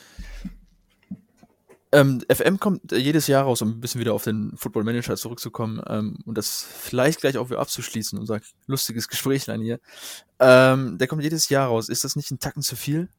Ähm, 1.91 2.21
FM 2.31 2.59
kommt 2.59 2.91
äh, 2.93 2.97
jedes 2.97 3.25
Jahr 3.27 3.43
raus, 3.45 3.61
um 3.63 3.69
ein 3.69 3.81
bisschen 3.81 3.99
wieder 3.99 4.13
auf 4.13 4.23
den 4.23 4.55
Football 4.55 4.83
Manager 4.83 5.15
zurückzukommen 5.15 5.81
ähm, 5.87 6.19
und 6.25 6.37
das 6.37 6.63
vielleicht 6.63 7.19
gleich 7.21 7.37
auch 7.37 7.49
wieder 7.49 7.59
abzuschließen, 7.59 8.19
unser 8.19 8.41
lustiges 8.67 9.07
Gespräch 9.07 9.45
dann 9.45 9.61
hier. 9.61 9.79
Ähm, 10.39 10.97
der 10.99 11.07
kommt 11.07 11.23
jedes 11.23 11.49
Jahr 11.49 11.67
raus. 11.67 11.89
Ist 11.89 12.03
das 12.03 12.15
nicht 12.15 12.29
ein 12.31 12.39
Tacken 12.39 12.61
zu 12.61 12.75
viel? 12.75 13.09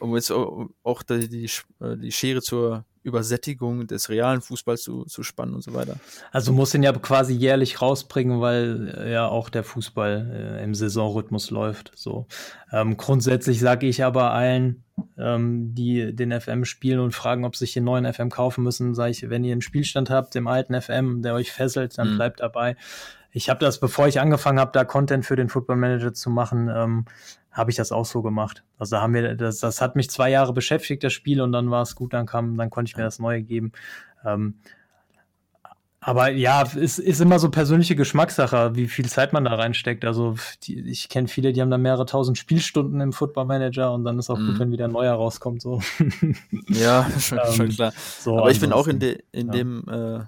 Um 0.00 0.16
jetzt 0.16 0.32
au- 0.32 0.68
auch 0.82 1.02
die, 1.04 1.28
die, 1.28 1.44
äh, 1.80 1.96
die 1.96 2.10
Schere 2.10 2.42
zur 2.42 2.84
Übersättigung 3.02 3.86
des 3.86 4.08
realen 4.08 4.40
Fußballs 4.40 4.82
zu, 4.82 5.04
zu 5.04 5.22
spannen 5.22 5.54
und 5.54 5.62
so 5.62 5.74
weiter. 5.74 5.96
Also 6.30 6.52
muss 6.52 6.74
ihn 6.74 6.82
ja 6.82 6.92
quasi 6.92 7.34
jährlich 7.34 7.82
rausbringen, 7.82 8.40
weil 8.40 8.94
äh, 8.96 9.12
ja 9.12 9.26
auch 9.26 9.48
der 9.48 9.64
Fußball 9.64 10.58
äh, 10.60 10.64
im 10.64 10.74
Saisonrhythmus 10.74 11.50
läuft. 11.50 11.92
So 11.94 12.26
ähm, 12.72 12.96
grundsätzlich 12.96 13.60
sage 13.60 13.86
ich 13.86 14.04
aber 14.04 14.32
allen, 14.32 14.84
ähm, 15.18 15.74
die 15.74 16.14
den 16.14 16.38
FM 16.38 16.64
spielen 16.64 17.00
und 17.00 17.12
fragen, 17.14 17.44
ob 17.44 17.56
sie 17.56 17.64
sich 17.64 17.74
den 17.74 17.84
neuen 17.84 18.10
FM 18.12 18.30
kaufen 18.30 18.62
müssen, 18.62 18.94
sage 18.94 19.10
ich, 19.10 19.28
wenn 19.28 19.44
ihr 19.44 19.52
einen 19.52 19.62
Spielstand 19.62 20.10
habt, 20.10 20.36
im 20.36 20.46
alten 20.46 20.80
FM, 20.80 21.22
der 21.22 21.34
euch 21.34 21.52
fesselt, 21.52 21.98
dann 21.98 22.12
Mhm. 22.12 22.16
bleibt 22.16 22.40
dabei. 22.40 22.76
Ich 23.34 23.48
habe 23.48 23.60
das, 23.60 23.80
bevor 23.80 24.06
ich 24.08 24.20
angefangen 24.20 24.60
habe, 24.60 24.72
da 24.74 24.84
Content 24.84 25.24
für 25.24 25.36
den 25.36 25.48
Football 25.48 25.76
Manager 25.76 26.12
zu 26.12 26.28
machen, 26.28 26.70
ähm, 26.74 27.06
habe 27.52 27.70
ich 27.70 27.76
das 27.76 27.92
auch 27.92 28.06
so 28.06 28.22
gemacht. 28.22 28.64
Also 28.78 28.96
da 28.96 29.02
haben 29.02 29.14
wir, 29.14 29.34
das, 29.36 29.58
das 29.60 29.80
hat 29.80 29.94
mich 29.94 30.10
zwei 30.10 30.30
Jahre 30.30 30.52
beschäftigt, 30.52 31.04
das 31.04 31.12
Spiel, 31.12 31.40
und 31.40 31.52
dann 31.52 31.70
war 31.70 31.82
es 31.82 31.94
gut, 31.94 32.12
dann 32.14 32.26
kam, 32.26 32.56
dann 32.56 32.70
konnte 32.70 32.90
ich 32.90 32.96
mir 32.96 33.04
das 33.04 33.18
Neue 33.18 33.42
geben. 33.42 33.72
Ähm, 34.24 34.54
aber 36.04 36.30
ja, 36.30 36.64
es 36.64 36.98
ist 36.98 37.20
immer 37.20 37.38
so 37.38 37.48
persönliche 37.48 37.94
Geschmackssache, 37.94 38.74
wie 38.74 38.88
viel 38.88 39.08
Zeit 39.08 39.32
man 39.32 39.44
da 39.44 39.54
reinsteckt. 39.54 40.04
Also 40.04 40.34
die, 40.64 40.80
ich 40.90 41.08
kenne 41.08 41.28
viele, 41.28 41.52
die 41.52 41.60
haben 41.60 41.70
da 41.70 41.78
mehrere 41.78 42.06
tausend 42.06 42.36
Spielstunden 42.38 43.00
im 43.00 43.12
Football 43.12 43.44
Manager 43.44 43.92
und 43.92 44.02
dann 44.04 44.18
ist 44.18 44.28
auch 44.28 44.36
Mhm. 44.38 44.46
gut, 44.48 44.58
wenn 44.58 44.72
wieder 44.72 44.86
ein 44.86 44.92
neuer 44.92 45.14
rauskommt. 45.14 45.62
So. 45.62 45.80
Ja, 46.68 47.08
schon, 47.20 47.38
Ähm, 47.38 47.52
schon 47.54 47.68
klar. 47.68 47.92
so 48.18 48.36
Aber 48.36 48.50
ich 48.50 48.58
bin 48.58 48.72
auch 48.72 48.88
in, 48.88 48.98
de, 48.98 49.22
in 49.30 49.46
ja. 49.46 49.52
dem, 49.52 49.84
äh, 49.88 50.20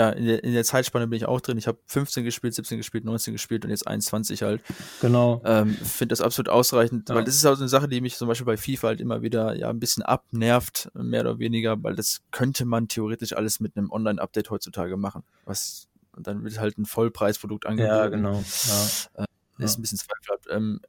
ja, 0.00 0.10
in 0.10 0.24
der, 0.24 0.42
in 0.42 0.54
der 0.54 0.64
Zeitspanne 0.64 1.06
bin 1.06 1.16
ich 1.18 1.26
auch 1.26 1.40
drin. 1.42 1.58
Ich 1.58 1.66
habe 1.66 1.78
15 1.86 2.24
gespielt, 2.24 2.54
17 2.54 2.78
gespielt, 2.78 3.04
19 3.04 3.34
gespielt 3.34 3.64
und 3.64 3.70
jetzt 3.70 3.86
21 3.86 4.42
halt. 4.42 4.62
Genau. 5.02 5.42
Ähm, 5.44 5.74
Finde 5.74 6.12
das 6.12 6.22
absolut 6.22 6.48
ausreichend, 6.48 7.08
Ja. 7.10 7.14
weil 7.16 7.24
das 7.24 7.34
ist 7.36 7.44
auch 7.44 7.54
so 7.54 7.60
eine 7.62 7.68
Sache, 7.68 7.86
die 7.88 8.00
mich 8.00 8.16
zum 8.16 8.26
Beispiel 8.28 8.46
bei 8.46 8.56
FIFA 8.56 8.88
halt 8.88 9.00
immer 9.00 9.20
wieder 9.20 9.54
ja 9.54 9.68
ein 9.68 9.78
bisschen 9.78 10.02
abnervt, 10.02 10.90
mehr 10.94 11.20
oder 11.20 11.38
weniger, 11.38 11.82
weil 11.82 11.94
das 11.94 12.22
könnte 12.30 12.64
man 12.64 12.88
theoretisch 12.88 13.34
alles 13.34 13.60
mit 13.60 13.76
einem 13.76 13.90
Online-Update 13.90 14.50
heutzutage 14.50 14.96
machen. 14.96 15.22
Was 15.44 15.86
und 16.12 16.26
dann 16.26 16.42
wird 16.42 16.58
halt 16.58 16.78
ein 16.78 16.86
Vollpreisprodukt 16.86 17.66
angeboten. 17.66 17.94
Ja, 17.94 18.08
genau. 18.08 18.32
Ja. 18.34 18.40
Ist 18.40 19.10
Ja. 19.16 19.24
ein 19.24 19.80
bisschen 19.82 19.98
zweifelhaft. 19.98 20.46
Ähm, 20.50 20.80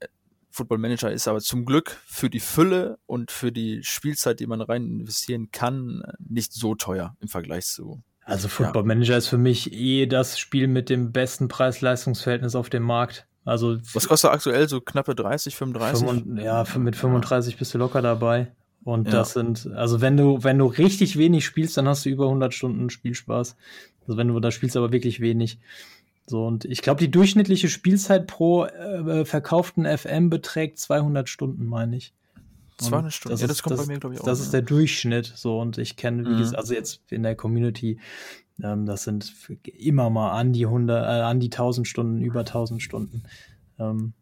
Football 0.50 0.80
Manager 0.80 1.12
ist 1.12 1.28
aber 1.28 1.40
zum 1.42 1.66
Glück 1.66 1.98
für 2.06 2.30
die 2.30 2.40
Fülle 2.40 2.98
und 3.06 3.32
für 3.32 3.52
die 3.52 3.84
Spielzeit, 3.84 4.40
die 4.40 4.48
man 4.48 4.62
rein 4.62 4.86
investieren 4.86 5.50
kann, 5.52 6.02
äh, 6.06 6.14
nicht 6.20 6.54
so 6.54 6.76
teuer 6.76 7.16
im 7.22 7.28
Vergleich 7.28 7.66
zu. 7.68 8.02
Also 8.24 8.48
Football 8.48 8.84
Manager 8.84 9.18
ist 9.18 9.28
für 9.28 9.38
mich 9.38 9.74
eh 9.74 10.06
das 10.06 10.38
Spiel 10.40 10.68
mit 10.68 10.90
dem 10.90 11.12
besten 11.12 11.48
Preis-Leistungs-Verhältnis 11.48 12.56
auf 12.56 12.70
dem 12.70 12.84
Markt. 12.84 13.26
Also 13.46 13.78
Was 13.94 14.08
kostet 14.08 14.32
aktuell 14.32 14.70
so 14.70 14.80
knappe 14.82 15.16
30, 15.16 15.56
35? 15.56 16.08
35, 16.08 16.44
ja, 16.46 16.64
mit 16.78 16.96
35 16.96 17.58
bist 17.58 17.74
du 17.74 17.80
locker 17.80 18.02
dabei. 18.02 18.52
Und 18.84 19.08
Ja. 19.08 19.14
das 19.14 19.34
sind, 19.34 19.68
also 19.76 20.02
wenn 20.02 20.18
du, 20.18 20.44
wenn 20.44 20.58
du 20.58 20.66
richtig 20.66 21.18
wenig 21.18 21.46
spielst, 21.46 21.78
dann 21.78 21.88
hast 21.88 22.06
du 22.06 22.10
über 22.10 22.26
100 22.26 22.54
Stunden 22.54 22.90
Spielspaß. 22.90 23.56
Also 24.08 24.18
wenn 24.18 24.28
du 24.28 24.40
da 24.40 24.52
spielst, 24.52 24.78
aber 24.78 24.92
wirklich 24.92 25.20
wenig. 25.20 25.60
So, 26.28 26.46
und 26.46 26.66
ich 26.66 26.82
glaube, 26.82 27.00
die 27.00 27.12
durchschnittliche 27.12 27.68
Spielzeit 27.68 28.28
pro 28.28 28.66
äh, 28.66 29.26
verkauften 29.26 29.86
FM 29.86 30.30
beträgt 30.30 30.78
200 30.80 31.28
Stunden, 31.28 31.66
meine 31.66 31.98
ich. 31.98 32.14
Und 32.80 32.86
200 32.88 33.14
Stunden. 33.14 33.38
Ja, 33.38 33.48
das 33.48 33.62
kommt 33.64 33.78
bei 33.78 33.86
mir, 33.86 34.00
glaube 34.00 34.16
ich, 34.16 34.22
auch, 34.22 34.26
Das 34.26 34.40
ist 34.40 34.54
der 34.54 34.62
Durchschnitt. 34.62 35.32
So, 35.36 35.60
und 35.60 35.78
ich 35.78 35.96
kenne, 35.98 36.26
wie 36.26 36.30
Mhm. 36.34 36.38
gesagt, 36.38 36.58
also 36.58 36.74
jetzt 36.74 37.02
in 37.10 37.24
der 37.24 37.36
Community, 37.36 38.00
ähm, 38.64 38.86
das 38.86 39.04
sind 39.04 39.34
immer 39.66 40.10
mal 40.10 40.32
an 40.32 40.54
die 40.54 40.66
100, 40.66 41.04
äh, 41.04 41.22
an 41.22 41.40
die 41.40 41.50
1000 41.50 41.88
Stunden, 41.88 42.22
über 42.22 42.44
1000 42.46 42.82
Stunden. 42.82 43.24
Ähm, 43.80 44.14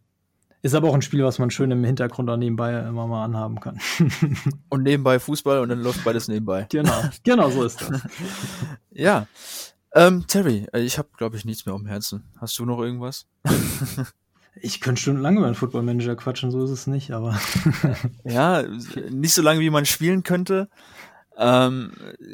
ist 0.61 0.75
aber 0.75 0.89
auch 0.89 0.93
ein 0.93 1.01
Spiel, 1.01 1.23
was 1.23 1.39
man 1.39 1.51
schön 1.51 1.71
im 1.71 1.85
Hintergrund 1.85 2.29
auch 2.29 2.35
nebenbei 2.35 2.77
immer 2.79 3.07
mal 3.07 3.23
anhaben 3.23 3.61
kann. 3.61 3.79
Und 4.69 4.83
nebenbei 4.83 5.17
Fußball 5.19 5.59
und 5.61 5.69
dann 5.69 5.79
läuft 5.81 6.03
beides 6.03 6.27
nebenbei. 6.27 6.65
genau, 6.69 7.01
genau 7.23 7.49
so 7.49 7.63
ist 7.63 7.79
das. 7.79 8.01
Ja. 8.91 9.27
Ähm, 9.93 10.25
Terry, 10.27 10.67
äh, 10.73 10.81
ich 10.81 10.97
habe, 10.97 11.07
glaube 11.17 11.37
ich, 11.37 11.45
nichts 11.45 11.65
mehr 11.65 11.73
auf 11.73 11.81
dem 11.81 11.87
Herzen. 11.87 12.23
Hast 12.37 12.59
du 12.59 12.65
noch 12.65 12.79
irgendwas? 12.79 13.25
Ich 14.61 14.81
könnte 14.81 15.01
stundenlang 15.01 15.37
über 15.37 15.45
einen 15.45 15.55
Football 15.55 15.83
Manager 15.83 16.15
quatschen, 16.15 16.51
so 16.51 16.63
ist 16.63 16.71
es 16.71 16.87
nicht, 16.87 17.11
aber 17.11 17.39
Ja, 18.23 18.63
nicht 19.09 19.33
so 19.33 19.41
lange, 19.41 19.59
wie 19.59 19.69
man 19.69 19.85
spielen 19.85 20.23
könnte. 20.23 20.69
Ähm, 21.37 21.91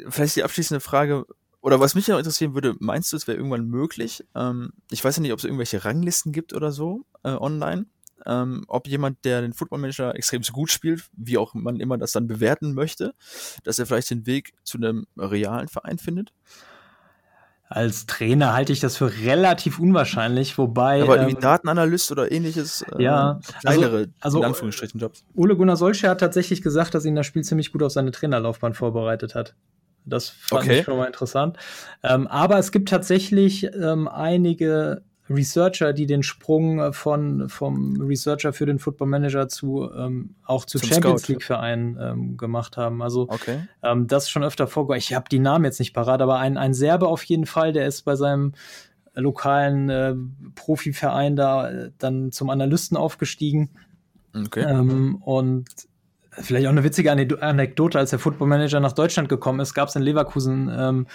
vielleicht 0.08 0.36
die 0.36 0.42
abschließende 0.42 0.80
Frage, 0.80 1.26
oder 1.66 1.80
was 1.80 1.96
mich 1.96 2.06
noch 2.06 2.18
interessieren 2.18 2.54
würde, 2.54 2.76
meinst 2.78 3.12
du, 3.12 3.16
es 3.16 3.26
wäre 3.26 3.36
irgendwann 3.36 3.66
möglich? 3.66 4.24
Ähm, 4.34 4.72
ich 4.90 5.04
weiß 5.04 5.16
ja 5.16 5.22
nicht, 5.22 5.32
ob 5.32 5.40
es 5.40 5.44
irgendwelche 5.44 5.84
Ranglisten 5.84 6.32
gibt 6.32 6.52
oder 6.52 6.70
so 6.70 7.04
äh, 7.24 7.30
online. 7.30 7.86
Ähm, 8.24 8.64
ob 8.68 8.86
jemand, 8.86 9.24
der 9.24 9.40
den 9.40 9.52
Football 9.52 9.80
Manager 9.80 10.14
extrem 10.14 10.42
gut 10.42 10.70
spielt, 10.70 11.08
wie 11.16 11.38
auch 11.38 11.54
man 11.54 11.80
immer 11.80 11.98
das 11.98 12.12
dann 12.12 12.28
bewerten 12.28 12.72
möchte, 12.72 13.14
dass 13.64 13.78
er 13.78 13.86
vielleicht 13.86 14.10
den 14.10 14.26
Weg 14.26 14.52
zu 14.62 14.78
einem 14.78 15.06
realen 15.16 15.66
Verein 15.66 15.98
findet. 15.98 16.32
Als 17.68 18.06
Trainer 18.06 18.52
halte 18.52 18.72
ich 18.72 18.80
das 18.80 18.96
für 18.96 19.10
relativ 19.24 19.78
unwahrscheinlich, 19.78 20.56
wobei 20.56 21.02
Aber 21.02 21.16
irgendwie 21.16 21.34
ähm, 21.34 21.40
Datenanalyst 21.40 22.12
oder 22.12 22.30
ähnliches, 22.30 22.82
äh, 22.96 23.02
Ja, 23.02 23.40
kleinere, 23.60 23.96
also- 23.96 24.10
also- 24.20 24.38
in 24.38 24.44
Anführungsstrichen, 24.44 25.00
Jobs. 25.00 25.24
Ole 25.34 25.56
Gunnar 25.56 25.76
Solskjaer 25.76 26.12
hat 26.12 26.20
tatsächlich 26.20 26.62
gesagt, 26.62 26.94
dass 26.94 27.04
ihn 27.04 27.16
das 27.16 27.26
Spiel 27.26 27.42
ziemlich 27.42 27.72
gut 27.72 27.82
auf 27.82 27.92
seine 27.92 28.12
Trainerlaufbahn 28.12 28.74
vorbereitet 28.74 29.34
hat. 29.34 29.54
Das 30.04 30.28
fand 30.28 30.62
Okay. 30.62 30.78
ich 30.80 30.84
schon 30.84 30.96
mal 30.96 31.06
interessant. 31.06 31.56
Ähm, 32.04 32.28
aber 32.28 32.58
es 32.58 32.70
gibt 32.70 32.88
tatsächlich 32.88 33.64
ähm, 33.74 34.06
einige 34.06 35.02
Researcher, 35.28 35.92
die 35.92 36.06
den 36.06 36.22
Sprung 36.22 36.92
von 36.92 37.48
vom 37.48 38.00
Researcher 38.00 38.52
für 38.52 38.66
den 38.66 38.78
Football 38.78 39.08
Manager 39.08 39.48
zu 39.48 39.90
ähm, 39.92 40.34
auch 40.44 40.64
zu 40.64 40.78
Zum 40.78 40.88
Champions 40.88 41.22
Scout. 41.22 41.32
League 41.32 41.42
Vereinen 41.42 41.98
ähm, 42.00 42.36
gemacht 42.36 42.76
haben. 42.76 43.02
Also 43.02 43.22
okay. 43.22 43.66
ähm, 43.82 44.06
das 44.06 44.24
ist 44.24 44.30
schon 44.30 44.44
öfter 44.44 44.66
vorgekommen. 44.66 44.98
Ich 44.98 45.14
habe 45.14 45.28
die 45.30 45.38
Namen 45.38 45.64
jetzt 45.64 45.78
nicht 45.78 45.94
parat, 45.94 46.22
aber 46.22 46.38
ein, 46.38 46.56
ein 46.56 46.74
Serbe 46.74 47.08
auf 47.08 47.24
jeden 47.24 47.46
Fall, 47.46 47.72
der 47.72 47.86
ist 47.86 48.02
bei 48.02 48.14
seinem 48.14 48.52
lokalen 49.14 49.88
äh, 49.88 50.14
Profiverein 50.54 51.36
da 51.36 51.70
äh, 51.70 51.90
dann 51.98 52.32
zum 52.32 52.50
Analysten 52.50 52.96
aufgestiegen. 52.96 53.70
Okay. 54.34 54.64
Ähm, 54.68 55.16
und 55.16 55.68
vielleicht 56.40 56.66
auch 56.66 56.70
eine 56.70 56.84
witzige 56.84 57.10
Anekdote, 57.12 57.98
als 57.98 58.10
der 58.10 58.18
Football 58.18 58.48
Manager 58.48 58.80
nach 58.80 58.92
Deutschland 58.92 59.28
gekommen 59.28 59.60
ist, 59.60 59.74
gab 59.74 59.88
es 59.88 59.96
in 59.96 60.02
Leverkusen 60.02 60.70
ähm, 60.76 61.06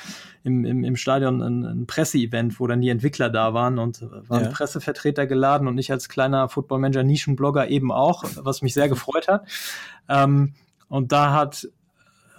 im, 0.44 0.66
im, 0.66 0.84
im 0.84 0.96
Stadion 0.96 1.42
ein, 1.42 1.64
ein 1.64 1.88
Presseevent, 1.88 2.60
wo 2.60 2.68
dann 2.68 2.82
die 2.82 2.90
Entwickler 2.90 3.30
da 3.30 3.54
waren 3.54 3.80
und 3.80 4.02
waren 4.28 4.46
ja. 4.46 4.50
Pressevertreter 4.50 5.28
geladen 5.28 5.68
und 5.68 5.78
ich 5.78 5.92
als 5.92 6.10
kleiner 6.10 6.50
Football 6.50 6.80
Manager 6.80 7.04
Nischenblogger 7.04 7.70
eben 7.70 7.92
auch, 7.92 8.24
was 8.38 8.62
mich 8.62 8.74
sehr 8.74 8.90
gefreut 8.90 9.28
hat. 9.28 9.48
Ähm, 10.10 10.54
und 10.90 11.12
da 11.12 11.34
hat 11.34 11.68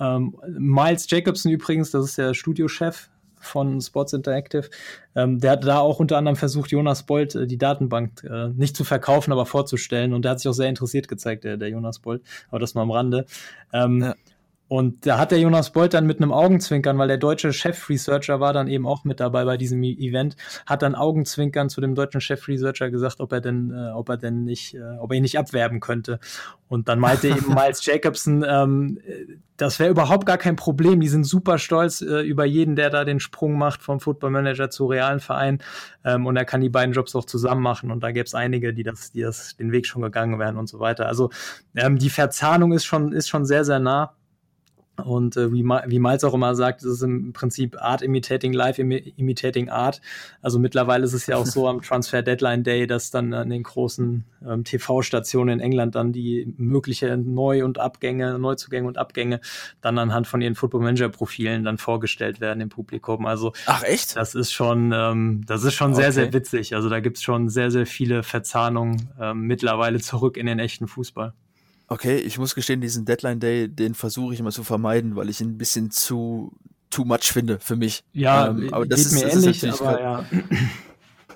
ähm, 0.00 0.36
Miles 0.48 1.08
Jacobson 1.08 1.52
übrigens, 1.52 1.90
das 1.90 2.04
ist 2.04 2.18
der 2.18 2.34
Studiochef 2.34 3.08
von 3.42 3.80
Sports 3.80 4.12
Interactive. 4.12 4.68
Ähm, 5.14 5.40
der 5.40 5.52
hat 5.52 5.64
da 5.64 5.78
auch 5.78 6.00
unter 6.00 6.16
anderem 6.16 6.36
versucht, 6.36 6.70
Jonas 6.70 7.04
Bolt 7.04 7.34
äh, 7.34 7.46
die 7.46 7.58
Datenbank 7.58 8.24
äh, 8.24 8.48
nicht 8.48 8.76
zu 8.76 8.84
verkaufen, 8.84 9.32
aber 9.32 9.46
vorzustellen. 9.46 10.12
Und 10.12 10.24
der 10.24 10.32
hat 10.32 10.40
sich 10.40 10.48
auch 10.48 10.54
sehr 10.54 10.68
interessiert 10.68 11.08
gezeigt, 11.08 11.44
der, 11.44 11.56
der 11.56 11.68
Jonas 11.68 11.98
Bolt. 11.98 12.22
Aber 12.48 12.58
das 12.58 12.74
mal 12.74 12.82
am 12.82 12.90
Rande. 12.90 13.26
Ähm, 13.72 14.02
ja. 14.02 14.14
Und 14.72 15.04
da 15.04 15.18
hat 15.18 15.32
der 15.32 15.38
Jonas 15.38 15.70
Bolt 15.70 15.92
dann 15.92 16.06
mit 16.06 16.16
einem 16.16 16.32
Augenzwinkern, 16.32 16.96
weil 16.96 17.06
der 17.06 17.18
deutsche 17.18 17.52
Chef-Researcher 17.52 18.40
war 18.40 18.54
dann 18.54 18.68
eben 18.68 18.86
auch 18.86 19.04
mit 19.04 19.20
dabei 19.20 19.44
bei 19.44 19.58
diesem 19.58 19.82
e 19.82 19.92
Event, 19.92 20.34
hat 20.64 20.80
dann 20.80 20.94
Augenzwinkern 20.94 21.68
zu 21.68 21.82
dem 21.82 21.94
deutschen 21.94 22.22
Chef-Researcher 22.22 22.90
gesagt, 22.90 23.20
ob 23.20 23.32
er 23.34 23.42
denn, 23.42 23.70
äh, 23.70 23.90
ob 23.90 24.08
er 24.08 24.16
denn 24.16 24.44
nicht, 24.44 24.74
äh, 24.74 24.96
ob 24.98 25.10
er 25.10 25.18
ihn 25.18 25.24
nicht 25.24 25.38
abwerben 25.38 25.80
könnte. 25.80 26.20
Und 26.68 26.88
dann 26.88 27.00
meinte 27.00 27.28
eben 27.28 27.48
Miles 27.54 27.84
Jacobson, 27.84 28.46
ähm, 28.48 28.98
das 29.58 29.78
wäre 29.78 29.90
überhaupt 29.90 30.24
gar 30.24 30.38
kein 30.38 30.56
Problem. 30.56 31.00
Die 31.00 31.08
sind 31.08 31.24
super 31.24 31.58
stolz 31.58 32.00
äh, 32.00 32.22
über 32.22 32.46
jeden, 32.46 32.74
der 32.74 32.88
da 32.88 33.04
den 33.04 33.20
Sprung 33.20 33.58
macht 33.58 33.82
vom 33.82 34.00
Football 34.00 34.30
Manager 34.30 34.70
zu 34.70 34.86
realen 34.86 35.20
Verein. 35.20 35.62
Ähm, 36.02 36.24
und 36.24 36.34
er 36.36 36.46
kann 36.46 36.62
die 36.62 36.70
beiden 36.70 36.94
Jobs 36.94 37.14
auch 37.14 37.26
zusammen 37.26 37.60
machen. 37.60 37.90
Und 37.90 38.02
da 38.02 38.10
gäbe 38.10 38.24
es 38.24 38.34
einige, 38.34 38.72
die 38.72 38.84
das, 38.84 39.12
die 39.12 39.20
das 39.20 39.54
den 39.54 39.70
Weg 39.70 39.86
schon 39.86 40.00
gegangen 40.00 40.38
wären 40.38 40.56
und 40.56 40.70
so 40.70 40.80
weiter. 40.80 41.08
Also 41.08 41.28
ähm, 41.76 41.98
die 41.98 42.08
Verzahnung 42.08 42.72
ist 42.72 42.86
schon, 42.86 43.12
ist 43.12 43.28
schon 43.28 43.44
sehr, 43.44 43.66
sehr 43.66 43.78
nah. 43.78 44.14
Und 44.96 45.38
äh, 45.38 45.50
wie, 45.52 45.64
wie 45.64 45.98
Miles 45.98 46.22
auch 46.22 46.34
immer 46.34 46.54
sagt, 46.54 46.82
es 46.82 46.92
ist 46.92 47.02
im 47.02 47.32
Prinzip 47.32 47.80
Art 47.80 48.02
imitating 48.02 48.52
Life 48.52 48.80
imitating 48.80 49.70
Art. 49.70 50.02
Also 50.42 50.58
mittlerweile 50.58 51.04
ist 51.04 51.14
es 51.14 51.26
ja 51.26 51.36
auch 51.36 51.46
so 51.46 51.66
am 51.66 51.80
Transfer 51.80 52.22
Deadline 52.22 52.62
Day, 52.62 52.86
dass 52.86 53.10
dann 53.10 53.32
an 53.32 53.48
den 53.48 53.62
großen 53.62 54.24
ähm, 54.46 54.64
TV-Stationen 54.64 55.60
in 55.60 55.60
England 55.60 55.94
dann 55.94 56.12
die 56.12 56.52
mögliche 56.58 57.16
Neu- 57.16 57.64
und 57.64 57.78
Abgänge, 57.78 58.38
Neuzugänge 58.38 58.86
und 58.86 58.98
Abgänge 58.98 59.40
dann 59.80 59.98
anhand 59.98 60.26
von 60.26 60.42
ihren 60.42 60.54
Football 60.54 60.82
Manager 60.82 61.08
Profilen 61.08 61.64
dann 61.64 61.78
vorgestellt 61.78 62.42
werden 62.42 62.60
im 62.60 62.68
Publikum. 62.68 63.24
Also 63.24 63.54
Ach 63.64 63.82
echt? 63.84 64.14
Das 64.16 64.34
ist 64.34 64.52
schon, 64.52 64.92
ähm, 64.94 65.42
das 65.46 65.64
ist 65.64 65.74
schon 65.74 65.92
okay. 65.92 66.02
sehr, 66.02 66.12
sehr 66.12 66.32
witzig. 66.34 66.74
Also 66.74 66.90
da 66.90 67.00
gibt's 67.00 67.22
schon 67.22 67.48
sehr, 67.48 67.70
sehr 67.70 67.86
viele 67.86 68.22
Verzahnungen 68.22 69.08
ähm, 69.18 69.46
mittlerweile 69.46 70.00
zurück 70.00 70.36
in 70.36 70.44
den 70.44 70.58
echten 70.58 70.86
Fußball. 70.86 71.32
Okay, 71.88 72.16
ich 72.16 72.38
muss 72.38 72.54
gestehen, 72.54 72.80
diesen 72.80 73.04
Deadline 73.04 73.40
Day, 73.40 73.68
den 73.68 73.94
versuche 73.94 74.34
ich 74.34 74.40
immer 74.40 74.50
zu 74.50 74.64
vermeiden, 74.64 75.16
weil 75.16 75.28
ich 75.28 75.40
ihn 75.40 75.50
ein 75.50 75.58
bisschen 75.58 75.90
zu 75.90 76.52
too 76.90 77.04
much 77.04 77.32
finde 77.32 77.58
für 77.60 77.76
mich. 77.76 78.04
Ja, 78.12 78.48
ähm, 78.48 78.72
aber 78.72 78.86
das 78.86 79.00
ist 79.00 79.12
mir 79.12 79.22
das 79.24 79.34
ähnlich, 79.34 79.62
ist 79.62 79.80
aber 79.80 80.00
ja. 80.00 80.24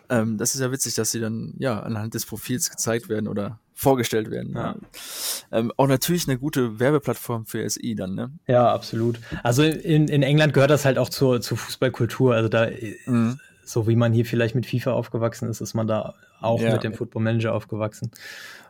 Ähm, 0.09 0.39
das 0.39 0.55
ist 0.55 0.61
ja 0.61 0.71
witzig, 0.71 0.95
dass 0.95 1.11
sie 1.11 1.21
dann 1.21 1.55
ja 1.59 1.81
anhand 1.81 2.15
des 2.15 2.27
Profils 2.27 2.71
gezeigt 2.71 3.09
werden 3.09 3.27
oder 3.27 3.59
vorgestellt 3.75 4.31
werden. 4.31 4.55
Ja. 4.55 4.77
Ähm, 5.53 5.73
auch 5.77 5.87
natürlich 5.87 6.29
eine 6.29 6.39
gute 6.39 6.79
Werbeplattform 6.79 7.45
für 7.45 7.69
SI 7.69 7.95
dann, 7.95 8.15
ne? 8.15 8.31
Ja, 8.47 8.73
absolut. 8.73 9.19
Also 9.43 9.63
in, 9.63 10.09
in 10.09 10.23
England 10.23 10.55
gehört 10.55 10.71
das 10.71 10.85
halt 10.85 10.99
auch 10.99 11.09
zur, 11.09 11.41
zur 11.41 11.59
Fußballkultur. 11.59 12.35
Also 12.35 12.49
da, 12.49 12.69
mhm. 13.07 13.39
so 13.65 13.87
wie 13.87 13.97
man 13.97 14.13
hier 14.13 14.25
vielleicht 14.25 14.55
mit 14.55 14.67
FIFA 14.67 14.93
aufgewachsen 14.93 15.49
ist, 15.49 15.61
ist 15.61 15.75
man 15.75 15.87
da 15.87 16.15
auch 16.41 16.61
ja. 16.61 16.73
mit 16.73 16.85
dem 16.85 16.95
Football 16.95 17.23
Manager 17.23 17.53
aufgewachsen. 17.53 18.11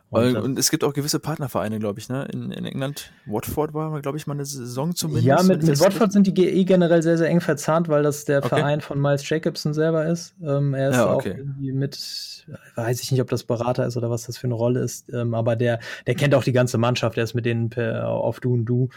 Und, 0.09 0.37
und, 0.37 0.59
es 0.59 0.71
gibt 0.71 0.85
auch 0.85 0.93
gewisse 0.93 1.19
Partnervereine, 1.19 1.79
glaube 1.79 1.99
ich, 1.99 2.07
ne? 2.07 2.25
In, 2.31 2.51
in 2.51 2.65
England. 2.65 3.11
Watford 3.25 3.73
war, 3.73 4.01
glaube 4.01 4.17
ich, 4.17 4.25
mal 4.25 4.35
eine 4.35 4.45
Saison 4.45 4.95
zumindest. 4.95 5.27
Ja, 5.27 5.43
mit, 5.43 5.63
mit 5.63 5.79
Watford 5.81 6.13
sind 6.13 6.27
die 6.27 6.33
GE 6.33 6.63
generell 6.63 7.03
sehr, 7.03 7.17
sehr 7.17 7.27
eng 7.27 7.41
verzahnt, 7.41 7.89
weil 7.89 8.03
das 8.03 8.23
der 8.23 8.39
okay. 8.39 8.49
Verein 8.49 8.79
von 8.79 9.01
Miles 9.01 9.27
Jacobson 9.27 9.73
selber 9.73 10.05
ist. 10.05 10.33
Ähm, 10.41 10.73
er 10.73 10.91
ist 10.91 10.95
ja, 10.95 11.13
okay. 11.13 11.31
auch 11.33 11.37
irgendwie 11.37 11.73
mit, 11.73 12.47
weiß 12.75 13.01
ich 13.01 13.11
nicht, 13.11 13.19
ob 13.19 13.29
das 13.29 13.43
Berater 13.43 13.85
ist 13.85 13.97
oder 13.97 14.09
was 14.09 14.27
das 14.27 14.37
für 14.37 14.47
eine 14.47 14.53
Rolle 14.53 14.79
ist, 14.79 15.11
ähm, 15.13 15.33
aber 15.33 15.57
der, 15.57 15.79
der 16.05 16.15
kennt 16.15 16.33
auch 16.35 16.43
die 16.43 16.53
ganze 16.53 16.77
Mannschaft, 16.77 17.17
der 17.17 17.25
ist 17.25 17.33
mit 17.33 17.45
denen 17.45 17.69
per, 17.69 18.07
auf 18.07 18.39
Du 18.39 18.53
und 18.53 18.63
Du. 18.65 18.89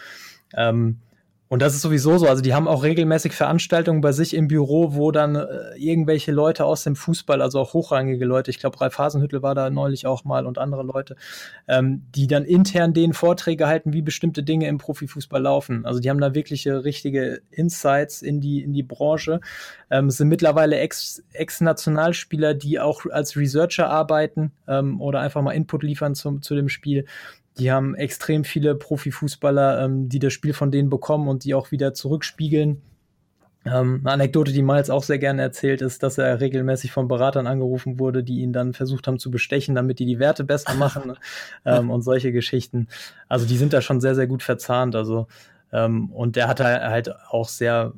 Ähm, 0.54 0.98
und 1.50 1.60
das 1.60 1.74
ist 1.74 1.82
sowieso 1.82 2.16
so. 2.16 2.28
Also 2.28 2.42
die 2.42 2.54
haben 2.54 2.68
auch 2.68 2.84
regelmäßig 2.84 3.32
Veranstaltungen 3.32 4.00
bei 4.00 4.12
sich 4.12 4.34
im 4.34 4.46
Büro, 4.46 4.94
wo 4.94 5.10
dann 5.10 5.34
äh, 5.34 5.76
irgendwelche 5.76 6.30
Leute 6.30 6.64
aus 6.64 6.84
dem 6.84 6.94
Fußball, 6.94 7.42
also 7.42 7.58
auch 7.58 7.74
hochrangige 7.74 8.24
Leute, 8.24 8.52
ich 8.52 8.60
glaube 8.60 8.80
Ralf 8.80 8.96
Hasenhüttel 8.98 9.42
war 9.42 9.56
da 9.56 9.68
neulich 9.68 10.06
auch 10.06 10.24
mal 10.24 10.46
und 10.46 10.58
andere 10.58 10.84
Leute, 10.84 11.16
ähm, 11.66 12.06
die 12.14 12.28
dann 12.28 12.44
intern 12.44 12.94
denen 12.94 13.14
Vorträge 13.14 13.66
halten, 13.66 13.92
wie 13.92 14.00
bestimmte 14.00 14.44
Dinge 14.44 14.68
im 14.68 14.78
Profifußball 14.78 15.42
laufen. 15.42 15.84
Also 15.84 15.98
die 15.98 16.08
haben 16.08 16.20
da 16.20 16.34
wirkliche 16.34 16.84
richtige 16.84 17.42
Insights 17.50 18.22
in 18.22 18.40
die 18.40 18.62
in 18.62 18.72
die 18.72 18.84
Branche. 18.84 19.40
Ähm, 19.90 20.06
es 20.06 20.18
sind 20.18 20.28
mittlerweile 20.28 20.78
Ex- 20.78 21.24
Ex-Nationalspieler, 21.32 22.54
die 22.54 22.78
auch 22.78 23.06
als 23.10 23.36
Researcher 23.36 23.90
arbeiten 23.90 24.52
ähm, 24.68 25.00
oder 25.00 25.18
einfach 25.18 25.42
mal 25.42 25.50
Input 25.52 25.82
liefern 25.82 26.14
zum, 26.14 26.42
zu 26.42 26.54
dem 26.54 26.68
Spiel. 26.68 27.06
Die 27.58 27.70
haben 27.70 27.94
extrem 27.94 28.44
viele 28.44 28.74
Profifußballer, 28.74 29.84
ähm, 29.84 30.08
die 30.08 30.18
das 30.18 30.32
Spiel 30.32 30.52
von 30.52 30.70
denen 30.70 30.90
bekommen 30.90 31.28
und 31.28 31.44
die 31.44 31.54
auch 31.54 31.70
wieder 31.70 31.94
zurückspiegeln. 31.94 32.82
Ähm, 33.66 34.00
eine 34.02 34.12
Anekdote, 34.12 34.52
die 34.52 34.62
Miles 34.62 34.88
auch 34.88 35.02
sehr 35.02 35.18
gerne 35.18 35.42
erzählt, 35.42 35.82
ist, 35.82 36.02
dass 36.02 36.16
er 36.16 36.40
regelmäßig 36.40 36.92
von 36.92 37.08
Beratern 37.08 37.46
angerufen 37.46 37.98
wurde, 37.98 38.24
die 38.24 38.40
ihn 38.40 38.54
dann 38.54 38.72
versucht 38.72 39.06
haben 39.06 39.18
zu 39.18 39.30
bestechen, 39.30 39.74
damit 39.74 39.98
die 39.98 40.06
die 40.06 40.18
Werte 40.18 40.44
besser 40.44 40.74
machen 40.74 41.14
ähm, 41.66 41.90
und 41.90 42.02
solche 42.02 42.32
Geschichten. 42.32 42.88
Also 43.28 43.46
die 43.46 43.58
sind 43.58 43.72
da 43.72 43.82
schon 43.82 44.00
sehr, 44.00 44.14
sehr 44.14 44.26
gut 44.26 44.42
verzahnt. 44.42 44.96
Also 44.96 45.26
ähm, 45.72 46.10
und 46.10 46.36
der 46.36 46.48
hat 46.48 46.60
halt 46.60 47.14
auch 47.28 47.48
sehr 47.48 47.92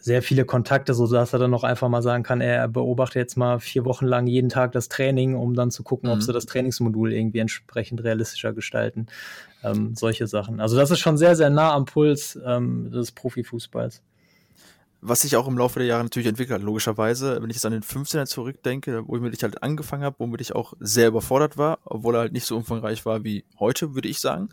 sehr 0.00 0.22
viele 0.22 0.44
Kontakte, 0.44 0.94
so 0.94 1.06
dass 1.06 1.32
er 1.32 1.38
dann 1.38 1.50
noch 1.50 1.64
einfach 1.64 1.88
mal 1.88 2.02
sagen 2.02 2.22
kann, 2.22 2.40
er 2.40 2.68
beobachtet 2.68 3.16
jetzt 3.16 3.36
mal 3.36 3.58
vier 3.58 3.84
Wochen 3.84 4.06
lang 4.06 4.26
jeden 4.26 4.48
Tag 4.48 4.72
das 4.72 4.88
Training, 4.88 5.34
um 5.34 5.54
dann 5.54 5.70
zu 5.70 5.82
gucken, 5.82 6.08
mhm. 6.08 6.16
ob 6.16 6.22
sie 6.22 6.32
das 6.32 6.46
Trainingsmodul 6.46 7.12
irgendwie 7.12 7.38
entsprechend 7.38 8.02
realistischer 8.04 8.52
gestalten. 8.52 9.06
Ähm, 9.64 9.94
solche 9.96 10.26
Sachen. 10.26 10.60
Also 10.60 10.76
das 10.76 10.90
ist 10.90 11.00
schon 11.00 11.18
sehr, 11.18 11.34
sehr 11.34 11.50
nah 11.50 11.72
am 11.72 11.84
Puls 11.84 12.38
ähm, 12.44 12.90
des 12.92 13.12
Profifußballs 13.12 14.02
was 15.00 15.20
sich 15.20 15.36
auch 15.36 15.46
im 15.46 15.56
Laufe 15.56 15.78
der 15.78 15.86
Jahre 15.86 16.02
natürlich 16.02 16.26
entwickelt 16.26 16.58
hat, 16.58 16.62
logischerweise. 16.64 17.40
Wenn 17.40 17.50
ich 17.50 17.56
jetzt 17.56 17.66
an 17.66 17.72
den 17.72 17.82
15er 17.82 18.26
zurückdenke, 18.26 19.04
womit 19.06 19.32
ich 19.34 19.42
halt 19.42 19.62
angefangen 19.62 20.02
habe, 20.02 20.16
womit 20.18 20.40
ich 20.40 20.54
auch 20.54 20.72
sehr 20.80 21.08
überfordert 21.08 21.56
war, 21.56 21.78
obwohl 21.84 22.16
er 22.16 22.20
halt 22.20 22.32
nicht 22.32 22.46
so 22.46 22.56
umfangreich 22.56 23.06
war 23.06 23.22
wie 23.22 23.44
heute, 23.60 23.94
würde 23.94 24.08
ich 24.08 24.18
sagen. 24.18 24.48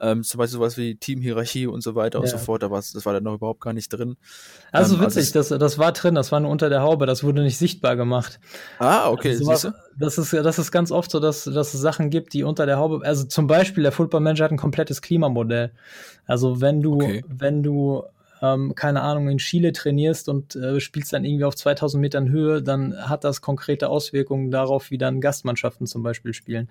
Ähm, 0.00 0.22
zum 0.22 0.38
Beispiel 0.38 0.58
sowas 0.58 0.76
wie 0.76 0.94
Teamhierarchie 0.94 1.66
und 1.66 1.82
so 1.82 1.96
weiter 1.96 2.18
ja. 2.18 2.22
und 2.22 2.30
so 2.30 2.38
fort, 2.38 2.62
aber 2.62 2.76
das 2.76 3.04
war 3.04 3.12
dann 3.12 3.24
noch 3.24 3.34
überhaupt 3.34 3.60
gar 3.60 3.72
nicht 3.72 3.88
drin. 3.88 4.16
Also 4.70 4.94
ähm, 4.94 5.02
witzig, 5.02 5.34
also 5.34 5.56
das, 5.56 5.58
das 5.58 5.78
war 5.78 5.92
drin, 5.92 6.14
das 6.14 6.30
war 6.30 6.38
nur 6.38 6.50
unter 6.50 6.68
der 6.68 6.82
Haube, 6.82 7.06
das 7.06 7.24
wurde 7.24 7.42
nicht 7.42 7.58
sichtbar 7.58 7.96
gemacht. 7.96 8.38
Ah, 8.78 9.10
okay, 9.10 9.30
also 9.30 9.44
sowas, 9.44 9.72
das 9.98 10.16
ist, 10.16 10.32
das 10.32 10.58
ist 10.60 10.70
ganz 10.70 10.92
oft 10.92 11.10
so, 11.10 11.18
dass, 11.18 11.44
dass 11.44 11.74
es 11.74 11.80
Sachen 11.80 12.10
gibt, 12.10 12.34
die 12.34 12.44
unter 12.44 12.66
der 12.66 12.78
Haube, 12.78 13.04
also 13.04 13.24
zum 13.24 13.48
Beispiel 13.48 13.82
der 13.82 13.92
Football 13.92 14.20
Manager 14.20 14.44
hat 14.44 14.52
ein 14.52 14.58
komplettes 14.58 15.02
Klimamodell. 15.02 15.72
Also 16.24 16.60
wenn 16.60 16.82
du, 16.82 16.94
okay. 16.94 17.24
wenn 17.28 17.64
du 17.64 18.04
ähm, 18.42 18.74
keine 18.74 19.02
Ahnung, 19.02 19.28
in 19.28 19.38
Chile 19.38 19.72
trainierst 19.72 20.28
und 20.28 20.56
äh, 20.56 20.80
spielst 20.80 21.12
dann 21.12 21.24
irgendwie 21.24 21.44
auf 21.44 21.54
2000 21.54 22.00
Metern 22.00 22.28
Höhe, 22.28 22.62
dann 22.62 23.08
hat 23.08 23.24
das 23.24 23.40
konkrete 23.40 23.88
Auswirkungen 23.88 24.50
darauf, 24.50 24.90
wie 24.90 24.98
dann 24.98 25.20
Gastmannschaften 25.20 25.86
zum 25.86 26.02
Beispiel 26.02 26.34
spielen. 26.34 26.68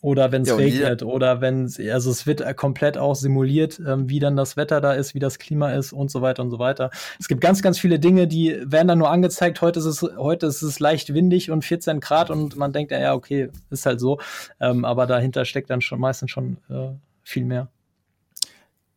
Oder 0.00 0.32
wenn 0.32 0.42
es 0.42 0.48
ja, 0.48 0.56
regnet 0.56 1.04
oder 1.04 1.40
wenn 1.40 1.72
also 1.92 2.10
es 2.10 2.26
wird 2.26 2.56
komplett 2.56 2.98
auch 2.98 3.14
simuliert, 3.14 3.80
ähm, 3.86 4.08
wie 4.08 4.18
dann 4.18 4.36
das 4.36 4.56
Wetter 4.56 4.80
da 4.80 4.94
ist, 4.94 5.14
wie 5.14 5.20
das 5.20 5.38
Klima 5.38 5.72
ist 5.74 5.92
und 5.92 6.10
so 6.10 6.22
weiter 6.22 6.42
und 6.42 6.50
so 6.50 6.58
weiter. 6.58 6.90
Es 7.20 7.28
gibt 7.28 7.40
ganz, 7.40 7.62
ganz 7.62 7.78
viele 7.78 8.00
Dinge, 8.00 8.26
die 8.26 8.60
werden 8.64 8.88
dann 8.88 8.98
nur 8.98 9.10
angezeigt. 9.10 9.60
Heute 9.60 9.78
ist 9.78 9.84
es, 9.86 10.02
heute 10.02 10.46
ist 10.46 10.62
es 10.62 10.80
leicht 10.80 11.14
windig 11.14 11.52
und 11.52 11.64
14 11.64 12.00
Grad 12.00 12.30
und 12.30 12.56
man 12.56 12.72
denkt, 12.72 12.90
ja, 12.90 13.14
okay, 13.14 13.50
ist 13.70 13.86
halt 13.86 14.00
so. 14.00 14.18
Ähm, 14.58 14.84
aber 14.84 15.06
dahinter 15.06 15.44
steckt 15.44 15.70
dann 15.70 15.80
schon 15.80 16.00
meistens 16.00 16.32
schon 16.32 16.56
äh, 16.68 16.88
viel 17.22 17.44
mehr 17.44 17.68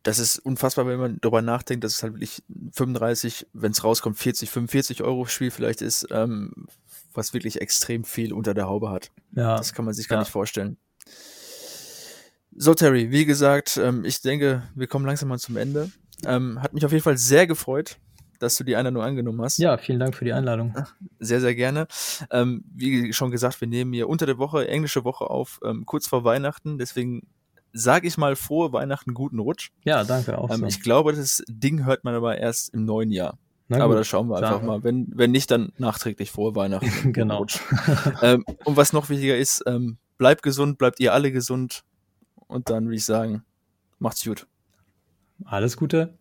das 0.06 0.20
ist 0.20 0.38
unfassbar, 0.38 0.86
wenn 0.86 1.00
man 1.00 1.18
darüber 1.20 1.42
nachdenkt, 1.42 1.82
dass 1.82 1.94
es 1.94 2.02
halt 2.04 2.14
wirklich 2.14 2.42
35, 2.72 3.48
wenn 3.52 3.72
es 3.72 3.82
rauskommt, 3.82 4.16
40, 4.16 4.48
45 4.50 5.02
Euro 5.02 5.26
Spiel 5.26 5.50
vielleicht 5.50 5.82
ist, 5.82 6.06
ähm, 6.12 6.68
was 7.12 7.34
wirklich 7.34 7.60
extrem 7.60 8.04
viel 8.04 8.32
unter 8.32 8.54
der 8.54 8.68
Haube 8.68 8.90
hat. 8.90 9.10
Ja. 9.32 9.56
Das 9.56 9.72
kann 9.72 9.84
man 9.84 9.94
sich 9.94 10.06
gar 10.06 10.18
ja. 10.18 10.20
nicht 10.20 10.30
vorstellen. 10.30 10.76
So, 12.54 12.72
Terry, 12.74 13.10
wie 13.10 13.24
gesagt, 13.24 13.78
ähm, 13.78 14.04
ich 14.04 14.20
denke, 14.22 14.62
wir 14.76 14.86
kommen 14.86 15.06
langsam 15.06 15.28
mal 15.28 15.40
zum 15.40 15.56
Ende. 15.56 15.90
Ähm, 16.24 16.62
hat 16.62 16.72
mich 16.72 16.86
auf 16.86 16.92
jeden 16.92 17.02
Fall 17.02 17.18
sehr 17.18 17.48
gefreut, 17.48 17.98
dass 18.38 18.56
du 18.56 18.62
die 18.62 18.76
Einladung 18.76 19.02
angenommen 19.02 19.42
hast. 19.42 19.58
Ja, 19.58 19.76
vielen 19.76 19.98
Dank 19.98 20.14
für 20.14 20.24
die 20.24 20.32
Einladung. 20.32 20.72
Sehr, 21.18 21.40
sehr 21.40 21.56
gerne. 21.56 21.88
Ähm, 22.30 22.62
wie 22.72 23.12
schon 23.12 23.32
gesagt, 23.32 23.60
wir 23.60 23.66
nehmen 23.66 23.92
hier 23.92 24.08
unter 24.08 24.24
der 24.24 24.38
Woche, 24.38 24.68
englische 24.68 25.04
Woche 25.04 25.28
auf, 25.28 25.58
ähm, 25.64 25.84
kurz 25.84 26.06
vor 26.06 26.22
Weihnachten. 26.22 26.78
Deswegen 26.78 27.26
sage 27.76 28.08
ich 28.08 28.16
mal 28.16 28.36
frohe 28.36 28.72
Weihnachten, 28.72 29.14
guten 29.14 29.38
Rutsch. 29.38 29.70
Ja, 29.84 30.04
danke 30.04 30.38
auch. 30.38 30.50
Ähm, 30.50 30.60
so. 30.60 30.66
Ich 30.66 30.80
glaube, 30.80 31.12
das 31.12 31.42
Ding 31.48 31.84
hört 31.84 32.04
man 32.04 32.14
aber 32.14 32.38
erst 32.38 32.72
im 32.74 32.84
neuen 32.84 33.10
Jahr. 33.10 33.38
aber 33.68 33.94
da 33.94 34.04
schauen 34.04 34.28
wir 34.28 34.36
einfach 34.36 34.62
mal. 34.62 34.82
Wenn, 34.82 35.06
wenn 35.14 35.30
nicht, 35.30 35.50
dann 35.50 35.72
nachträglich 35.78 36.30
frohe 36.30 36.54
Weihnachten. 36.54 37.12
genau. 37.12 37.46
ähm, 38.22 38.44
und 38.64 38.76
was 38.76 38.92
noch 38.92 39.08
wichtiger 39.08 39.36
ist, 39.36 39.62
ähm, 39.66 39.98
bleibt 40.18 40.42
gesund, 40.42 40.78
bleibt 40.78 41.00
ihr 41.00 41.12
alle 41.12 41.32
gesund. 41.32 41.84
Und 42.46 42.70
dann 42.70 42.84
würde 42.84 42.96
ich 42.96 43.04
sagen, 43.04 43.42
macht's 43.98 44.24
gut. 44.24 44.46
Alles 45.44 45.76
Gute. 45.76 46.14